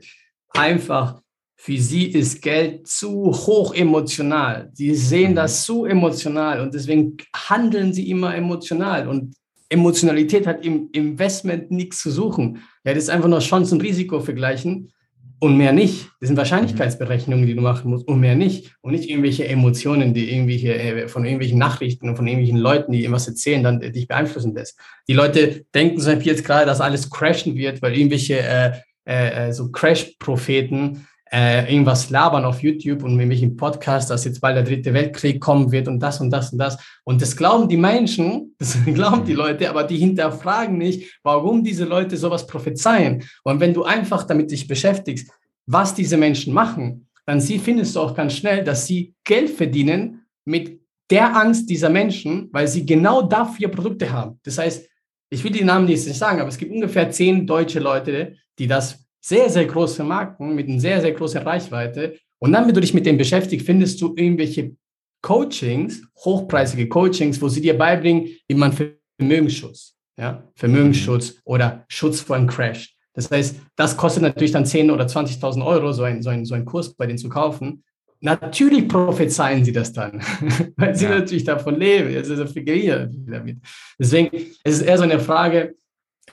einfach 0.50 1.22
für 1.60 1.78
sie 1.78 2.06
ist 2.06 2.42
Geld 2.42 2.88
zu 2.88 3.26
hoch 3.26 3.74
emotional. 3.74 4.72
Die 4.78 4.96
sehen 4.96 5.36
das 5.36 5.66
zu 5.66 5.86
emotional 5.86 6.62
und 6.62 6.74
deswegen 6.74 7.18
handeln 7.36 7.94
sie 7.94 8.10
immer 8.10 8.36
emotional. 8.36 9.08
Und 9.08 9.36
Emotionalität 9.70 10.48
hat 10.48 10.64
im 10.64 10.90
Investment 10.94 11.72
nichts 11.72 12.02
zu 12.02 12.12
suchen. 12.12 12.62
Ja, 12.86 12.94
das 12.94 13.04
ist 13.04 13.10
einfach 13.10 13.28
nur 13.28 13.40
Chance 13.40 13.76
und 13.76 13.82
Risiko 13.82 14.20
vergleichen 14.20 14.92
und 15.40 15.58
mehr 15.58 15.72
nicht. 15.72 16.10
Das 16.20 16.28
sind 16.28 16.38
Wahrscheinlichkeitsberechnungen, 16.38 17.46
die 17.46 17.56
du 17.56 17.62
machen 17.62 17.92
musst 17.92 18.08
und 18.08 18.20
mehr 18.20 18.36
nicht. 18.36 18.76
Und 18.82 18.94
nicht 18.94 19.10
irgendwelche 19.10 19.48
Emotionen, 19.48 20.14
die 20.14 20.32
irgendwelche, 20.32 20.74
äh, 20.74 21.08
von 21.08 21.26
irgendwelchen 21.26 21.60
Nachrichten 21.60 22.10
und 22.10 22.16
von 22.16 22.28
irgendwelchen 22.28 22.58
Leuten, 22.58 22.92
die 22.92 23.02
irgendwas 23.02 23.28
erzählen, 23.28 23.64
dann 23.64 23.82
äh, 23.82 23.92
dich 23.92 24.08
beeinflussen 24.08 24.54
lässt. 24.54 24.80
Die 25.08 25.14
Leute 25.14 25.66
denken 25.76 26.00
zum 26.00 26.14
Beispiel 26.14 26.32
jetzt 26.32 26.46
gerade, 26.46 26.66
dass 26.66 26.82
alles 26.82 27.10
crashen 27.10 27.56
wird, 27.56 27.82
weil 27.82 27.96
irgendwelche 27.96 28.40
äh, 28.40 28.72
äh, 29.06 29.54
so 29.54 29.72
Crash-Propheten 29.72 31.08
äh, 31.32 31.72
irgendwas 31.72 32.10
labern 32.10 32.46
auf 32.46 32.62
YouTube 32.62 33.04
und 33.04 33.16
mit 33.16 33.30
welchem 33.30 33.56
Podcast, 33.56 34.10
dass 34.10 34.26
jetzt 34.26 34.42
bald 34.42 34.56
der 34.58 34.64
dritte 34.64 34.94
Weltkrieg 34.94 35.40
kommen 35.40 35.72
wird 35.72 35.88
und 35.88 36.00
das 36.00 36.22
und 36.22 36.30
das 36.30 36.52
und 36.52 36.60
das. 36.60 36.78
Und 37.04 37.22
das 37.22 37.36
glauben 37.36 37.68
die 37.68 37.78
Menschen, 37.78 38.56
das 38.60 38.78
glauben 38.86 39.26
die 39.26 39.34
Leute, 39.34 39.70
aber 39.70 39.84
die 39.84 39.98
hinterfragen 39.98 40.78
nicht, 40.78 41.20
warum 41.24 41.64
diese 41.64 41.86
Leute 41.86 42.18
sowas 42.18 42.48
prophezeien. 42.48 43.24
Und 43.44 43.60
wenn 43.60 43.74
du 43.74 43.84
einfach 43.84 44.24
damit 44.24 44.52
dich 44.52 44.68
beschäftigst, 44.68 45.30
was 45.66 45.94
diese 45.94 46.18
Menschen 46.18 46.54
machen, 46.54 47.08
dann 47.26 47.42
sie, 47.42 47.60
findest 47.60 47.96
du 47.96 48.00
auch 48.00 48.16
ganz 48.16 48.34
schnell, 48.34 48.64
dass 48.64 48.88
sie 48.88 49.14
Geld 49.26 49.50
verdienen 49.50 50.22
mit 50.46 50.80
der 51.10 51.36
Angst 51.36 51.70
dieser 51.70 51.90
Menschen, 51.90 52.50
weil 52.52 52.68
sie 52.68 52.86
genau 52.86 53.22
dafür 53.22 53.70
Produkte 53.70 54.12
haben. 54.12 54.40
Das 54.44 54.58
heißt, 54.58 54.88
ich 55.30 55.44
will 55.44 55.52
die 55.52 55.64
Namen 55.64 55.88
jetzt 55.88 56.08
nicht 56.08 56.18
sagen, 56.18 56.40
aber 56.40 56.50
es 56.50 56.58
gibt 56.58 56.72
ungefähr 56.72 57.10
zehn 57.12 57.46
deutsche 57.46 57.80
Leute, 57.80 58.36
die 58.60 58.68
das 58.68 59.07
sehr, 59.22 59.50
sehr 59.50 59.66
große 59.66 60.04
Marken 60.04 60.56
mit 60.56 60.68
einer 60.68 60.80
sehr, 60.80 61.02
sehr 61.02 61.12
großen 61.12 61.42
Reichweite. 61.42 62.18
Und 62.40 62.52
dann, 62.52 62.68
wenn 62.68 62.74
du 62.74 62.82
dich 62.82 62.94
mit 62.94 63.06
dem 63.06 63.18
beschäftigst, 63.18 63.66
findest 63.66 64.02
du 64.02 64.14
irgendwelche 64.16 64.76
Coachings, 65.22 66.02
hochpreisige 66.24 66.88
Coachings, 66.88 67.42
wo 67.42 67.50
sie 67.50 67.62
dir 67.62 67.78
beibringen, 67.78 68.28
wie 68.48 68.56
man 68.56 68.72
Vermögensschutz, 69.20 69.96
ja, 70.18 70.44
Vermögensschutz 70.56 71.34
mhm. 71.34 71.42
oder 71.46 71.86
Schutz 71.88 72.22
vor 72.22 72.36
einem 72.36 72.48
Crash. 72.48 72.96
Das 73.14 73.32
heißt, 73.32 73.60
das 73.76 73.98
kostet 73.98 74.22
natürlich 74.22 74.52
dann 74.52 74.64
10.000 74.64 74.94
oder 74.94 75.06
20.000 75.06 75.66
Euro, 75.66 75.92
so 75.92 76.04
ein, 76.04 76.22
so, 76.22 76.30
ein, 76.30 76.46
so 76.46 76.54
ein 76.54 76.66
Kurs 76.66 76.94
bei 76.94 77.08
denen 77.08 77.18
zu 77.18 77.30
kaufen. 77.30 77.84
Natürlich 78.20 78.88
prophezeien 78.88 79.66
sie 79.66 79.72
das 79.72 79.92
dann, 79.92 80.22
weil 80.76 80.96
sie 80.96 81.06
ja. 81.06 81.20
natürlich 81.20 81.44
davon 81.44 81.80
leben. 81.80 82.10
Es 82.16 82.30
ist 82.30 82.40
damit. 82.40 83.58
Deswegen 84.00 84.36
es 84.64 84.76
ist 84.76 84.82
es 84.82 84.82
eher 84.82 84.98
so 84.98 85.04
eine 85.04 85.20
Frage, 85.20 85.76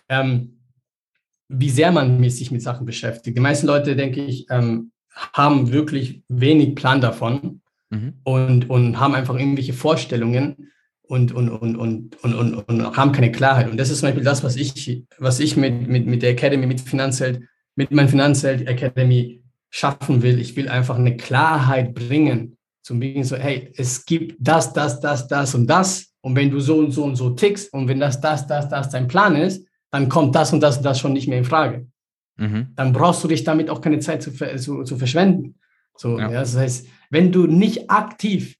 ähm, 0.08 0.58
wie 1.58 1.70
sehr 1.70 1.92
man 1.92 2.28
sich 2.30 2.50
mit 2.50 2.62
Sachen 2.62 2.86
beschäftigt. 2.86 3.36
Die 3.36 3.40
meisten 3.40 3.66
Leute, 3.66 3.96
denke 3.96 4.24
ich, 4.24 4.46
ähm, 4.50 4.92
haben 5.32 5.72
wirklich 5.72 6.22
wenig 6.28 6.74
Plan 6.74 7.00
davon 7.00 7.60
mhm. 7.90 8.14
und, 8.24 8.70
und 8.70 8.98
haben 8.98 9.14
einfach 9.14 9.38
irgendwelche 9.38 9.72
Vorstellungen 9.72 10.70
und, 11.02 11.32
und, 11.32 11.48
und, 11.50 11.76
und, 11.76 12.16
und, 12.22 12.34
und, 12.34 12.54
und, 12.54 12.96
haben 12.96 13.12
keine 13.12 13.30
Klarheit. 13.30 13.70
Und 13.70 13.76
das 13.76 13.90
ist 13.90 14.00
zum 14.00 14.08
Beispiel 14.08 14.24
das, 14.24 14.42
was 14.42 14.56
ich, 14.56 15.04
was 15.18 15.40
ich 15.40 15.56
mit, 15.56 15.86
mit, 15.86 16.06
mit 16.06 16.22
der 16.22 16.30
Academy, 16.30 16.66
mit 16.66 16.80
Finanzheld, 16.80 17.42
mit 17.76 17.90
meiner 17.90 18.08
Finanzheld 18.08 18.66
Academy 18.66 19.42
schaffen 19.70 20.22
will. 20.22 20.40
Ich 20.40 20.56
will 20.56 20.68
einfach 20.68 20.96
eine 20.96 21.16
Klarheit 21.16 21.94
bringen. 21.94 22.56
Zum 22.82 23.00
Beispiel 23.00 23.24
so, 23.24 23.36
hey, 23.36 23.72
es 23.76 24.04
gibt 24.04 24.36
das, 24.38 24.72
das, 24.72 25.00
das, 25.00 25.28
das 25.28 25.54
und 25.54 25.66
das. 25.66 26.12
Und 26.20 26.36
wenn 26.36 26.50
du 26.50 26.60
so 26.60 26.78
und 26.78 26.92
so 26.92 27.04
und 27.04 27.16
so 27.16 27.30
tickst 27.30 27.72
und 27.72 27.88
wenn 27.88 28.00
das, 28.00 28.20
das, 28.20 28.46
das, 28.46 28.68
das 28.68 28.88
dein 28.88 29.08
Plan 29.08 29.36
ist, 29.36 29.66
dann 29.94 30.08
kommt 30.08 30.34
das 30.34 30.52
und 30.52 30.60
das 30.60 30.78
und 30.78 30.82
das 30.82 30.98
schon 30.98 31.12
nicht 31.12 31.28
mehr 31.28 31.38
in 31.38 31.44
Frage. 31.44 31.86
Mhm. 32.36 32.72
Dann 32.74 32.92
brauchst 32.92 33.22
du 33.22 33.28
dich 33.28 33.44
damit 33.44 33.70
auch 33.70 33.80
keine 33.80 34.00
Zeit 34.00 34.24
zu, 34.24 34.32
zu, 34.32 34.82
zu 34.82 34.96
verschwenden. 34.98 35.54
So, 35.96 36.18
ja. 36.18 36.32
ja. 36.32 36.40
das 36.40 36.56
heißt, 36.56 36.88
wenn 37.10 37.30
du 37.30 37.46
nicht 37.46 37.90
aktiv 37.92 38.56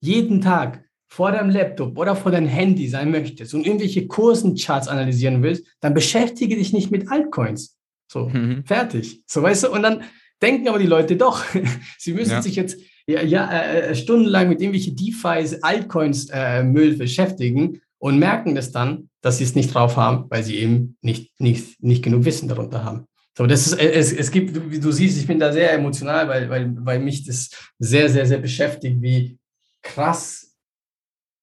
jeden 0.00 0.40
Tag 0.40 0.82
vor 1.06 1.30
deinem 1.30 1.50
Laptop 1.50 1.98
oder 1.98 2.16
vor 2.16 2.32
deinem 2.32 2.48
Handy 2.48 2.88
sein 2.88 3.10
möchtest 3.10 3.52
und 3.52 3.66
irgendwelche 3.66 4.06
Kursencharts 4.06 4.88
analysieren 4.88 5.42
willst, 5.42 5.66
dann 5.80 5.92
beschäftige 5.92 6.56
dich 6.56 6.72
nicht 6.72 6.90
mit 6.90 7.10
Altcoins. 7.10 7.76
So, 8.10 8.30
mhm. 8.30 8.64
fertig. 8.64 9.22
So, 9.26 9.42
weißt 9.42 9.64
du, 9.64 9.70
und 9.70 9.82
dann 9.82 10.04
denken 10.40 10.68
aber 10.68 10.78
die 10.78 10.86
Leute 10.86 11.16
doch, 11.16 11.44
sie 11.98 12.14
müssen 12.14 12.30
ja. 12.30 12.40
sich 12.40 12.56
jetzt 12.56 12.80
ja, 13.06 13.20
ja 13.20 13.50
äh, 13.50 13.94
stundenlang 13.94 14.48
mit 14.48 14.62
irgendwelchen 14.62 14.96
DeFi, 14.96 15.58
Altcoins 15.60 16.30
äh, 16.30 16.62
Müll 16.62 16.96
beschäftigen 16.96 17.82
und 17.98 18.18
merken 18.18 18.54
das 18.54 18.70
dann, 18.70 19.10
dass 19.20 19.38
sie 19.38 19.44
es 19.44 19.54
nicht 19.54 19.74
drauf 19.74 19.96
haben, 19.96 20.26
weil 20.30 20.42
sie 20.42 20.56
eben 20.56 20.96
nicht, 21.02 21.40
nicht, 21.40 21.82
nicht 21.82 22.02
genug 22.02 22.24
Wissen 22.24 22.48
darunter 22.48 22.84
haben. 22.84 23.06
So, 23.36 23.46
das 23.46 23.66
ist, 23.66 23.78
es, 23.78 24.12
es 24.12 24.30
gibt, 24.30 24.70
wie 24.70 24.80
du 24.80 24.90
siehst, 24.90 25.18
ich 25.18 25.26
bin 25.26 25.38
da 25.38 25.52
sehr 25.52 25.72
emotional, 25.72 26.28
weil, 26.28 26.50
weil, 26.50 26.74
weil 26.80 26.98
mich 26.98 27.24
das 27.24 27.50
sehr, 27.78 28.08
sehr, 28.08 28.26
sehr 28.26 28.38
beschäftigt, 28.38 29.00
wie 29.00 29.38
krass 29.82 30.56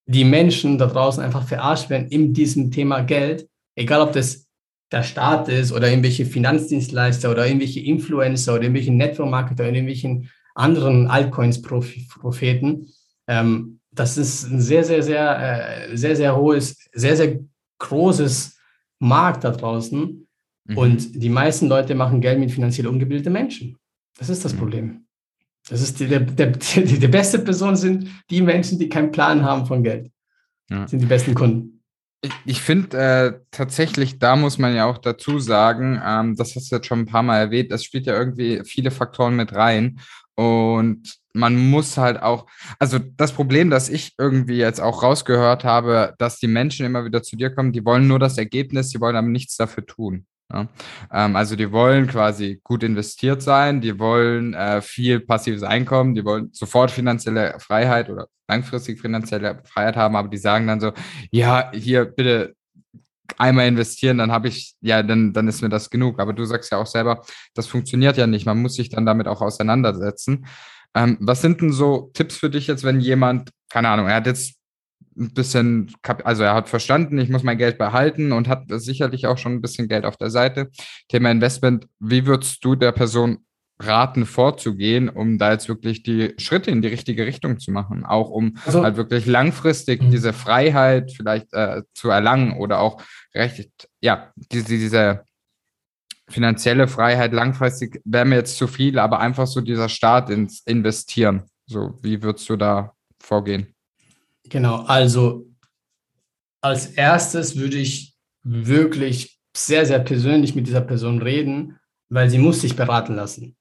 die 0.06 0.24
Menschen 0.24 0.78
da 0.78 0.86
draußen 0.86 1.22
einfach 1.22 1.46
verarscht 1.46 1.90
werden 1.90 2.08
in 2.08 2.32
diesem 2.32 2.70
Thema 2.70 3.00
Geld, 3.00 3.48
egal 3.74 4.02
ob 4.02 4.12
das 4.12 4.46
der 4.92 5.02
Staat 5.02 5.48
ist 5.48 5.72
oder 5.72 5.88
irgendwelche 5.88 6.26
Finanzdienstleister 6.26 7.30
oder 7.30 7.46
irgendwelche 7.46 7.80
Influencer 7.80 8.54
oder 8.54 8.62
irgendwelche 8.62 8.92
Network-Marketer 8.92 9.64
oder 9.64 9.72
irgendwelchen 9.72 10.30
anderen 10.54 11.08
Altcoins-Propheten. 11.08 12.88
Ähm, 13.26 13.80
das 13.98 14.18
ist 14.18 14.44
ein 14.44 14.60
sehr, 14.60 14.84
sehr, 14.84 15.02
sehr, 15.02 15.88
äh, 15.90 15.96
sehr, 15.96 16.14
sehr 16.14 16.36
hohes, 16.36 16.88
sehr, 16.92 17.16
sehr 17.16 17.40
großes 17.78 18.58
Markt 18.98 19.44
da 19.44 19.50
draußen. 19.50 20.26
Mhm. 20.64 20.78
Und 20.78 21.22
die 21.22 21.28
meisten 21.28 21.68
Leute 21.68 21.94
machen 21.94 22.20
Geld 22.20 22.38
mit 22.38 22.50
finanziell 22.50 22.86
ungebildeten 22.86 23.32
Menschen. 23.32 23.76
Das 24.18 24.28
ist 24.28 24.44
das 24.44 24.54
mhm. 24.54 24.58
Problem. 24.58 25.06
Das 25.68 25.80
ist 25.80 25.98
die, 25.98 26.06
der, 26.06 26.20
der, 26.20 26.52
die, 26.52 26.98
die 26.98 27.08
beste 27.08 27.38
Person 27.38 27.76
sind 27.76 28.08
die 28.30 28.40
Menschen, 28.40 28.78
die 28.78 28.88
keinen 28.88 29.10
Plan 29.10 29.42
haben 29.42 29.66
von 29.66 29.82
Geld. 29.82 30.10
Ja. 30.70 30.86
Sind 30.86 31.00
die 31.00 31.06
besten 31.06 31.34
Kunden. 31.34 31.82
Ich, 32.22 32.32
ich 32.44 32.60
finde 32.60 32.96
äh, 32.96 33.40
tatsächlich, 33.50 34.18
da 34.18 34.36
muss 34.36 34.58
man 34.58 34.74
ja 34.74 34.86
auch 34.86 34.98
dazu 34.98 35.38
sagen, 35.38 36.00
ähm, 36.04 36.34
das 36.36 36.56
hast 36.56 36.70
du 36.70 36.76
jetzt 36.76 36.86
schon 36.86 37.00
ein 37.00 37.06
paar 37.06 37.22
Mal 37.22 37.38
erwähnt, 37.38 37.70
das 37.70 37.84
spielt 37.84 38.06
ja 38.06 38.16
irgendwie 38.16 38.62
viele 38.64 38.90
Faktoren 38.90 39.36
mit 39.36 39.54
rein. 39.54 40.00
Und 40.36 41.16
man 41.32 41.56
muss 41.56 41.96
halt 41.96 42.22
auch, 42.22 42.46
also 42.78 42.98
das 42.98 43.32
Problem, 43.32 43.70
das 43.70 43.88
ich 43.88 44.14
irgendwie 44.18 44.58
jetzt 44.58 44.80
auch 44.80 45.02
rausgehört 45.02 45.64
habe, 45.64 46.14
dass 46.18 46.38
die 46.38 46.46
Menschen 46.46 46.86
immer 46.86 47.04
wieder 47.04 47.22
zu 47.22 47.36
dir 47.36 47.50
kommen, 47.50 47.72
die 47.72 47.84
wollen 47.84 48.06
nur 48.06 48.18
das 48.18 48.38
Ergebnis, 48.38 48.90
die 48.90 49.00
wollen 49.00 49.16
aber 49.16 49.28
nichts 49.28 49.56
dafür 49.56 49.86
tun. 49.86 50.26
Ja? 50.52 50.68
Ähm, 51.12 51.36
also 51.36 51.56
die 51.56 51.72
wollen 51.72 52.06
quasi 52.06 52.60
gut 52.62 52.82
investiert 52.82 53.42
sein, 53.42 53.80
die 53.80 53.98
wollen 53.98 54.54
äh, 54.54 54.82
viel 54.82 55.20
passives 55.20 55.62
Einkommen, 55.62 56.14
die 56.14 56.24
wollen 56.24 56.50
sofort 56.52 56.90
finanzielle 56.90 57.58
Freiheit 57.58 58.10
oder 58.10 58.28
langfristig 58.48 59.00
finanzielle 59.00 59.62
Freiheit 59.64 59.96
haben, 59.96 60.16
aber 60.16 60.28
die 60.28 60.36
sagen 60.36 60.66
dann 60.66 60.80
so, 60.80 60.92
ja, 61.30 61.70
hier 61.72 62.04
bitte 62.04 62.54
einmal 63.38 63.66
investieren, 63.68 64.18
dann 64.18 64.32
habe 64.32 64.48
ich, 64.48 64.74
ja, 64.80 65.02
dann, 65.02 65.32
dann 65.32 65.48
ist 65.48 65.62
mir 65.62 65.68
das 65.68 65.90
genug. 65.90 66.20
Aber 66.20 66.32
du 66.32 66.44
sagst 66.44 66.72
ja 66.72 66.78
auch 66.78 66.86
selber, 66.86 67.22
das 67.54 67.66
funktioniert 67.66 68.16
ja 68.16 68.26
nicht. 68.26 68.46
Man 68.46 68.60
muss 68.60 68.74
sich 68.74 68.88
dann 68.88 69.06
damit 69.06 69.28
auch 69.28 69.42
auseinandersetzen. 69.42 70.46
Ähm, 70.94 71.18
was 71.20 71.42
sind 71.42 71.60
denn 71.60 71.72
so 71.72 72.10
Tipps 72.14 72.36
für 72.36 72.50
dich 72.50 72.66
jetzt, 72.66 72.84
wenn 72.84 73.00
jemand, 73.00 73.50
keine 73.68 73.88
Ahnung, 73.88 74.06
er 74.08 74.16
hat 74.16 74.26
jetzt 74.26 74.56
ein 75.18 75.32
bisschen, 75.32 75.92
also 76.24 76.42
er 76.42 76.54
hat 76.54 76.68
verstanden, 76.68 77.18
ich 77.18 77.28
muss 77.28 77.42
mein 77.42 77.58
Geld 77.58 77.78
behalten 77.78 78.32
und 78.32 78.48
hat 78.48 78.64
sicherlich 78.68 79.26
auch 79.26 79.38
schon 79.38 79.52
ein 79.52 79.62
bisschen 79.62 79.88
Geld 79.88 80.04
auf 80.04 80.16
der 80.16 80.30
Seite. 80.30 80.70
Thema 81.08 81.30
Investment, 81.30 81.86
wie 81.98 82.26
würdest 82.26 82.64
du 82.64 82.74
der 82.74 82.92
Person 82.92 83.45
raten, 83.78 84.24
vorzugehen, 84.24 85.08
um 85.08 85.38
da 85.38 85.52
jetzt 85.52 85.68
wirklich 85.68 86.02
die 86.02 86.34
Schritte 86.38 86.70
in 86.70 86.80
die 86.80 86.88
richtige 86.88 87.26
Richtung 87.26 87.58
zu 87.58 87.70
machen, 87.70 88.04
auch 88.04 88.30
um 88.30 88.56
also, 88.64 88.82
halt 88.82 88.96
wirklich 88.96 89.26
langfristig 89.26 90.02
mhm. 90.02 90.10
diese 90.10 90.32
Freiheit 90.32 91.12
vielleicht 91.12 91.52
äh, 91.52 91.82
zu 91.94 92.08
erlangen 92.08 92.58
oder 92.58 92.80
auch 92.80 93.02
recht, 93.34 93.88
ja, 94.00 94.32
diese, 94.50 94.68
diese 94.68 95.24
finanzielle 96.28 96.88
Freiheit 96.88 97.32
langfristig 97.32 98.00
wäre 98.04 98.24
mir 98.24 98.36
jetzt 98.36 98.56
zu 98.56 98.66
viel, 98.66 98.98
aber 98.98 99.20
einfach 99.20 99.46
so 99.46 99.60
dieser 99.60 99.88
Start 99.88 100.30
ins 100.30 100.60
Investieren. 100.60 101.44
So, 101.66 101.98
wie 102.02 102.22
würdest 102.22 102.48
du 102.48 102.56
da 102.56 102.94
vorgehen? 103.20 103.74
Genau, 104.48 104.82
also 104.84 105.46
als 106.60 106.86
erstes 106.86 107.56
würde 107.56 107.76
ich 107.76 108.14
wirklich 108.42 109.38
sehr, 109.56 109.86
sehr 109.86 109.98
persönlich 109.98 110.54
mit 110.54 110.66
dieser 110.66 110.80
Person 110.80 111.20
reden, 111.20 111.78
weil 112.08 112.30
sie 112.30 112.38
muss 112.38 112.60
sich 112.60 112.76
beraten 112.76 113.14
lassen. 113.14 113.55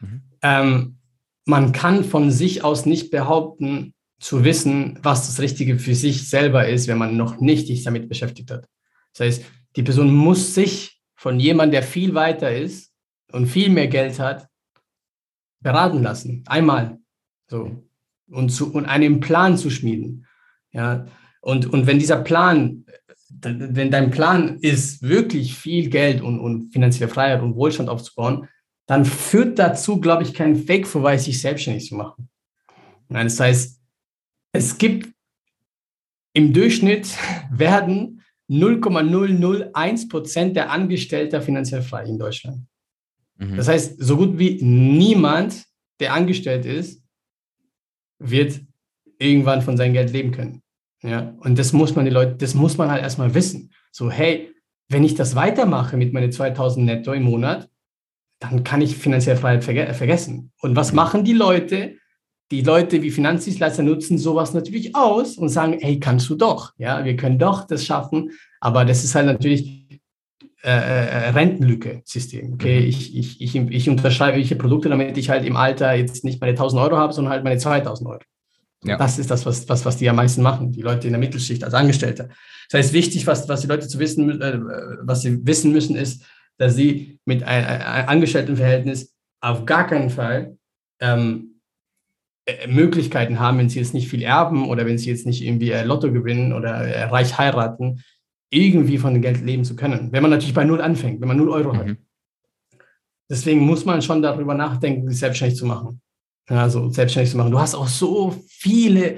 Mhm. 0.00 0.22
Ähm, 0.42 0.96
man 1.44 1.72
kann 1.72 2.04
von 2.04 2.30
sich 2.30 2.64
aus 2.64 2.86
nicht 2.86 3.10
behaupten, 3.10 3.94
zu 4.20 4.44
wissen, 4.44 4.98
was 5.02 5.26
das 5.26 5.40
Richtige 5.40 5.78
für 5.78 5.94
sich 5.94 6.28
selber 6.28 6.68
ist, 6.68 6.88
wenn 6.88 6.98
man 6.98 7.16
noch 7.16 7.40
nicht 7.40 7.66
sich 7.66 7.82
damit 7.84 8.08
beschäftigt 8.08 8.50
hat. 8.50 8.68
Das 9.14 9.26
heißt, 9.26 9.44
die 9.76 9.82
Person 9.82 10.14
muss 10.14 10.54
sich 10.54 11.00
von 11.14 11.40
jemandem, 11.40 11.72
der 11.72 11.82
viel 11.82 12.14
weiter 12.14 12.54
ist 12.54 12.92
und 13.32 13.46
viel 13.46 13.70
mehr 13.70 13.88
Geld 13.88 14.18
hat, 14.18 14.46
beraten 15.60 16.02
lassen. 16.02 16.44
Einmal. 16.46 16.98
So. 17.48 17.84
Und, 18.28 18.50
zu, 18.50 18.72
und 18.72 18.86
einen 18.86 19.20
Plan 19.20 19.56
zu 19.56 19.70
schmieden. 19.70 20.26
Ja. 20.72 21.06
Und, 21.40 21.66
und 21.66 21.86
wenn 21.86 21.98
dieser 21.98 22.18
Plan, 22.22 22.84
wenn 23.28 23.90
dein 23.90 24.10
Plan 24.10 24.58
ist, 24.60 25.02
wirklich 25.02 25.54
viel 25.54 25.88
Geld 25.88 26.20
und, 26.20 26.38
und 26.38 26.72
finanzielle 26.72 27.10
Freiheit 27.10 27.42
und 27.42 27.56
Wohlstand 27.56 27.88
aufzubauen, 27.88 28.48
dann 28.90 29.04
führt 29.04 29.56
dazu, 29.60 30.00
glaube 30.00 30.24
ich, 30.24 30.34
kein 30.34 30.56
vorbei, 30.84 31.16
sich 31.16 31.40
selbstständig 31.40 31.86
zu 31.86 31.94
machen. 31.94 32.28
Nein, 33.08 33.26
das 33.26 33.38
heißt, 33.38 33.80
es 34.50 34.78
gibt 34.78 35.14
im 36.32 36.52
Durchschnitt 36.52 37.08
werden 37.52 38.24
0,001 38.48 40.08
Prozent 40.08 40.56
der 40.56 40.72
Angestellten 40.72 41.40
finanziell 41.40 41.82
frei 41.82 42.04
in 42.06 42.18
Deutschland. 42.18 42.66
Mhm. 43.36 43.56
Das 43.56 43.68
heißt, 43.68 44.02
so 44.02 44.16
gut 44.16 44.36
wie 44.40 44.60
niemand, 44.60 45.66
der 46.00 46.12
angestellt 46.12 46.66
ist, 46.66 47.00
wird 48.18 48.60
irgendwann 49.20 49.62
von 49.62 49.76
seinem 49.76 49.92
Geld 49.92 50.10
leben 50.10 50.32
können. 50.32 50.62
Ja, 51.04 51.32
und 51.38 51.60
das 51.60 51.72
muss 51.72 51.94
man 51.94 52.06
die 52.06 52.10
Leute, 52.10 52.34
das 52.38 52.54
muss 52.54 52.76
man 52.76 52.90
halt 52.90 53.02
erstmal 53.02 53.34
wissen. 53.34 53.72
So, 53.92 54.10
hey, 54.10 54.52
wenn 54.88 55.04
ich 55.04 55.14
das 55.14 55.36
weitermache 55.36 55.96
mit 55.96 56.12
meinen 56.12 56.32
2000 56.32 56.84
netto 56.84 57.12
im 57.12 57.22
Monat, 57.22 57.69
dann 58.40 58.64
kann 58.64 58.80
ich 58.80 58.96
finanzielle 58.96 59.36
Freiheit 59.36 59.64
verge 59.64 59.94
vergessen. 59.94 60.50
Und 60.60 60.74
was 60.74 60.92
machen 60.92 61.24
die 61.24 61.34
Leute? 61.34 61.96
Die 62.50 62.62
Leute 62.62 63.00
wie 63.02 63.12
Finanzdienstleister 63.12 63.84
nutzen 63.84 64.18
sowas 64.18 64.54
natürlich 64.54 64.96
aus 64.96 65.36
und 65.36 65.50
sagen, 65.50 65.78
hey, 65.80 66.00
kannst 66.00 66.28
du 66.30 66.34
doch, 66.34 66.72
ja, 66.78 67.04
wir 67.04 67.14
können 67.14 67.38
doch 67.38 67.64
das 67.66 67.84
schaffen. 67.84 68.32
Aber 68.58 68.84
das 68.84 69.04
ist 69.04 69.14
halt 69.14 69.26
natürlich 69.26 69.86
äh, 70.64 70.70
äh 70.70 71.28
Rentenlücke-System. 71.30 72.54
Okay, 72.54 72.80
mhm. 72.80 72.86
ich, 72.88 73.16
ich, 73.16 73.40
ich, 73.40 73.54
ich 73.54 73.88
unterschreibe 73.88 74.38
welche 74.38 74.56
Produkte, 74.56 74.88
damit 74.88 75.16
ich 75.16 75.30
halt 75.30 75.44
im 75.44 75.56
Alter 75.56 75.92
jetzt 75.92 76.24
nicht 76.24 76.40
meine 76.40 76.52
1000 76.52 76.82
Euro 76.82 76.96
habe, 76.96 77.12
sondern 77.12 77.32
halt 77.32 77.44
meine 77.44 77.58
2000 77.58 78.08
Euro. 78.08 78.20
Ja. 78.82 78.96
Das 78.96 79.18
ist 79.18 79.30
das, 79.30 79.44
was, 79.44 79.68
was, 79.68 79.84
was 79.84 79.98
die 79.98 80.08
am 80.08 80.16
meisten 80.16 80.42
machen, 80.42 80.72
die 80.72 80.82
Leute 80.82 81.06
in 81.06 81.12
der 81.12 81.20
Mittelschicht 81.20 81.62
als 81.62 81.74
Angestellte. 81.74 82.30
Das 82.70 82.78
heißt, 82.78 82.92
wichtig, 82.94 83.26
was, 83.26 83.48
was 83.48 83.60
die 83.60 83.66
Leute 83.66 83.86
zu 83.86 83.98
wissen, 83.98 84.40
äh, 84.40 84.58
was 85.02 85.22
sie 85.22 85.46
wissen 85.46 85.72
müssen, 85.72 85.94
ist, 85.94 86.24
dass 86.60 86.76
sie 86.76 87.18
mit 87.24 87.42
einem 87.42 88.06
Angestelltenverhältnis 88.06 89.16
auf 89.40 89.64
gar 89.64 89.86
keinen 89.86 90.10
Fall 90.10 90.58
ähm, 91.00 91.62
äh, 92.44 92.66
Möglichkeiten 92.66 93.40
haben, 93.40 93.56
wenn 93.56 93.70
sie 93.70 93.78
jetzt 93.78 93.94
nicht 93.94 94.08
viel 94.08 94.22
erben 94.22 94.68
oder 94.68 94.84
wenn 94.84 94.98
sie 94.98 95.08
jetzt 95.08 95.24
nicht 95.24 95.42
irgendwie 95.42 95.70
äh, 95.70 95.84
Lotto 95.84 96.12
gewinnen 96.12 96.52
oder 96.52 96.72
äh, 96.72 97.04
reich 97.04 97.38
heiraten, 97.38 98.04
irgendwie 98.50 98.98
von 98.98 99.14
dem 99.14 99.22
Geld 99.22 99.40
leben 99.40 99.64
zu 99.64 99.74
können. 99.74 100.12
Wenn 100.12 100.20
man 100.20 100.30
natürlich 100.30 100.52
bei 100.52 100.64
Null 100.64 100.82
anfängt, 100.82 101.22
wenn 101.22 101.28
man 101.28 101.38
Null 101.38 101.48
Euro 101.48 101.72
mhm. 101.72 101.78
hat. 101.78 101.96
Deswegen 103.30 103.60
muss 103.60 103.86
man 103.86 104.02
schon 104.02 104.20
darüber 104.20 104.52
nachdenken, 104.52 105.08
sich 105.08 105.18
selbstständig 105.18 105.56
zu 105.56 105.64
machen. 105.64 106.02
Also 106.46 106.90
selbstständig 106.90 107.30
zu 107.30 107.38
machen. 107.38 107.52
Du 107.52 107.58
hast 107.58 107.74
auch 107.74 107.88
so 107.88 108.36
viele, 108.48 109.16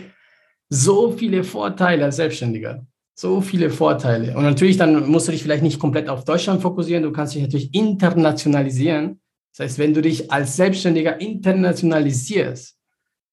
so 0.68 1.11
viele 1.11 1.43
Vorteile 1.43 2.05
als 2.05 2.16
Selbstständiger. 2.16 2.86
So 3.15 3.41
viele 3.41 3.71
Vorteile. 3.71 4.37
Und 4.37 4.45
natürlich, 4.45 4.79
dann 4.79 5.09
musst 5.09 5.29
du 5.29 5.33
dich 5.33 5.43
vielleicht 5.43 5.63
nicht 5.63 5.79
komplett 5.79 6.09
auf 6.09 6.25
Deutschland 6.25 6.63
fokussieren. 6.63 7.03
Du 7.03 7.13
kannst 7.13 7.35
dich 7.35 7.43
natürlich 7.43 7.75
internationalisieren. 7.75 9.21
Das 9.53 9.65
heißt, 9.65 9.79
wenn 9.79 9.93
du 9.93 10.01
dich 10.01 10.33
als 10.33 10.57
Selbstständiger 10.57 11.21
internationalisierst, 11.21 12.77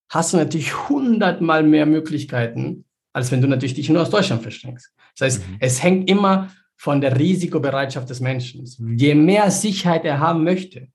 hast 0.10 0.34
du 0.34 0.38
natürlich 0.38 0.90
hundertmal 0.90 1.64
mehr 1.64 1.86
Möglichkeiten, 1.86 2.86
als 3.14 3.32
wenn 3.32 3.42
du 3.42 3.48
natürlich 3.48 3.76
dich 3.76 3.90
nur 3.90 4.02
aus 4.02 4.10
Deutschland 4.10 4.42
verstrickst. 4.42 4.92
Das 5.18 5.26
heißt, 5.26 5.48
mhm. 5.48 5.58
es 5.60 5.82
hängt 5.82 6.10
immer 6.10 6.50
von 6.76 7.02
der 7.02 7.18
Risikobereitschaft 7.18 8.10
des 8.10 8.20
Menschen. 8.20 8.66
Je 8.98 9.16
mehr 9.16 9.52
Sicherheit 9.52 10.06
er 10.06 10.20
haben 10.20 10.44
möchte, 10.44 10.88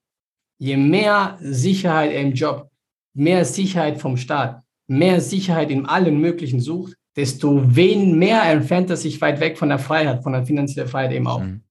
je 0.59 0.76
mehr 0.76 1.39
Sicherheit 1.41 2.12
er 2.12 2.20
im 2.20 2.32
Job, 2.32 2.70
mehr 3.14 3.45
Sicherheit 3.45 4.01
vom 4.01 4.16
Staat, 4.16 4.62
mehr 4.87 5.20
Sicherheit 5.20 5.70
in 5.70 5.87
allen 5.87 6.20
möglichen 6.20 6.61
sucht, 6.61 6.97
desto 7.16 7.62
wen 7.76 8.18
mehr 8.18 8.42
entfernt 8.44 8.90
er 8.90 8.96
sich 8.96 9.20
weit 9.20 9.40
weg 9.40 9.58
von 9.58 9.68
der 9.68 9.78
Freiheit, 9.78 10.22
von 10.22 10.32
der 10.32 10.44
finanziellen 10.44 10.88
Freiheit 10.88 11.12
eben 11.12 11.26
auch. 11.26 11.40
Mhm. 11.40 11.62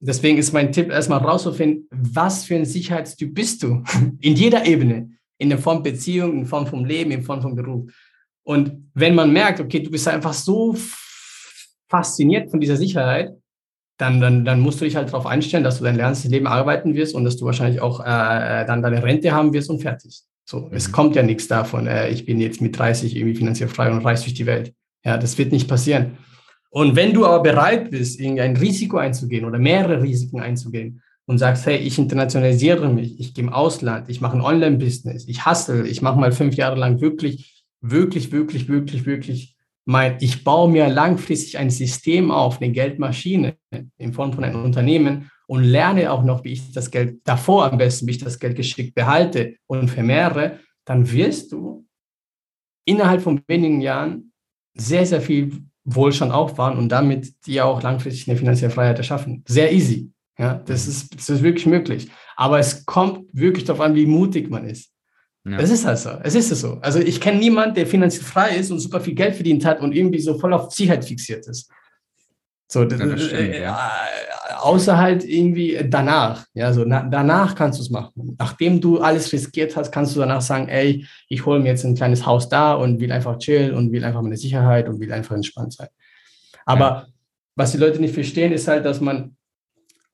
Deswegen 0.00 0.36
ist 0.36 0.52
mein 0.52 0.72
Tipp 0.72 0.90
erstmal 0.90 1.20
rauszufinden, 1.20 1.88
was 1.90 2.44
für 2.44 2.56
ein 2.56 2.66
Sicherheitstyp 2.66 3.34
bist 3.34 3.62
du? 3.62 3.82
In 4.20 4.34
jeder 4.34 4.66
Ebene. 4.66 5.10
In 5.38 5.48
der 5.48 5.58
Form 5.58 5.82
Beziehung, 5.82 6.38
in 6.38 6.46
Form 6.46 6.64
vom 6.64 6.84
Leben, 6.84 7.10
in 7.10 7.22
Form 7.22 7.42
vom 7.42 7.56
Beruf. 7.56 7.90
Und 8.44 8.88
wenn 8.94 9.16
man 9.16 9.32
merkt, 9.32 9.58
okay, 9.58 9.80
du 9.80 9.90
bist 9.90 10.06
einfach 10.06 10.32
so 10.32 10.76
fasziniert 11.88 12.50
von 12.50 12.60
dieser 12.60 12.76
Sicherheit, 12.76 13.34
dann, 13.98 14.20
dann, 14.20 14.44
dann 14.44 14.60
musst 14.60 14.80
du 14.80 14.84
dich 14.84 14.94
halt 14.94 15.08
darauf 15.08 15.26
einstellen, 15.26 15.64
dass 15.64 15.78
du 15.78 15.84
dein 15.84 15.96
lernendes 15.96 16.24
Leben 16.24 16.46
arbeiten 16.46 16.94
wirst 16.94 17.14
und 17.14 17.24
dass 17.24 17.36
du 17.36 17.46
wahrscheinlich 17.46 17.80
auch 17.80 18.00
äh, 18.00 18.64
dann 18.64 18.80
deine 18.80 19.02
Rente 19.02 19.32
haben 19.32 19.52
wirst 19.52 19.70
und 19.70 19.80
fertig. 19.80 20.22
So, 20.44 20.60
mhm. 20.60 20.68
es 20.72 20.92
kommt 20.92 21.16
ja 21.16 21.22
nichts 21.22 21.48
davon, 21.48 21.86
äh, 21.86 22.10
ich 22.10 22.26
bin 22.26 22.40
jetzt 22.40 22.60
mit 22.60 22.78
30 22.78 23.16
irgendwie 23.16 23.36
finanziell 23.36 23.68
frei 23.68 23.90
und 23.90 24.04
reise 24.04 24.24
durch 24.24 24.34
die 24.34 24.46
Welt. 24.46 24.74
Ja, 25.04 25.18
das 25.18 25.36
wird 25.38 25.52
nicht 25.52 25.68
passieren. 25.68 26.18
Und 26.70 26.96
wenn 26.96 27.14
du 27.14 27.24
aber 27.24 27.42
bereit 27.42 27.90
bist, 27.90 28.18
irgendein 28.18 28.56
Risiko 28.56 28.96
einzugehen 28.96 29.44
oder 29.44 29.58
mehrere 29.58 30.02
Risiken 30.02 30.40
einzugehen 30.40 31.02
und 31.26 31.38
sagst, 31.38 31.66
hey, 31.66 31.76
ich 31.76 31.98
internationalisiere 31.98 32.88
mich, 32.88 33.20
ich 33.20 33.32
gehe 33.32 33.44
im 33.44 33.52
Ausland, 33.52 34.08
ich 34.08 34.20
mache 34.20 34.36
ein 34.36 34.42
Online-Business, 34.42 35.28
ich 35.28 35.46
hustle, 35.46 35.86
ich 35.86 36.02
mache 36.02 36.18
mal 36.18 36.32
fünf 36.32 36.56
Jahre 36.56 36.78
lang 36.78 37.00
wirklich, 37.00 37.64
wirklich, 37.80 38.32
wirklich, 38.32 38.68
wirklich, 38.68 39.06
wirklich 39.06 39.54
mein, 39.84 40.16
ich 40.20 40.44
baue 40.44 40.70
mir 40.70 40.88
langfristig 40.88 41.58
ein 41.58 41.70
System 41.70 42.30
auf, 42.30 42.60
eine 42.60 42.72
Geldmaschine 42.72 43.56
in 43.98 44.12
Form 44.12 44.32
von 44.32 44.44
einem 44.44 44.64
Unternehmen 44.64 45.30
und 45.46 45.62
lerne 45.62 46.10
auch 46.10 46.22
noch, 46.22 46.44
wie 46.44 46.52
ich 46.52 46.72
das 46.72 46.90
Geld 46.90 47.20
davor 47.24 47.70
am 47.70 47.78
besten, 47.78 48.06
wie 48.06 48.12
ich 48.12 48.18
das 48.18 48.38
Geld 48.38 48.56
geschickt 48.56 48.94
behalte 48.94 49.56
und 49.66 49.88
vermehre, 49.88 50.60
dann 50.84 51.10
wirst 51.10 51.52
du 51.52 51.86
innerhalb 52.84 53.22
von 53.22 53.40
wenigen 53.46 53.80
Jahren 53.80 54.32
sehr, 54.74 55.06
sehr 55.06 55.20
viel 55.20 55.64
Wohlstand 55.84 56.32
aufbauen 56.32 56.78
und 56.78 56.88
damit 56.88 57.46
dir 57.46 57.66
auch 57.66 57.82
langfristig 57.82 58.28
eine 58.28 58.38
finanzielle 58.38 58.72
Freiheit 58.72 58.98
erschaffen. 58.98 59.44
Sehr 59.46 59.72
easy. 59.72 60.10
Ja, 60.38 60.54
das 60.54 60.88
ist, 60.88 61.14
das 61.14 61.30
ist 61.30 61.42
wirklich 61.42 61.66
möglich. 61.66 62.08
Aber 62.36 62.58
es 62.58 62.84
kommt 62.86 63.26
wirklich 63.32 63.64
darauf 63.64 63.80
an, 63.80 63.94
wie 63.94 64.06
mutig 64.06 64.50
man 64.50 64.66
ist. 64.66 64.90
Ja. 65.44 65.58
Es 65.58 65.70
ist 65.70 65.84
halt 65.84 65.98
so. 65.98 66.10
Es 66.22 66.34
ist 66.34 66.48
so. 66.48 66.78
Also 66.80 66.98
ich 66.98 67.20
kenne 67.20 67.38
niemanden, 67.38 67.74
der 67.74 67.86
finanziell 67.86 68.24
frei 68.24 68.56
ist 68.56 68.70
und 68.70 68.80
super 68.80 69.00
viel 69.00 69.14
Geld 69.14 69.34
verdient 69.34 69.64
hat 69.64 69.80
und 69.80 69.94
irgendwie 69.94 70.18
so 70.18 70.38
voll 70.38 70.54
auf 70.54 70.72
Sicherheit 70.72 71.04
fixiert 71.04 71.46
ist. 71.46 71.70
So, 72.74 72.82
ja, 72.82 73.16
stimmt, 73.16 73.54
äh, 73.54 73.62
ja. 73.62 73.88
außer 74.58 74.98
halt 74.98 75.24
irgendwie 75.24 75.78
danach. 75.88 76.44
Ja, 76.54 76.72
so 76.72 76.84
na, 76.84 77.04
danach 77.04 77.54
kannst 77.54 77.78
du 77.78 77.84
es 77.84 77.90
machen. 77.90 78.34
Nachdem 78.36 78.80
du 78.80 78.98
alles 78.98 79.32
riskiert 79.32 79.76
hast, 79.76 79.92
kannst 79.92 80.16
du 80.16 80.18
danach 80.18 80.40
sagen, 80.40 80.66
ey, 80.66 81.06
ich 81.28 81.46
hole 81.46 81.60
mir 81.60 81.68
jetzt 81.68 81.84
ein 81.84 81.94
kleines 81.94 82.26
Haus 82.26 82.48
da 82.48 82.74
und 82.74 82.98
will 82.98 83.12
einfach 83.12 83.38
chillen 83.38 83.76
und 83.76 83.92
will 83.92 84.04
einfach 84.04 84.22
meine 84.22 84.36
Sicherheit 84.36 84.88
und 84.88 84.98
will 84.98 85.12
einfach 85.12 85.36
entspannt 85.36 85.72
sein. 85.72 85.86
Aber 86.66 86.84
ja. 86.84 87.06
was 87.54 87.70
die 87.70 87.78
Leute 87.78 88.00
nicht 88.00 88.12
verstehen, 88.12 88.50
ist 88.50 88.66
halt, 88.66 88.84
dass 88.84 89.00
man 89.00 89.36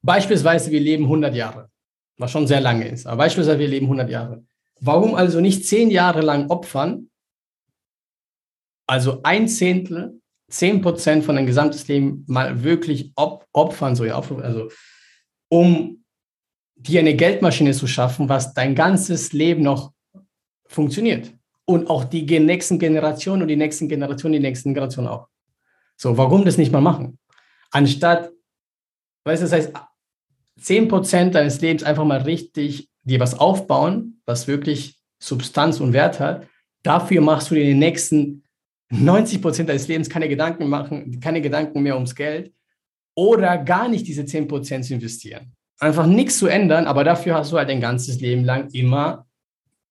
beispielsweise, 0.02 0.70
wir 0.70 0.80
leben 0.80 1.04
100 1.04 1.34
Jahre, 1.34 1.70
was 2.18 2.30
schon 2.30 2.46
sehr 2.46 2.61
lange 2.61 2.86
ist, 2.88 3.06
aber 3.06 3.16
beispielsweise, 3.16 3.58
wir 3.58 3.68
leben 3.68 3.86
100 3.86 4.11
Jahre. 4.11 4.44
Warum 4.80 5.14
also 5.14 5.40
nicht 5.40 5.66
zehn 5.66 5.90
Jahre 5.90 6.20
lang 6.20 6.50
opfern, 6.50 7.08
also 8.86 9.20
ein 9.22 9.48
Zehntel, 9.48 10.20
zehn 10.51 10.82
Prozent 10.82 11.24
von 11.24 11.36
dein 11.36 11.46
gesamtes 11.46 11.88
Leben 11.88 12.24
mal 12.26 12.62
wirklich 12.62 13.12
op 13.16 13.46
opfern, 13.53 13.96
so 13.96 14.05
ja, 14.05 14.16
also 14.16 14.68
um 15.48 16.05
dir 16.76 17.01
eine 17.01 17.14
Geldmaschine 17.14 17.72
zu 17.72 17.86
schaffen, 17.86 18.28
was 18.28 18.55
dein 18.55 18.74
ganzes 18.74 19.32
Leben 19.32 19.62
noch 19.62 19.92
funktioniert. 20.66 21.32
Und 21.64 21.88
auch 21.88 22.05
die 22.05 22.24
nächsten 22.40 22.78
Generationen 22.78 23.42
und 23.42 23.48
die 23.48 23.57
nächsten 23.57 23.88
Generationen, 23.88 24.32
die 24.34 24.40
nächsten 24.40 24.74
Generationen 24.74 25.09
auch. 25.09 25.28
So, 25.96 26.16
warum 26.16 26.44
das 26.44 26.57
nicht 26.57 26.72
mal 26.72 26.80
machen? 26.80 27.18
Anstatt, 27.70 28.30
weißt 29.24 29.42
du, 29.42 29.46
das 29.46 29.53
heißt, 29.53 29.72
10% 30.61 31.30
deines 31.30 31.61
Lebens 31.61 31.84
einfach 31.84 32.05
mal 32.05 32.22
richtig 32.22 32.88
dir 33.03 33.20
was 33.20 33.38
aufbauen, 33.38 34.20
was 34.26 34.48
wirklich 34.48 34.98
Substanz 35.18 35.80
und 35.80 35.92
Wert 35.92 36.18
hat. 36.18 36.46
Dafür 36.82 37.20
machst 37.20 37.51
du 37.51 37.55
dir 37.55 37.62
in 37.62 37.68
den 37.68 37.78
nächsten 37.78 38.42
90% 38.93 39.64
deines 39.64 39.88
Lebens 39.88 40.09
keine 40.09 40.28
Gedanken 40.28 40.68
machen, 40.68 41.20
keine 41.20 41.41
Gedanken 41.41 41.82
mehr 41.82 41.95
ums 41.95 42.14
Geld 42.14 42.53
oder 43.14 43.59
gar 43.59 43.88
nicht 43.88 44.07
diese 44.07 44.22
10% 44.22 44.82
zu 44.82 44.95
investieren. 44.95 45.53
Einfach 45.78 46.07
nichts 46.07 46.38
zu 46.38 46.47
ändern, 46.47 46.86
aber 46.86 47.05
dafür 47.05 47.34
hast 47.34 47.53
du 47.53 47.59
halt 47.59 47.68
dein 47.68 47.80
ganzes 47.80 48.20
Leben 48.20 48.45
lang 48.45 48.68
immer 48.72 49.26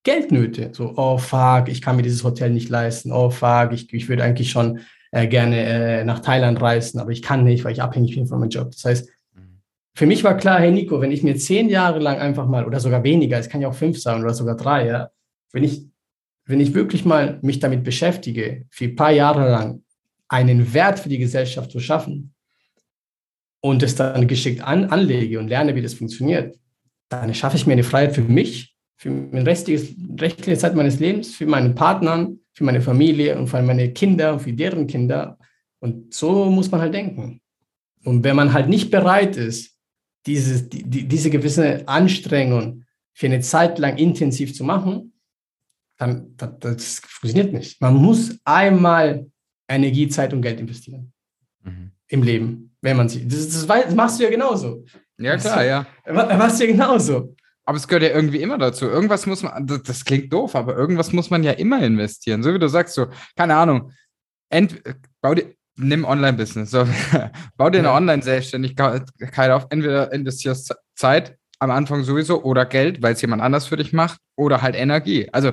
Geldnöte. 0.02 0.70
So, 0.72 0.94
oh 0.96 1.18
fuck, 1.18 1.68
ich 1.68 1.82
kann 1.82 1.96
mir 1.96 2.02
dieses 2.02 2.24
Hotel 2.24 2.50
nicht 2.50 2.68
leisten. 2.68 3.12
Oh 3.12 3.30
fuck, 3.30 3.72
ich, 3.72 3.92
ich 3.92 4.08
würde 4.08 4.22
eigentlich 4.22 4.50
schon 4.50 4.80
äh, 5.10 5.26
gerne 5.26 5.62
äh, 5.62 6.04
nach 6.04 6.20
Thailand 6.20 6.60
reisen, 6.60 7.00
aber 7.00 7.10
ich 7.10 7.22
kann 7.22 7.44
nicht, 7.44 7.64
weil 7.64 7.72
ich 7.72 7.82
abhängig 7.82 8.14
bin 8.14 8.26
von 8.26 8.38
meinem 8.40 8.50
Job. 8.50 8.70
Das 8.70 8.84
heißt, 8.84 9.10
für 9.94 10.06
mich 10.06 10.24
war 10.24 10.36
klar, 10.36 10.60
hey 10.60 10.70
Nico, 10.70 11.00
wenn 11.00 11.12
ich 11.12 11.22
mir 11.22 11.36
zehn 11.36 11.68
Jahre 11.68 11.98
lang 11.98 12.18
einfach 12.18 12.46
mal, 12.46 12.64
oder 12.64 12.80
sogar 12.80 13.02
weniger, 13.04 13.38
es 13.38 13.48
kann 13.48 13.60
ja 13.60 13.68
auch 13.68 13.74
fünf 13.74 14.00
sein 14.00 14.22
oder 14.22 14.32
sogar 14.32 14.56
drei, 14.56 14.86
ja, 14.86 15.10
wenn 15.52 15.64
ich, 15.64 15.89
wenn 16.50 16.60
ich 16.60 16.74
wirklich 16.74 17.04
mal 17.04 17.38
mich 17.42 17.60
damit 17.60 17.84
beschäftige, 17.84 18.66
für 18.70 18.84
ein 18.84 18.96
paar 18.96 19.12
Jahre 19.12 19.50
lang 19.50 19.82
einen 20.28 20.72
Wert 20.74 20.98
für 20.98 21.08
die 21.08 21.18
Gesellschaft 21.18 21.70
zu 21.70 21.80
schaffen 21.80 22.34
und 23.60 23.82
es 23.82 23.94
dann 23.94 24.28
geschickt 24.28 24.62
an, 24.62 24.84
anlege 24.84 25.38
und 25.38 25.48
lerne, 25.48 25.74
wie 25.74 25.82
das 25.82 25.94
funktioniert, 25.94 26.56
dann 27.08 27.34
schaffe 27.34 27.56
ich 27.56 27.66
mir 27.66 27.72
eine 27.72 27.82
Freiheit 27.82 28.14
für 28.14 28.22
mich, 28.22 28.74
für 28.96 29.10
meine 29.10 29.46
restliche 29.46 30.58
Zeit 30.58 30.74
meines 30.74 31.00
Lebens, 31.00 31.34
für 31.34 31.46
meine 31.46 31.70
Partnern, 31.70 32.38
für 32.52 32.64
meine 32.64 32.80
Familie 32.80 33.38
und 33.38 33.48
für 33.48 33.62
meine 33.62 33.92
Kinder 33.92 34.34
und 34.34 34.40
für 34.40 34.52
deren 34.52 34.86
Kinder. 34.86 35.38
Und 35.80 36.12
so 36.12 36.46
muss 36.46 36.70
man 36.70 36.80
halt 36.80 36.94
denken. 36.94 37.40
Und 38.04 38.24
wenn 38.24 38.36
man 38.36 38.52
halt 38.52 38.68
nicht 38.68 38.90
bereit 38.90 39.36
ist, 39.36 39.76
dieses, 40.26 40.68
die, 40.68 40.84
diese 40.84 41.30
gewisse 41.30 41.88
Anstrengung 41.88 42.84
für 43.14 43.26
eine 43.26 43.40
Zeit 43.40 43.78
lang 43.78 43.96
intensiv 43.96 44.54
zu 44.54 44.64
machen, 44.64 45.12
dann 46.00 46.34
das, 46.36 46.50
das 46.60 47.02
funktioniert 47.06 47.52
nicht. 47.52 47.80
Man 47.80 47.94
muss 47.94 48.38
einmal 48.44 49.26
Energie, 49.68 50.08
Zeit 50.08 50.32
und 50.32 50.42
Geld 50.42 50.58
investieren 50.58 51.12
mhm. 51.62 51.92
im 52.08 52.22
Leben, 52.22 52.74
wenn 52.80 52.96
man 52.96 53.08
sie. 53.08 53.28
Das, 53.28 53.48
das, 53.48 53.66
das, 53.66 53.94
machst 53.94 54.18
du 54.18 54.24
ja 54.24 54.30
genauso. 54.30 54.84
Ja, 55.18 55.36
klar, 55.36 55.64
ja. 55.64 55.86
Machst 56.10 56.58
du 56.58 56.64
ja 56.64 56.72
genauso. 56.72 57.36
Aber 57.66 57.76
es 57.76 57.86
gehört 57.86 58.02
ja 58.02 58.08
irgendwie 58.08 58.40
immer 58.40 58.56
dazu. 58.56 58.86
Irgendwas 58.86 59.26
muss 59.26 59.42
man, 59.42 59.66
das, 59.66 60.04
klingt 60.04 60.32
doof, 60.32 60.56
aber 60.56 60.74
irgendwas 60.74 61.12
muss 61.12 61.28
man 61.28 61.44
ja 61.44 61.52
immer 61.52 61.82
investieren. 61.82 62.42
So 62.42 62.54
wie 62.54 62.58
du 62.58 62.68
sagst, 62.68 62.94
so, 62.94 63.06
keine 63.36 63.54
Ahnung, 63.54 63.92
ent, 64.48 64.82
bau 65.20 65.34
dir, 65.34 65.54
nimm 65.76 66.06
Online-Business. 66.06 66.70
So, 66.70 66.88
bau 67.58 67.68
dir 67.68 67.80
eine 67.80 67.92
Online-Selbstständigkeit 67.92 69.50
auf. 69.50 69.66
Entweder 69.68 70.10
investierst 70.12 70.74
Zeit 70.96 71.36
am 71.58 71.70
Anfang 71.70 72.02
sowieso 72.04 72.42
oder 72.42 72.64
Geld, 72.64 73.02
weil 73.02 73.12
es 73.12 73.20
jemand 73.20 73.42
anders 73.42 73.66
für 73.66 73.76
dich 73.76 73.92
macht, 73.92 74.18
oder 74.40 74.62
halt 74.62 74.74
Energie. 74.74 75.28
Also 75.32 75.52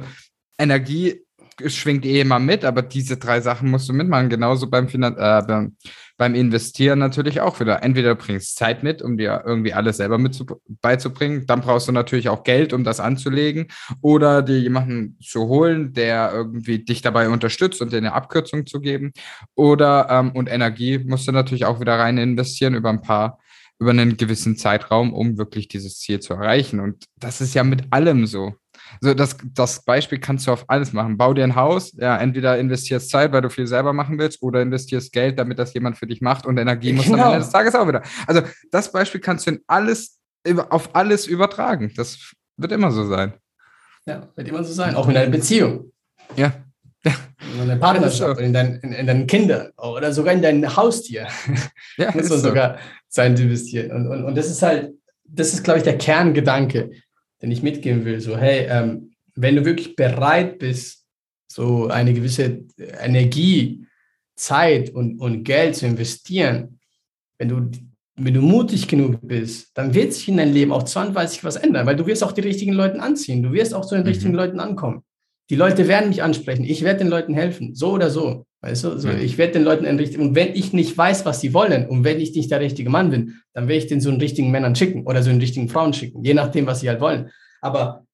Energie 0.57 1.27
schwingt 1.65 2.05
eh 2.05 2.21
immer 2.21 2.39
mit, 2.39 2.63
aber 2.63 2.81
diese 2.81 3.17
drei 3.17 3.41
Sachen 3.41 3.71
musst 3.71 3.89
du 3.89 3.93
mitmachen. 3.93 4.29
Genauso 4.29 4.69
beim, 4.69 4.87
Finan 4.87 5.15
äh, 5.17 5.43
beim, 5.47 5.75
beim, 6.17 6.35
Investieren 6.35 6.99
natürlich 6.99 7.41
auch 7.41 7.59
wieder. 7.59 7.81
Entweder 7.81 8.15
du 8.15 8.23
bringst 8.23 8.57
Zeit 8.57 8.83
mit, 8.83 9.01
um 9.01 9.17
dir 9.17 9.43
irgendwie 9.45 9.73
alles 9.73 9.97
selber 9.97 10.17
mit 10.17 10.35
zu, 10.35 10.45
beizubringen. 10.81 11.45
Dann 11.47 11.61
brauchst 11.61 11.87
du 11.87 11.91
natürlich 11.91 12.29
auch 12.29 12.43
Geld, 12.43 12.73
um 12.73 12.83
das 12.83 12.99
anzulegen. 12.99 13.67
Oder 14.01 14.43
dir 14.43 14.59
jemanden 14.59 15.17
zu 15.19 15.47
holen, 15.47 15.93
der 15.93 16.31
irgendwie 16.31 16.79
dich 16.79 17.01
dabei 17.01 17.29
unterstützt 17.29 17.81
und 17.81 17.91
dir 17.91 17.97
eine 17.97 18.13
Abkürzung 18.13 18.67
zu 18.67 18.79
geben. 18.79 19.11
Oder 19.55 20.07
ähm, 20.11 20.31
und 20.33 20.49
Energie 20.49 20.99
musst 20.99 21.27
du 21.27 21.31
natürlich 21.31 21.65
auch 21.65 21.79
wieder 21.79 21.97
rein 21.97 22.17
investieren 22.17 22.75
über 22.75 22.89
ein 22.89 23.01
paar 23.01 23.39
über 23.79 23.91
einen 23.91 24.17
gewissen 24.17 24.57
Zeitraum, 24.57 25.13
um 25.13 25.37
wirklich 25.37 25.67
dieses 25.67 25.99
Ziel 25.99 26.19
zu 26.19 26.33
erreichen. 26.33 26.79
Und 26.79 27.05
das 27.19 27.41
ist 27.41 27.53
ja 27.53 27.63
mit 27.63 27.85
allem 27.91 28.25
so. 28.25 28.55
So, 29.01 29.13
das, 29.13 29.37
das 29.53 29.83
Beispiel 29.83 30.19
kannst 30.19 30.47
du 30.47 30.51
auf 30.51 30.65
alles 30.67 30.93
machen. 30.93 31.17
Bau 31.17 31.33
dir 31.33 31.43
ein 31.43 31.55
Haus, 31.55 31.93
ja, 31.93 32.17
entweder 32.17 32.57
investierst 32.57 33.09
Zeit, 33.09 33.31
weil 33.31 33.41
du 33.41 33.49
viel 33.49 33.67
selber 33.67 33.93
machen 33.93 34.17
willst, 34.17 34.41
oder 34.41 34.61
investierst 34.61 35.11
Geld, 35.11 35.39
damit 35.39 35.59
das 35.59 35.73
jemand 35.73 35.97
für 35.97 36.07
dich 36.07 36.21
macht 36.21 36.45
und 36.45 36.57
Energie 36.57 36.93
muss 36.93 37.05
genau. 37.05 37.23
am 37.23 37.33
Ende 37.33 37.39
des 37.39 37.51
Tages 37.51 37.75
auch 37.75 37.87
wieder. 37.87 38.03
Also 38.25 38.41
das 38.71 38.91
Beispiel 38.91 39.21
kannst 39.21 39.47
du 39.47 39.51
in 39.51 39.59
alles, 39.67 40.19
auf 40.69 40.95
alles 40.95 41.27
übertragen. 41.27 41.91
Das 41.95 42.33
wird 42.57 42.71
immer 42.71 42.91
so 42.91 43.05
sein. 43.05 43.33
Ja, 44.05 44.27
wird 44.35 44.47
immer 44.47 44.63
so 44.63 44.73
sein. 44.73 44.95
Auch 44.95 45.07
in 45.09 45.17
einer 45.17 45.29
Beziehung. 45.29 45.91
Ja. 46.35 46.53
In 47.03 47.59
deiner 47.59 47.77
Partnerschaft, 47.77 48.39
in, 48.41 48.53
dein, 48.53 48.79
in, 48.81 48.91
in, 48.91 49.07
deinen 49.07 49.27
Kindern 49.27 49.71
oder 49.77 50.11
sogar 50.11 50.33
in 50.33 50.41
dein 50.41 50.75
Haustier. 50.75 51.27
Ja, 51.97 52.11
muss 52.11 52.29
man 52.29 52.39
so. 52.39 52.49
sogar 52.49 52.77
Zeit 53.07 53.39
investieren. 53.39 53.91
Und, 53.91 54.07
und, 54.07 54.23
und 54.23 54.37
das 54.37 54.51
ist 54.51 54.61
halt, 54.61 54.93
das 55.23 55.53
ist, 55.53 55.63
glaube 55.63 55.79
ich, 55.79 55.83
der 55.83 55.97
Kerngedanke 55.97 56.91
den 57.41 57.51
ich 57.51 57.63
mitgeben 57.63 58.05
will. 58.05 58.19
So, 58.19 58.37
hey, 58.37 58.67
ähm, 58.69 59.11
wenn 59.35 59.55
du 59.55 59.65
wirklich 59.65 59.95
bereit 59.95 60.59
bist, 60.59 61.05
so 61.47 61.87
eine 61.87 62.13
gewisse 62.13 62.65
Energie, 62.77 63.85
Zeit 64.35 64.91
und, 64.91 65.19
und 65.19 65.43
Geld 65.43 65.75
zu 65.75 65.85
investieren, 65.85 66.79
wenn 67.39 67.49
du, 67.49 67.71
wenn 68.15 68.33
du 68.33 68.41
mutig 68.41 68.87
genug 68.87 69.19
bist, 69.21 69.71
dann 69.75 69.93
wird 69.93 70.13
sich 70.13 70.27
in 70.27 70.37
deinem 70.37 70.53
Leben 70.53 70.71
auch 70.71 70.83
zwangsweise 70.83 71.39
was 71.43 71.55
ändern, 71.55 71.85
weil 71.85 71.95
du 71.95 72.05
wirst 72.05 72.23
auch 72.23 72.31
die 72.31 72.41
richtigen 72.41 72.73
Leute 72.73 72.99
anziehen. 72.99 73.43
Du 73.43 73.51
wirst 73.51 73.73
auch 73.73 73.85
zu 73.85 73.95
den 73.95 74.03
mhm. 74.03 74.09
richtigen 74.09 74.33
Leuten 74.33 74.59
ankommen. 74.59 75.03
Die 75.49 75.55
Leute 75.55 75.87
werden 75.87 76.09
mich 76.09 76.23
ansprechen. 76.23 76.65
Ich 76.65 76.83
werde 76.83 76.99
den 76.99 77.07
Leuten 77.07 77.33
helfen, 77.33 77.73
so 77.73 77.91
oder 77.91 78.09
so. 78.09 78.45
Weißt 78.67 78.83
du, 78.83 78.97
so, 78.97 79.07
mhm. 79.07 79.19
ich 79.19 79.37
werde 79.37 79.53
den 79.53 79.63
Leuten 79.63 79.85
entrichten. 79.85 80.19
Und 80.19 80.35
wenn 80.35 80.53
ich 80.53 80.73
nicht 80.73 80.97
weiß, 80.97 81.25
was 81.25 81.39
sie 81.39 81.53
wollen 81.53 81.87
und 81.87 82.03
wenn 82.03 82.19
ich 82.19 82.35
nicht 82.35 82.51
der 82.51 82.59
richtige 82.59 82.89
Mann 82.89 83.11
bin, 83.11 83.35
dann 83.53 83.69
werde 83.69 83.77
ich 83.77 83.87
den 83.87 84.01
so 84.01 84.09
einen 84.09 84.19
richtigen 84.19 84.51
Männern 84.51 84.75
schicken 84.75 85.05
oder 85.05 85.23
so 85.23 85.29
einen 85.29 85.39
richtigen 85.39 85.69
Frauen 85.69 85.93
schicken, 85.93 86.21
je 86.21 86.33
nachdem, 86.33 86.65
was 86.65 86.81
sie 86.81 86.89
halt 86.89 86.99
wollen. 86.99 87.29
Aber 87.61 88.05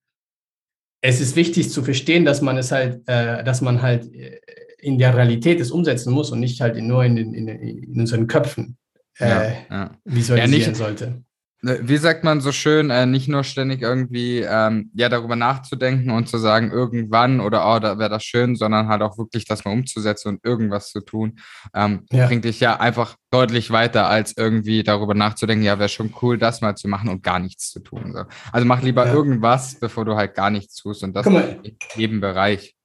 es 1.01 1.19
ist 1.21 1.35
wichtig 1.35 1.71
zu 1.71 1.81
verstehen, 1.81 2.23
dass 2.23 2.41
man 2.41 2.57
es 2.57 2.71
halt, 2.71 3.01
äh, 3.07 3.43
dass 3.43 3.61
man 3.61 3.81
halt 3.81 4.13
äh, 4.13 4.39
in 4.77 4.99
der 4.99 5.17
Realität 5.17 5.59
es 5.59 5.71
umsetzen 5.71 6.13
muss 6.13 6.29
und 6.29 6.39
nicht 6.39 6.61
halt 6.61 6.77
nur 6.77 7.03
in, 7.03 7.17
in, 7.17 7.47
in 7.47 7.99
unseren 7.99 8.27
Köpfen 8.27 8.77
äh, 9.17 9.27
ja, 9.27 9.53
ja. 9.71 9.91
visualisieren 10.05 10.61
ja, 10.61 10.67
nicht, 10.69 10.77
sollte. 10.77 11.23
Ne, 11.65 11.79
wie 11.81 11.95
sagt 11.95 12.25
man 12.25 12.41
so 12.41 12.51
schön, 12.51 12.89
äh, 12.89 13.05
nicht 13.05 13.29
nur 13.29 13.45
ständig 13.45 13.81
irgendwie 13.81 14.39
ähm, 14.41 14.91
ja 14.93 15.07
darüber 15.07 15.37
nachzudenken 15.37 16.11
und 16.11 16.27
zu 16.27 16.37
sagen, 16.37 16.71
irgendwann 16.71 17.39
oder 17.39 17.65
oh, 17.65 17.79
da 17.79 17.97
wäre 17.97 18.09
das 18.09 18.25
schön, 18.25 18.57
sondern 18.57 18.89
halt 18.89 19.01
auch 19.01 19.17
wirklich 19.17 19.45
das 19.45 19.63
mal 19.63 19.71
umzusetzen 19.71 20.27
und 20.27 20.45
irgendwas 20.45 20.89
zu 20.89 20.99
tun, 20.99 21.39
ähm, 21.73 22.05
ja. 22.11 22.27
bringt 22.27 22.43
dich 22.43 22.59
ja 22.59 22.81
einfach 22.81 23.15
deutlich 23.31 23.71
weiter, 23.71 24.09
als 24.09 24.35
irgendwie 24.35 24.83
darüber 24.83 25.13
nachzudenken, 25.13 25.63
ja, 25.63 25.79
wäre 25.79 25.87
schon 25.87 26.13
cool, 26.21 26.37
das 26.37 26.59
mal 26.59 26.75
zu 26.75 26.89
machen 26.89 27.07
und 27.07 27.23
gar 27.23 27.39
nichts 27.39 27.71
zu 27.71 27.79
tun. 27.79 28.11
So. 28.13 28.25
Also 28.51 28.67
mach 28.67 28.81
lieber 28.81 29.05
ja. 29.05 29.13
irgendwas, 29.13 29.79
bevor 29.79 30.03
du 30.03 30.17
halt 30.17 30.35
gar 30.35 30.49
nichts 30.49 30.75
tust 30.75 31.01
und 31.01 31.15
das 31.15 31.25
in 31.27 31.77
jedem 31.95 32.19
Bereich 32.19 32.75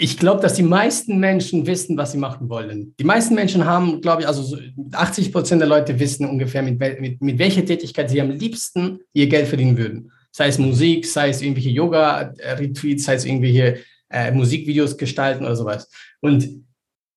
ich 0.00 0.16
glaube, 0.16 0.40
dass 0.40 0.54
die 0.54 0.62
meisten 0.62 1.18
Menschen 1.18 1.66
wissen, 1.66 1.96
was 1.96 2.12
sie 2.12 2.18
machen 2.18 2.48
wollen. 2.48 2.94
Die 3.00 3.04
meisten 3.04 3.34
Menschen 3.34 3.64
haben, 3.64 4.00
glaube 4.00 4.22
ich, 4.22 4.28
also 4.28 4.56
80 4.92 5.32
Prozent 5.32 5.60
der 5.60 5.68
Leute 5.68 5.98
wissen 5.98 6.24
ungefähr, 6.24 6.62
mit, 6.62 6.78
mit, 6.78 7.20
mit 7.20 7.38
welcher 7.38 7.64
Tätigkeit 7.64 8.08
sie 8.08 8.20
am 8.20 8.30
liebsten 8.30 9.00
ihr 9.12 9.26
Geld 9.26 9.48
verdienen 9.48 9.76
würden. 9.76 10.12
Sei 10.30 10.46
es 10.46 10.58
Musik, 10.58 11.04
sei 11.04 11.30
es 11.30 11.42
irgendwelche 11.42 11.70
Yoga-Retreats, 11.70 13.04
sei 13.04 13.14
es 13.14 13.24
irgendwelche 13.24 13.80
äh, 14.08 14.30
Musikvideos 14.30 14.96
gestalten 14.96 15.44
oder 15.44 15.56
sowas. 15.56 15.90
Und 16.20 16.48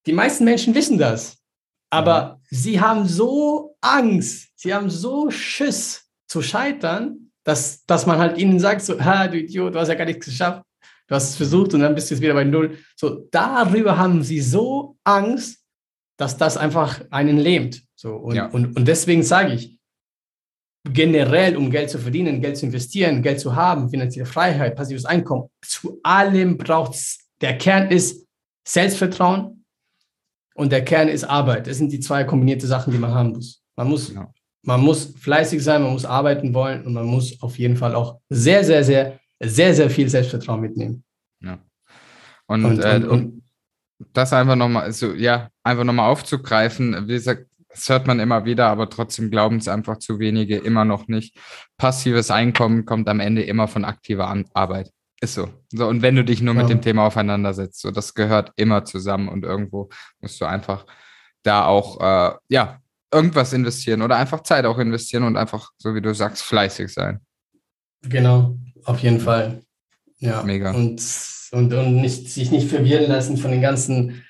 die 0.07 0.13
meisten 0.13 0.43
Menschen 0.43 0.73
wissen 0.73 0.97
das. 0.97 1.37
Aber 1.91 2.39
mhm. 2.49 2.55
sie 2.55 2.81
haben 2.81 3.07
so 3.07 3.75
Angst, 3.81 4.49
sie 4.55 4.73
haben 4.73 4.89
so 4.89 5.29
Schiss 5.29 6.09
zu 6.25 6.41
scheitern, 6.41 7.31
dass, 7.43 7.85
dass 7.85 8.07
man 8.07 8.17
halt 8.17 8.39
ihnen 8.39 8.59
sagt, 8.59 8.81
so, 8.81 8.99
ha, 8.99 9.27
du 9.27 9.37
Idiot, 9.37 9.75
du 9.75 9.79
hast 9.79 9.89
ja 9.89 9.95
gar 9.95 10.05
nichts 10.05 10.25
geschafft 10.25 10.63
du 11.11 11.15
hast 11.15 11.31
es 11.31 11.35
versucht 11.35 11.73
und 11.73 11.81
dann 11.81 11.93
bist 11.93 12.09
du 12.09 12.15
jetzt 12.15 12.21
wieder 12.21 12.33
bei 12.33 12.45
Null. 12.45 12.77
So, 12.95 13.27
darüber 13.31 13.97
haben 13.97 14.23
sie 14.23 14.39
so 14.39 14.95
Angst, 15.03 15.59
dass 16.17 16.37
das 16.37 16.55
einfach 16.55 17.01
einen 17.09 17.37
lähmt. 17.37 17.83
So, 17.95 18.15
und, 18.15 18.35
ja. 18.35 18.45
und, 18.47 18.77
und 18.77 18.87
deswegen 18.87 19.21
sage 19.21 19.53
ich, 19.55 19.77
generell, 20.89 21.57
um 21.57 21.69
Geld 21.69 21.89
zu 21.89 21.99
verdienen, 21.99 22.41
Geld 22.41 22.55
zu 22.55 22.65
investieren, 22.65 23.21
Geld 23.21 23.41
zu 23.41 23.53
haben, 23.53 23.89
finanzielle 23.89 24.25
Freiheit, 24.25 24.77
passives 24.77 25.03
Einkommen, 25.03 25.49
zu 25.61 25.99
allem 26.01 26.57
braucht 26.57 26.93
es, 26.93 27.19
der 27.41 27.57
Kern 27.57 27.89
ist 27.89 28.25
Selbstvertrauen 28.65 29.65
und 30.55 30.71
der 30.71 30.85
Kern 30.85 31.09
ist 31.09 31.25
Arbeit. 31.25 31.67
Das 31.67 31.77
sind 31.77 31.91
die 31.91 31.99
zwei 31.99 32.23
kombinierte 32.23 32.67
Sachen, 32.67 32.93
die 32.93 32.99
man 32.99 33.13
haben 33.13 33.31
muss. 33.31 33.61
Man 33.75 33.89
muss, 33.89 34.07
genau. 34.07 34.33
man 34.63 34.79
muss 34.79 35.13
fleißig 35.19 35.61
sein, 35.61 35.83
man 35.83 35.91
muss 35.91 36.05
arbeiten 36.05 36.53
wollen 36.53 36.85
und 36.85 36.93
man 36.93 37.05
muss 37.05 37.41
auf 37.41 37.59
jeden 37.59 37.75
Fall 37.75 37.95
auch 37.95 38.21
sehr, 38.29 38.63
sehr, 38.63 38.85
sehr, 38.85 39.19
sehr, 39.41 39.73
sehr 39.73 39.89
viel 39.89 40.09
Selbstvertrauen 40.09 40.61
mitnehmen. 40.61 41.03
Ja. 41.41 41.59
Und, 42.47 42.65
und, 42.65 42.79
äh, 42.79 42.95
und, 42.95 43.09
und 43.09 43.43
das 44.13 44.33
einfach 44.33 44.55
nochmal, 44.55 44.91
so, 44.91 45.13
ja, 45.13 45.49
einfach 45.63 45.83
nochmal 45.83 46.09
aufzugreifen, 46.09 47.07
wie 47.07 47.13
gesagt, 47.13 47.47
das 47.69 47.87
hört 47.87 48.07
man 48.07 48.19
immer 48.19 48.45
wieder, 48.45 48.67
aber 48.67 48.89
trotzdem 48.89 49.31
glauben 49.31 49.57
es 49.57 49.67
einfach 49.67 49.97
zu 49.97 50.19
wenige 50.19 50.57
immer 50.57 50.83
noch 50.83 51.07
nicht. 51.07 51.37
Passives 51.77 52.29
Einkommen 52.29 52.85
kommt 52.85 53.07
am 53.07 53.19
Ende 53.19 53.43
immer 53.43 53.67
von 53.67 53.85
aktiver 53.85 54.35
Arbeit. 54.53 54.91
Ist 55.21 55.35
so. 55.35 55.47
so. 55.71 55.87
Und 55.87 56.01
wenn 56.01 56.15
du 56.15 56.25
dich 56.25 56.41
nur 56.41 56.55
ja. 56.55 56.61
mit 56.61 56.69
dem 56.69 56.81
Thema 56.81 57.07
auseinandersetzt, 57.07 57.79
so 57.79 57.91
das 57.91 58.13
gehört 58.13 58.51
immer 58.55 58.83
zusammen 58.85 59.29
und 59.29 59.45
irgendwo 59.45 59.89
musst 60.19 60.41
du 60.41 60.45
einfach 60.45 60.85
da 61.43 61.65
auch, 61.65 62.01
äh, 62.01 62.35
ja, 62.49 62.79
irgendwas 63.13 63.53
investieren 63.53 64.01
oder 64.01 64.17
einfach 64.17 64.41
Zeit 64.43 64.65
auch 64.65 64.79
investieren 64.79 65.23
und 65.23 65.37
einfach, 65.37 65.71
so 65.77 65.93
wie 65.95 66.01
du 66.01 66.13
sagst, 66.13 66.43
fleißig 66.43 66.93
sein. 66.93 67.19
Genau, 68.03 68.57
auf 68.85 68.99
jeden 68.99 69.19
Fall. 69.19 69.61
Ja. 70.19 70.43
Mega. 70.43 70.71
Und, 70.71 71.01
und, 71.51 71.73
und 71.73 72.01
nicht, 72.01 72.29
sich 72.29 72.51
nicht 72.51 72.69
verwirren 72.69 73.09
lassen 73.09 73.37
von 73.37 73.51
den 73.51 73.61
ganzen 73.61 74.23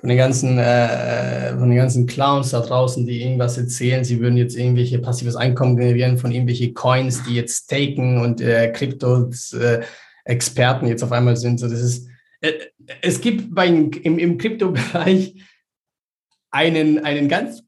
von 0.00 0.08
den 0.08 0.18
ganzen, 0.18 0.58
äh, 0.58 1.56
von 1.56 1.68
den 1.68 1.78
ganzen 1.78 2.06
Clowns 2.06 2.50
da 2.50 2.60
draußen, 2.60 3.06
die 3.06 3.22
irgendwas 3.22 3.56
erzählen, 3.56 4.04
sie 4.04 4.20
würden 4.20 4.36
jetzt 4.36 4.56
irgendwelche 4.56 4.98
passives 4.98 5.36
Einkommen 5.36 5.76
generieren 5.76 6.18
von 6.18 6.32
irgendwelche 6.32 6.72
Coins, 6.72 7.22
die 7.22 7.36
jetzt 7.36 7.64
staken 7.64 8.20
und 8.20 8.40
äh, 8.40 8.72
Krypto-Experten 8.72 10.86
äh, 10.86 10.90
jetzt 10.90 11.04
auf 11.04 11.12
einmal 11.12 11.36
sind. 11.36 11.60
So, 11.60 11.68
das 11.68 11.80
ist, 11.80 12.08
äh, 12.40 12.52
es 13.00 13.20
gibt 13.20 13.54
bei, 13.54 13.68
im, 13.68 14.18
im 14.18 14.38
Krypto-Bereich 14.38 15.36
einen, 16.50 17.04
einen 17.04 17.28
ganz, 17.28 17.62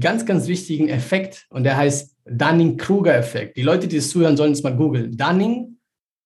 ganz, 0.00 0.26
ganz 0.26 0.48
wichtigen 0.48 0.88
Effekt 0.88 1.46
und 1.50 1.62
der 1.64 1.76
heißt 1.76 2.16
Dunning-Kruger-Effekt. 2.24 3.56
Die 3.56 3.62
Leute, 3.62 3.88
die 3.88 3.96
das 3.96 4.10
zuhören, 4.10 4.36
sollen 4.36 4.52
es 4.52 4.62
mal 4.62 4.76
googeln. 4.76 5.16
Dunning, 5.16 5.78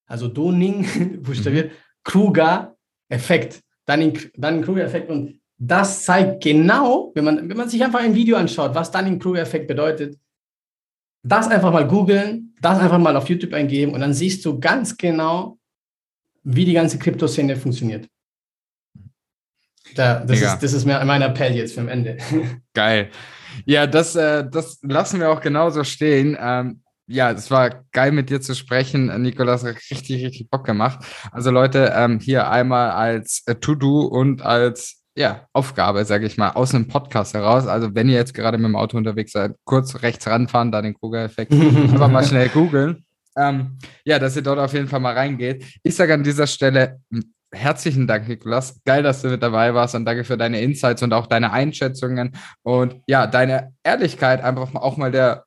also 0.07 0.29
Dunning, 0.29 1.21
buchstabiert, 1.23 1.71
mhm. 1.71 1.77
Kruger-Effekt. 2.05 3.61
Dunning-Kruger-Effekt. 3.87 5.11
Und 5.11 5.41
das 5.59 6.05
zeigt 6.05 6.43
genau, 6.43 7.13
wenn 7.15 7.25
man, 7.25 7.49
wenn 7.49 7.57
man 7.57 7.69
sich 7.69 7.83
einfach 7.83 8.01
ein 8.01 8.15
Video 8.15 8.37
anschaut, 8.37 8.75
was 8.75 8.91
Dunning-Kruger-Effekt 8.91 9.69
bedeutet, 9.69 10.19
das 11.23 11.49
einfach 11.49 11.73
mal 11.73 11.87
googeln, 11.87 12.55
das 12.61 12.79
einfach 12.79 12.99
mal 12.99 13.17
auf 13.17 13.29
YouTube 13.29 13.55
eingeben 13.55 13.95
und 13.95 14.01
dann 14.01 14.13
siehst 14.13 14.45
du 14.45 14.61
ganz 14.61 14.97
genau, 14.97 15.59
wie 16.43 16.67
die 16.67 16.75
ganze 16.75 16.99
Kryptoszene 16.99 17.57
funktioniert. 17.57 18.09
Da, 19.95 20.25
das, 20.25 20.41
ist, 20.41 20.59
das 20.59 20.73
ist 20.73 20.85
mein 20.87 21.23
Appell 21.23 21.55
jetzt 21.55 21.75
für 21.75 21.81
am 21.81 21.89
Ende. 21.89 22.19
Geil. 22.75 23.11
Ja, 23.65 23.87
das, 23.87 24.17
äh, 24.17 24.45
das 24.51 24.81
lassen 24.83 25.21
wir 25.21 25.31
auch 25.31 25.41
genauso 25.41 25.85
stehen. 25.85 26.37
Ähm, 26.39 26.83
ja, 27.07 27.31
es 27.31 27.51
war 27.51 27.85
geil 27.93 28.13
mit 28.13 28.31
dir 28.31 28.41
zu 28.41 28.55
sprechen. 28.55 29.07
Nikolas 29.23 29.65
hat 29.65 29.77
richtig, 29.91 30.25
richtig 30.25 30.49
Bock 30.51 30.65
gemacht. 30.65 31.05
Also 31.33 31.51
Leute, 31.51 31.93
ähm, 31.95 32.19
hier 32.19 32.51
einmal 32.51 32.91
als 32.91 33.43
äh, 33.47 33.55
To-Do 33.55 34.03
und 34.03 34.43
als 34.43 35.03
ja, 35.17 35.47
Aufgabe, 35.53 36.05
sage 36.05 36.27
ich 36.27 36.39
mal, 36.39 36.51
aus 36.51 36.75
einem 36.75 36.89
Podcast 36.89 37.35
heraus. 37.35 37.67
Also 37.67 37.95
wenn 37.95 38.09
ihr 38.09 38.17
jetzt 38.17 38.35
gerade 38.35 38.59
mit 38.59 38.67
dem 38.67 38.77
Auto 38.77 38.97
unterwegs 38.97 39.33
seid, 39.33 39.53
kurz 39.65 40.03
rechts 40.03 40.27
ranfahren, 40.27 40.73
da 40.73 40.83
den 40.83 40.95
Kruger-Effekt, 40.95 41.53
einfach 41.53 42.11
mal 42.11 42.25
schnell 42.25 42.49
googeln. 42.49 43.05
Ähm, 43.37 43.79
ja, 44.05 44.19
dass 44.19 44.37
ihr 44.37 44.43
dort 44.43 44.59
auf 44.59 44.73
jeden 44.73 44.89
Fall 44.89 45.01
mal 45.01 45.15
reingeht. 45.15 45.65
Ich 45.83 45.95
sage 45.97 46.15
an 46.15 46.23
dieser 46.23 46.47
Stelle 46.47 47.01
hm, 47.13 47.35
herzlichen 47.53 48.07
Dank, 48.07 48.29
Nikolas. 48.29 48.81
Geil, 48.85 49.03
dass 49.03 49.23
du 49.23 49.29
mit 49.29 49.43
dabei 49.43 49.75
warst 49.75 49.95
und 49.95 50.05
danke 50.05 50.25
für 50.25 50.37
deine 50.37 50.61
Insights 50.61 51.03
und 51.03 51.13
auch 51.13 51.27
deine 51.27 51.53
Einschätzungen 51.53 52.33
und 52.63 52.97
ja, 53.07 53.27
deine 53.27 53.73
Ehrlichkeit 53.83 54.43
einfach 54.43 54.75
auch 54.75 54.97
mal 54.97 55.13
der 55.13 55.45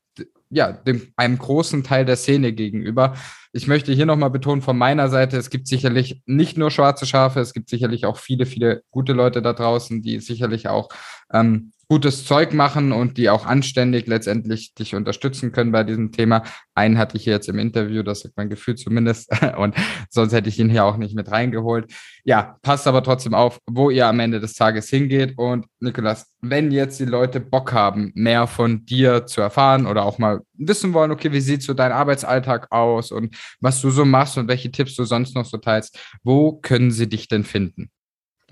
ja, 0.49 0.71
dem, 0.71 1.13
einem 1.15 1.37
großen 1.37 1.83
Teil 1.83 2.05
der 2.05 2.15
Szene 2.15 2.53
gegenüber. 2.53 3.15
Ich 3.51 3.67
möchte 3.67 3.91
hier 3.91 4.05
nochmal 4.05 4.29
betonen 4.29 4.61
von 4.61 4.77
meiner 4.77 5.09
Seite, 5.09 5.37
es 5.37 5.49
gibt 5.49 5.67
sicherlich 5.67 6.21
nicht 6.25 6.57
nur 6.57 6.71
schwarze 6.71 7.05
Schafe, 7.05 7.39
es 7.39 7.53
gibt 7.53 7.69
sicherlich 7.69 8.05
auch 8.05 8.17
viele, 8.17 8.45
viele 8.45 8.83
gute 8.91 9.13
Leute 9.13 9.41
da 9.41 9.53
draußen, 9.53 10.01
die 10.01 10.19
sicherlich 10.19 10.67
auch 10.67 10.89
ähm, 11.33 11.71
gutes 11.89 12.25
Zeug 12.25 12.53
machen 12.53 12.91
und 12.91 13.17
die 13.17 13.29
auch 13.29 13.45
anständig 13.45 14.07
letztendlich 14.07 14.73
dich 14.73 14.93
unterstützen 14.93 15.51
können 15.53 15.71
bei 15.71 15.83
diesem 15.83 16.11
Thema. 16.11 16.43
Einen 16.75 16.97
hatte 16.97 17.15
ich 17.15 17.23
hier 17.23 17.33
jetzt 17.33 17.47
im 17.47 17.59
Interview, 17.59 18.03
das 18.03 18.21
sagt 18.21 18.35
mein 18.35 18.49
Gefühl 18.49 18.75
zumindest, 18.75 19.31
und 19.57 19.75
sonst 20.09 20.33
hätte 20.33 20.49
ich 20.49 20.59
ihn 20.59 20.69
hier 20.69 20.83
auch 20.83 20.97
nicht 20.97 21.15
mit 21.15 21.31
reingeholt. 21.31 21.91
Ja, 22.25 22.57
passt 22.61 22.87
aber 22.87 23.03
trotzdem 23.03 23.33
auf, 23.33 23.59
wo 23.65 23.89
ihr 23.89 24.05
am 24.07 24.19
Ende 24.19 24.41
des 24.41 24.55
Tages 24.55 24.89
hingeht. 24.89 25.37
Und 25.37 25.65
Nikolas, 25.79 26.33
wenn 26.41 26.71
jetzt 26.71 26.99
die 26.99 27.05
Leute 27.05 27.39
Bock 27.39 27.71
haben, 27.71 28.11
mehr 28.15 28.47
von 28.47 28.85
dir 28.85 29.25
zu 29.25 29.39
erfahren 29.39 29.85
oder 29.85 30.03
auch 30.03 30.17
mal 30.17 30.41
wissen 30.53 30.93
wollen, 30.93 31.11
okay, 31.11 31.31
wie 31.31 31.41
sieht 31.41 31.63
so 31.63 31.73
dein 31.73 31.93
Arbeitsalltag 31.93 32.67
aus 32.69 33.11
und 33.11 33.35
was 33.61 33.81
du 33.81 33.91
so 33.91 34.03
machst 34.03 34.37
und 34.37 34.49
welche 34.49 34.71
Tipps 34.71 34.95
du 34.95 35.05
sonst 35.05 35.35
noch 35.35 35.45
so 35.45 35.57
teilst, 35.57 35.97
wo 36.23 36.53
können 36.53 36.91
sie 36.91 37.07
dich 37.07 37.29
denn 37.29 37.45
finden? 37.45 37.91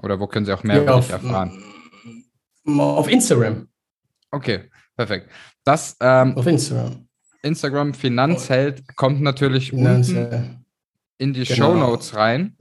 Oder 0.01 0.19
wo 0.19 0.27
können 0.27 0.45
sie 0.45 0.53
auch 0.53 0.63
mehr 0.63 0.77
ja, 0.77 0.83
über 0.83 0.99
dich 0.99 1.09
erfahren? 1.09 1.61
Auf 2.65 3.09
Instagram. 3.09 3.67
Okay, 4.31 4.69
perfekt. 4.95 5.29
Das 5.63 5.95
ähm, 5.99 6.35
auf 6.37 6.47
Instagram. 6.47 7.07
Instagram 7.41 7.93
Finanzheld 7.93 8.95
kommt 8.95 9.21
natürlich 9.21 9.71
unten 9.71 10.65
in 11.17 11.33
die 11.33 11.43
genau. 11.43 11.73
Show 11.73 11.75
Notes 11.75 12.15
rein. 12.15 12.57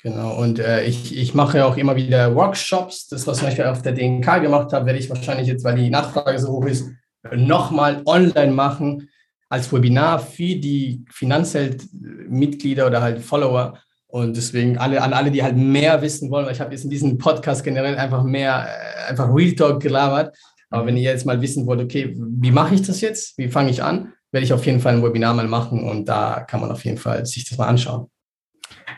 Genau, 0.00 0.40
und 0.40 0.60
äh, 0.60 0.84
ich, 0.84 1.16
ich 1.16 1.34
mache 1.34 1.64
auch 1.64 1.76
immer 1.76 1.96
wieder 1.96 2.34
Workshops. 2.34 3.08
Das, 3.08 3.26
was 3.26 3.42
ich 3.42 3.62
auf 3.64 3.82
der 3.82 3.92
DNK 3.92 4.42
gemacht 4.42 4.72
habe, 4.72 4.86
werde 4.86 4.98
ich 5.00 5.10
wahrscheinlich 5.10 5.48
jetzt, 5.48 5.64
weil 5.64 5.74
die 5.74 5.90
Nachfrage 5.90 6.38
so 6.38 6.52
hoch 6.52 6.66
ist, 6.66 6.88
nochmal 7.32 8.02
online 8.06 8.52
machen 8.52 9.08
als 9.48 9.72
Webinar 9.72 10.20
für 10.20 10.54
die 10.54 11.04
Finanzheld-Mitglieder 11.10 12.86
oder 12.86 13.02
halt 13.02 13.20
Follower. 13.20 13.78
Und 14.10 14.36
deswegen 14.36 14.78
alle, 14.78 15.02
an 15.02 15.12
alle, 15.12 15.30
die 15.30 15.42
halt 15.42 15.56
mehr 15.56 16.00
wissen 16.00 16.30
wollen, 16.30 16.46
weil 16.46 16.54
ich 16.54 16.60
habe 16.60 16.72
jetzt 16.72 16.84
in 16.84 16.90
diesem 16.90 17.18
Podcast 17.18 17.62
generell 17.62 17.96
einfach 17.96 18.24
mehr, 18.24 18.66
äh, 18.66 19.10
einfach 19.10 19.28
Real 19.32 19.54
Talk 19.54 19.82
gelabert. 19.82 20.36
Aber 20.70 20.86
wenn 20.86 20.96
ihr 20.96 21.10
jetzt 21.10 21.26
mal 21.26 21.40
wissen 21.40 21.66
wollt, 21.66 21.80
okay, 21.80 22.14
wie 22.16 22.50
mache 22.50 22.74
ich 22.74 22.82
das 22.82 23.00
jetzt? 23.00 23.36
Wie 23.36 23.48
fange 23.48 23.70
ich 23.70 23.82
an? 23.82 24.12
Werde 24.32 24.44
ich 24.44 24.52
auf 24.52 24.64
jeden 24.66 24.80
Fall 24.80 24.94
ein 24.94 25.02
Webinar 25.02 25.34
mal 25.34 25.48
machen 25.48 25.88
und 25.88 26.06
da 26.08 26.40
kann 26.40 26.60
man 26.60 26.70
auf 26.70 26.84
jeden 26.84 26.98
Fall 26.98 27.24
sich 27.24 27.48
das 27.48 27.56
mal 27.58 27.68
anschauen. 27.68 28.10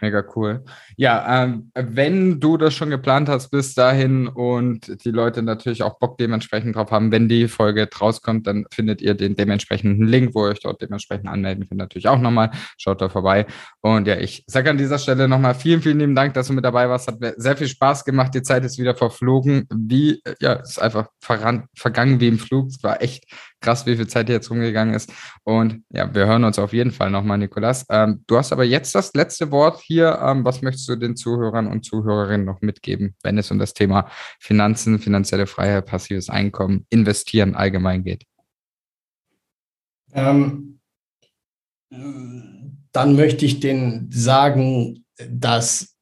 Mega 0.01 0.24
cool. 0.34 0.64
Ja, 0.97 1.45
ähm, 1.45 1.70
wenn 1.74 2.41
du 2.41 2.57
das 2.57 2.74
schon 2.74 2.91
geplant 2.91 3.28
hast 3.28 3.51
bis 3.51 3.74
dahin 3.74 4.28
und 4.28 5.05
die 5.05 5.11
Leute 5.11 5.43
natürlich 5.43 5.82
auch 5.82 5.99
Bock 5.99 6.18
dementsprechend 6.18 6.76
drauf 6.76 6.91
haben, 6.91 7.12
wenn 7.12 7.28
die 7.28 7.49
Folge 7.49 7.88
rauskommt, 8.01 8.47
dann 8.47 8.66
findet 8.70 9.03
ihr 9.03 9.14
den 9.14 9.36
dementsprechenden 9.36 10.07
Link, 10.07 10.34
wo 10.34 10.47
ihr 10.47 10.53
euch 10.53 10.61
dort 10.61 10.80
dementsprechend 10.82 11.28
anmelden 11.28 11.68
könnt, 11.68 11.78
natürlich 11.78 12.09
auch 12.09 12.18
nochmal. 12.18 12.51
Schaut 12.78 13.01
da 13.01 13.09
vorbei. 13.09 13.47
Und 13.80 14.07
ja, 14.07 14.16
ich 14.18 14.45
sage 14.47 14.70
an 14.70 14.78
dieser 14.78 14.99
Stelle 14.99 15.28
nochmal 15.28 15.55
vielen, 15.55 15.82
vielen 15.82 15.99
lieben 15.99 16.14
Dank, 16.14 16.34
dass 16.34 16.49
du 16.49 16.53
mit 16.53 16.64
dabei 16.64 16.88
warst. 16.88 17.09
Hat 17.09 17.20
mir 17.20 17.34
sehr 17.36 17.57
viel 17.57 17.68
Spaß 17.68 18.05
gemacht. 18.05 18.34
Die 18.34 18.43
Zeit 18.43 18.64
ist 18.64 18.78
wieder 18.78 18.95
verflogen. 18.95 19.66
Wie, 19.74 20.22
ja, 20.41 20.55
es 20.55 20.70
ist 20.70 20.78
einfach 20.78 21.09
verran, 21.20 21.66
vergangen 21.74 22.20
wie 22.20 22.28
im 22.28 22.38
Flug. 22.38 22.68
Es 22.68 22.82
war 22.82 23.03
echt 23.03 23.24
krass, 23.61 23.86
wie 23.86 23.96
viel 23.96 24.06
Zeit 24.06 24.26
hier 24.26 24.36
jetzt 24.36 24.50
rumgegangen 24.50 24.94
ist. 24.94 25.12
Und 25.44 25.82
ja, 25.90 26.12
wir 26.14 26.26
hören 26.26 26.44
uns 26.44 26.58
auf 26.58 26.72
jeden 26.72 26.90
Fall 26.90 27.11
nochmal, 27.11 27.38
Nikolas. 27.38 27.86
Ähm, 27.90 28.24
du 28.26 28.36
hast 28.36 28.52
aber 28.52 28.64
jetzt 28.64 28.94
das 28.94 29.12
letzte 29.14 29.50
Wort 29.50 29.80
hier. 29.80 30.18
Ähm, 30.22 30.44
was 30.44 30.62
möchtest 30.62 30.88
du 30.88 30.96
den 30.96 31.16
Zuhörern 31.16 31.66
und 31.66 31.84
Zuhörerinnen 31.84 32.46
noch 32.46 32.61
mitgeben, 32.61 33.14
wenn 33.22 33.38
es 33.38 33.50
um 33.50 33.58
das 33.58 33.74
Thema 33.74 34.11
Finanzen, 34.38 34.98
finanzielle 34.98 35.46
Freiheit, 35.46 35.86
passives 35.86 36.30
Einkommen, 36.30 36.86
Investieren 36.90 37.54
allgemein 37.54 38.04
geht? 38.04 38.24
Ähm, 40.12 40.80
dann 41.90 43.16
möchte 43.16 43.44
ich 43.44 43.61
denen 43.61 44.11
sagen, 44.11 45.04
dass 45.28 45.96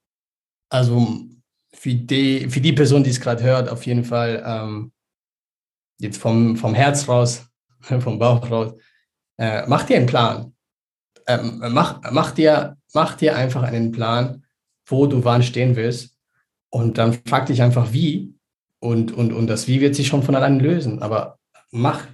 also 0.70 1.28
für 1.72 1.94
die, 1.94 2.48
für 2.50 2.60
die 2.60 2.72
Person, 2.72 3.04
die 3.04 3.10
es 3.10 3.20
gerade 3.20 3.42
hört, 3.42 3.68
auf 3.68 3.86
jeden 3.86 4.04
Fall 4.04 4.42
ähm, 4.44 4.92
jetzt 5.98 6.18
vom, 6.18 6.56
vom 6.56 6.74
Herz 6.74 7.08
raus 7.08 7.47
vom 8.00 8.18
Bauch 8.18 8.50
raus, 8.50 8.74
äh, 9.38 9.62
mach 9.66 9.84
dir 9.84 9.96
einen 9.96 10.06
Plan. 10.06 10.52
Ähm, 11.26 11.62
mach, 11.70 12.00
mach, 12.10 12.32
dir, 12.32 12.76
mach 12.94 13.14
dir 13.14 13.36
einfach 13.36 13.62
einen 13.62 13.92
Plan, 13.92 14.44
wo 14.86 15.06
du 15.06 15.24
wann 15.24 15.42
stehen 15.42 15.76
willst. 15.76 16.16
Und 16.70 16.98
dann 16.98 17.18
frag 17.26 17.46
dich 17.46 17.62
einfach, 17.62 17.92
wie. 17.92 18.34
Und, 18.80 19.12
und, 19.12 19.32
und 19.32 19.46
das 19.48 19.66
Wie 19.66 19.80
wird 19.80 19.94
sich 19.94 20.06
schon 20.06 20.22
von 20.22 20.34
allein 20.34 20.60
lösen. 20.60 21.02
Aber 21.02 21.38
mach, 21.70 22.06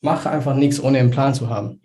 mach 0.00 0.26
einfach 0.26 0.54
nichts, 0.54 0.80
ohne 0.80 0.98
einen 0.98 1.10
Plan 1.10 1.34
zu 1.34 1.48
haben. 1.48 1.82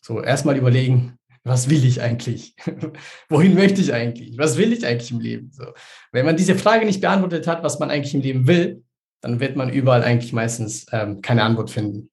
So, 0.00 0.22
erstmal 0.22 0.56
überlegen, 0.56 1.18
was 1.44 1.70
will 1.70 1.84
ich 1.84 2.00
eigentlich? 2.00 2.54
Wohin 3.28 3.54
möchte 3.54 3.80
ich 3.80 3.92
eigentlich? 3.92 4.36
Was 4.38 4.56
will 4.56 4.72
ich 4.72 4.86
eigentlich 4.86 5.10
im 5.10 5.20
Leben? 5.20 5.50
So, 5.52 5.64
wenn 6.12 6.26
man 6.26 6.36
diese 6.36 6.54
Frage 6.54 6.84
nicht 6.84 7.00
beantwortet 7.00 7.46
hat, 7.46 7.62
was 7.62 7.78
man 7.78 7.90
eigentlich 7.90 8.14
im 8.14 8.20
Leben 8.20 8.46
will, 8.46 8.84
dann 9.20 9.40
wird 9.40 9.56
man 9.56 9.70
überall 9.70 10.02
eigentlich 10.02 10.32
meistens 10.32 10.86
ähm, 10.92 11.20
keine 11.22 11.42
Antwort 11.42 11.70
finden. 11.70 12.10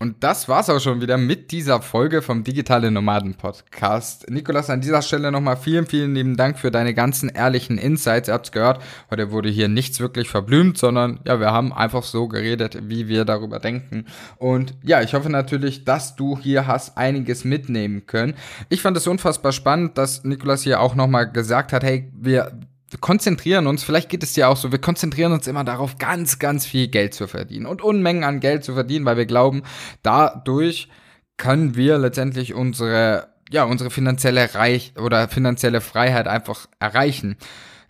Und 0.00 0.22
das 0.22 0.48
war's 0.48 0.70
auch 0.70 0.78
schon 0.78 1.00
wieder 1.00 1.18
mit 1.18 1.50
dieser 1.50 1.82
Folge 1.82 2.22
vom 2.22 2.44
Digitale 2.44 2.90
Nomaden 2.90 3.34
Podcast. 3.34 4.30
Nikolas, 4.30 4.70
an 4.70 4.80
dieser 4.80 5.02
Stelle 5.02 5.32
nochmal 5.32 5.56
vielen, 5.56 5.86
vielen 5.86 6.14
lieben 6.14 6.36
Dank 6.36 6.56
für 6.56 6.70
deine 6.70 6.94
ganzen 6.94 7.28
ehrlichen 7.28 7.78
Insights. 7.78 8.28
Ihr 8.28 8.34
habt's 8.34 8.52
gehört, 8.52 8.80
heute 9.10 9.32
wurde 9.32 9.48
hier 9.48 9.66
nichts 9.66 9.98
wirklich 9.98 10.28
verblümt, 10.28 10.78
sondern 10.78 11.18
ja, 11.26 11.40
wir 11.40 11.50
haben 11.50 11.72
einfach 11.72 12.04
so 12.04 12.28
geredet, 12.28 12.78
wie 12.88 13.08
wir 13.08 13.24
darüber 13.24 13.58
denken. 13.58 14.06
Und 14.36 14.72
ja, 14.84 15.02
ich 15.02 15.14
hoffe 15.14 15.30
natürlich, 15.30 15.84
dass 15.84 16.14
du 16.14 16.38
hier 16.38 16.68
hast 16.68 16.96
einiges 16.96 17.44
mitnehmen 17.44 18.06
können. 18.06 18.34
Ich 18.68 18.82
fand 18.82 18.96
es 18.96 19.08
unfassbar 19.08 19.50
spannend, 19.50 19.98
dass 19.98 20.22
Nikolas 20.22 20.62
hier 20.62 20.80
auch 20.80 20.94
nochmal 20.94 21.30
gesagt 21.30 21.72
hat, 21.72 21.82
hey, 21.82 22.10
wir 22.16 22.52
wir 22.90 22.98
konzentrieren 22.98 23.66
uns, 23.66 23.82
vielleicht 23.84 24.08
geht 24.08 24.22
es 24.22 24.32
dir 24.32 24.48
auch 24.48 24.56
so, 24.56 24.72
wir 24.72 24.80
konzentrieren 24.80 25.32
uns 25.32 25.46
immer 25.46 25.64
darauf, 25.64 25.98
ganz, 25.98 26.38
ganz 26.38 26.64
viel 26.64 26.88
Geld 26.88 27.14
zu 27.14 27.28
verdienen 27.28 27.66
und 27.66 27.82
Unmengen 27.82 28.24
an 28.24 28.40
Geld 28.40 28.64
zu 28.64 28.74
verdienen, 28.74 29.04
weil 29.04 29.16
wir 29.16 29.26
glauben, 29.26 29.62
dadurch 30.02 30.88
können 31.36 31.76
wir 31.76 31.98
letztendlich 31.98 32.54
unsere, 32.54 33.28
ja, 33.50 33.64
unsere 33.64 33.90
finanzielle 33.90 34.54
Reich 34.54 34.94
oder 34.98 35.28
finanzielle 35.28 35.80
Freiheit 35.80 36.28
einfach 36.28 36.66
erreichen. 36.80 37.36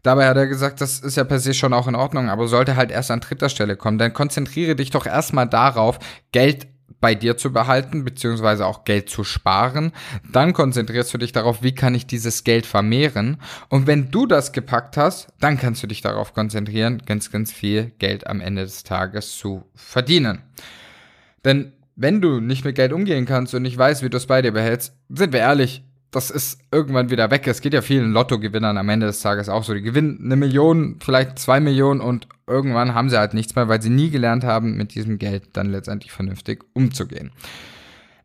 Dabei 0.02 0.28
hat 0.28 0.36
er 0.36 0.46
gesagt, 0.46 0.80
das 0.80 1.00
ist 1.00 1.16
ja 1.16 1.24
per 1.24 1.40
se 1.40 1.54
schon 1.54 1.74
auch 1.74 1.88
in 1.88 1.96
Ordnung, 1.96 2.28
aber 2.28 2.46
sollte 2.48 2.76
halt 2.76 2.90
erst 2.90 3.10
an 3.10 3.20
dritter 3.20 3.48
Stelle 3.48 3.76
kommen. 3.76 3.98
Dann 3.98 4.12
konzentriere 4.12 4.76
dich 4.76 4.90
doch 4.90 5.06
erstmal 5.06 5.48
darauf, 5.48 5.98
Geld 6.32 6.68
bei 7.00 7.14
dir 7.14 7.36
zu 7.36 7.52
behalten, 7.52 8.04
beziehungsweise 8.04 8.66
auch 8.66 8.84
Geld 8.84 9.08
zu 9.08 9.24
sparen. 9.24 9.92
Dann 10.30 10.52
konzentrierst 10.52 11.12
du 11.14 11.18
dich 11.18 11.32
darauf, 11.32 11.62
wie 11.62 11.74
kann 11.74 11.94
ich 11.94 12.06
dieses 12.06 12.44
Geld 12.44 12.66
vermehren. 12.66 13.38
Und 13.68 13.86
wenn 13.86 14.10
du 14.10 14.26
das 14.26 14.52
gepackt 14.52 14.96
hast, 14.96 15.28
dann 15.40 15.58
kannst 15.58 15.82
du 15.82 15.86
dich 15.86 16.00
darauf 16.00 16.34
konzentrieren, 16.34 17.02
ganz, 17.06 17.30
ganz 17.30 17.52
viel 17.52 17.92
Geld 17.98 18.26
am 18.26 18.40
Ende 18.40 18.62
des 18.62 18.84
Tages 18.84 19.36
zu 19.36 19.64
verdienen. 19.74 20.42
Denn 21.44 21.72
wenn 21.96 22.20
du 22.20 22.40
nicht 22.40 22.64
mit 22.64 22.76
Geld 22.76 22.92
umgehen 22.92 23.26
kannst 23.26 23.54
und 23.54 23.62
nicht 23.62 23.76
weißt, 23.76 24.02
wie 24.02 24.10
du 24.10 24.16
es 24.16 24.26
bei 24.26 24.40
dir 24.40 24.52
behältst, 24.52 24.94
sind 25.08 25.32
wir 25.32 25.40
ehrlich, 25.40 25.82
das 26.10 26.30
ist 26.30 26.60
irgendwann 26.72 27.10
wieder 27.10 27.30
weg. 27.30 27.46
Es 27.46 27.60
geht 27.60 27.74
ja 27.74 27.82
vielen 27.82 28.12
Lottogewinnern 28.12 28.78
am 28.78 28.88
Ende 28.88 29.06
des 29.06 29.20
Tages 29.20 29.48
auch 29.48 29.64
so. 29.64 29.74
Die 29.74 29.82
gewinnen 29.82 30.20
eine 30.24 30.36
Million, 30.36 30.96
vielleicht 31.02 31.38
zwei 31.38 31.60
Millionen 31.60 32.00
und 32.00 32.28
irgendwann 32.46 32.94
haben 32.94 33.10
sie 33.10 33.18
halt 33.18 33.34
nichts 33.34 33.54
mehr, 33.54 33.68
weil 33.68 33.82
sie 33.82 33.90
nie 33.90 34.10
gelernt 34.10 34.44
haben, 34.44 34.76
mit 34.76 34.94
diesem 34.94 35.18
Geld 35.18 35.50
dann 35.52 35.70
letztendlich 35.70 36.12
vernünftig 36.12 36.64
umzugehen. 36.72 37.30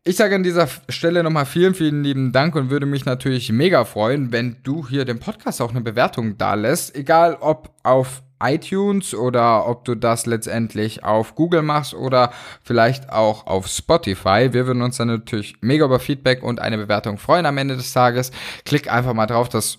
Ich 0.06 0.16
sage 0.16 0.34
an 0.34 0.42
dieser 0.42 0.68
Stelle 0.88 1.22
nochmal 1.22 1.46
vielen, 1.46 1.74
vielen 1.74 2.04
lieben 2.04 2.32
Dank 2.32 2.54
und 2.56 2.68
würde 2.68 2.84
mich 2.84 3.06
natürlich 3.06 3.50
mega 3.50 3.84
freuen, 3.84 4.32
wenn 4.32 4.56
du 4.62 4.86
hier 4.86 5.06
dem 5.06 5.18
Podcast 5.18 5.62
auch 5.62 5.70
eine 5.70 5.80
Bewertung 5.80 6.36
da 6.36 6.54
lässt. 6.54 6.94
Egal 6.94 7.38
ob 7.40 7.70
auf 7.82 8.22
iTunes 8.44 9.14
oder 9.14 9.66
ob 9.66 9.84
du 9.84 9.94
das 9.94 10.26
letztendlich 10.26 11.04
auf 11.04 11.34
Google 11.34 11.62
machst 11.62 11.94
oder 11.94 12.32
vielleicht 12.62 13.10
auch 13.10 13.46
auf 13.46 13.66
Spotify. 13.66 14.52
Wir 14.52 14.66
würden 14.66 14.82
uns 14.82 14.96
dann 14.96 15.08
natürlich 15.08 15.56
mega 15.60 15.84
über 15.84 16.00
Feedback 16.00 16.42
und 16.42 16.60
eine 16.60 16.78
Bewertung 16.78 17.18
freuen 17.18 17.46
am 17.46 17.58
Ende 17.58 17.76
des 17.76 17.92
Tages. 17.92 18.30
Klick 18.64 18.90
einfach 18.92 19.14
mal 19.14 19.26
drauf, 19.26 19.48
das 19.48 19.78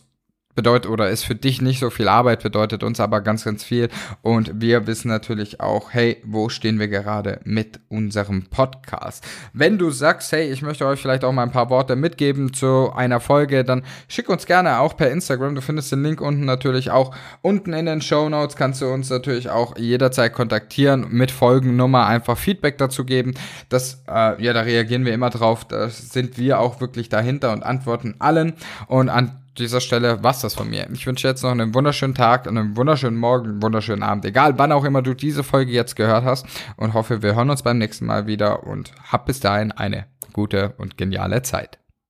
bedeutet 0.55 0.89
oder 0.89 1.09
ist 1.09 1.25
für 1.25 1.35
dich 1.35 1.61
nicht 1.61 1.79
so 1.79 1.89
viel 1.89 2.07
Arbeit, 2.07 2.41
bedeutet 2.41 2.83
uns 2.83 2.99
aber 2.99 3.21
ganz, 3.21 3.43
ganz 3.43 3.63
viel. 3.63 3.89
Und 4.21 4.61
wir 4.61 4.87
wissen 4.87 5.09
natürlich 5.09 5.59
auch, 5.59 5.93
hey, 5.93 6.17
wo 6.23 6.49
stehen 6.49 6.79
wir 6.79 6.87
gerade 6.87 7.39
mit 7.43 7.79
unserem 7.89 8.45
Podcast? 8.45 9.23
Wenn 9.53 9.77
du 9.77 9.91
sagst, 9.91 10.31
hey, 10.31 10.51
ich 10.51 10.61
möchte 10.61 10.85
euch 10.85 10.99
vielleicht 10.99 11.23
auch 11.23 11.31
mal 11.31 11.43
ein 11.43 11.51
paar 11.51 11.69
Worte 11.69 11.95
mitgeben 11.95 12.53
zu 12.53 12.91
einer 12.95 13.19
Folge, 13.19 13.63
dann 13.63 13.83
schick 14.07 14.29
uns 14.29 14.45
gerne 14.45 14.79
auch 14.79 14.95
per 14.95 15.11
Instagram. 15.11 15.55
Du 15.55 15.61
findest 15.61 15.91
den 15.91 16.03
Link 16.03 16.21
unten 16.21 16.45
natürlich 16.45 16.89
auch 16.89 17.13
unten 17.41 17.73
in 17.73 17.85
den 17.85 18.01
Show 18.01 18.29
Notes. 18.29 18.55
Kannst 18.55 18.81
du 18.81 18.87
uns 18.87 19.09
natürlich 19.09 19.49
auch 19.49 19.77
jederzeit 19.77 20.33
kontaktieren 20.33 21.07
mit 21.09 21.31
Folgennummer, 21.31 22.07
einfach 22.07 22.37
Feedback 22.37 22.77
dazu 22.77 23.03
geben. 23.03 23.33
Das, 23.69 24.03
äh, 24.07 24.41
ja, 24.41 24.53
da 24.53 24.61
reagieren 24.61 25.05
wir 25.05 25.13
immer 25.13 25.29
drauf. 25.29 25.65
Da 25.65 25.89
sind 25.89 26.37
wir 26.37 26.59
auch 26.59 26.79
wirklich 26.79 27.09
dahinter 27.09 27.51
und 27.51 27.63
antworten 27.63 28.15
allen. 28.19 28.53
Und 28.87 29.09
an 29.09 29.41
dieser 29.57 29.81
Stelle 29.81 30.23
was 30.23 30.41
das 30.41 30.55
von 30.55 30.69
mir. 30.69 30.87
Ich 30.91 31.05
wünsche 31.07 31.27
jetzt 31.27 31.43
noch 31.43 31.51
einen 31.51 31.73
wunderschönen 31.73 32.15
Tag, 32.15 32.47
einen 32.47 32.75
wunderschönen 32.75 33.17
Morgen, 33.17 33.49
einen 33.49 33.61
wunderschönen 33.61 34.03
Abend, 34.03 34.25
egal 34.25 34.57
wann 34.57 34.71
auch 34.71 34.85
immer 34.85 35.01
du 35.01 35.13
diese 35.13 35.43
Folge 35.43 35.71
jetzt 35.71 35.95
gehört 35.95 36.25
hast 36.25 36.45
und 36.77 36.93
hoffe, 36.93 37.21
wir 37.21 37.35
hören 37.35 37.49
uns 37.49 37.63
beim 37.63 37.77
nächsten 37.77 38.05
Mal 38.05 38.27
wieder 38.27 38.63
und 38.63 38.91
hab 39.11 39.25
bis 39.25 39.39
dahin 39.39 39.71
eine 39.71 40.05
gute 40.33 40.73
und 40.77 40.97
geniale 40.97 41.41
Zeit. 41.41 41.79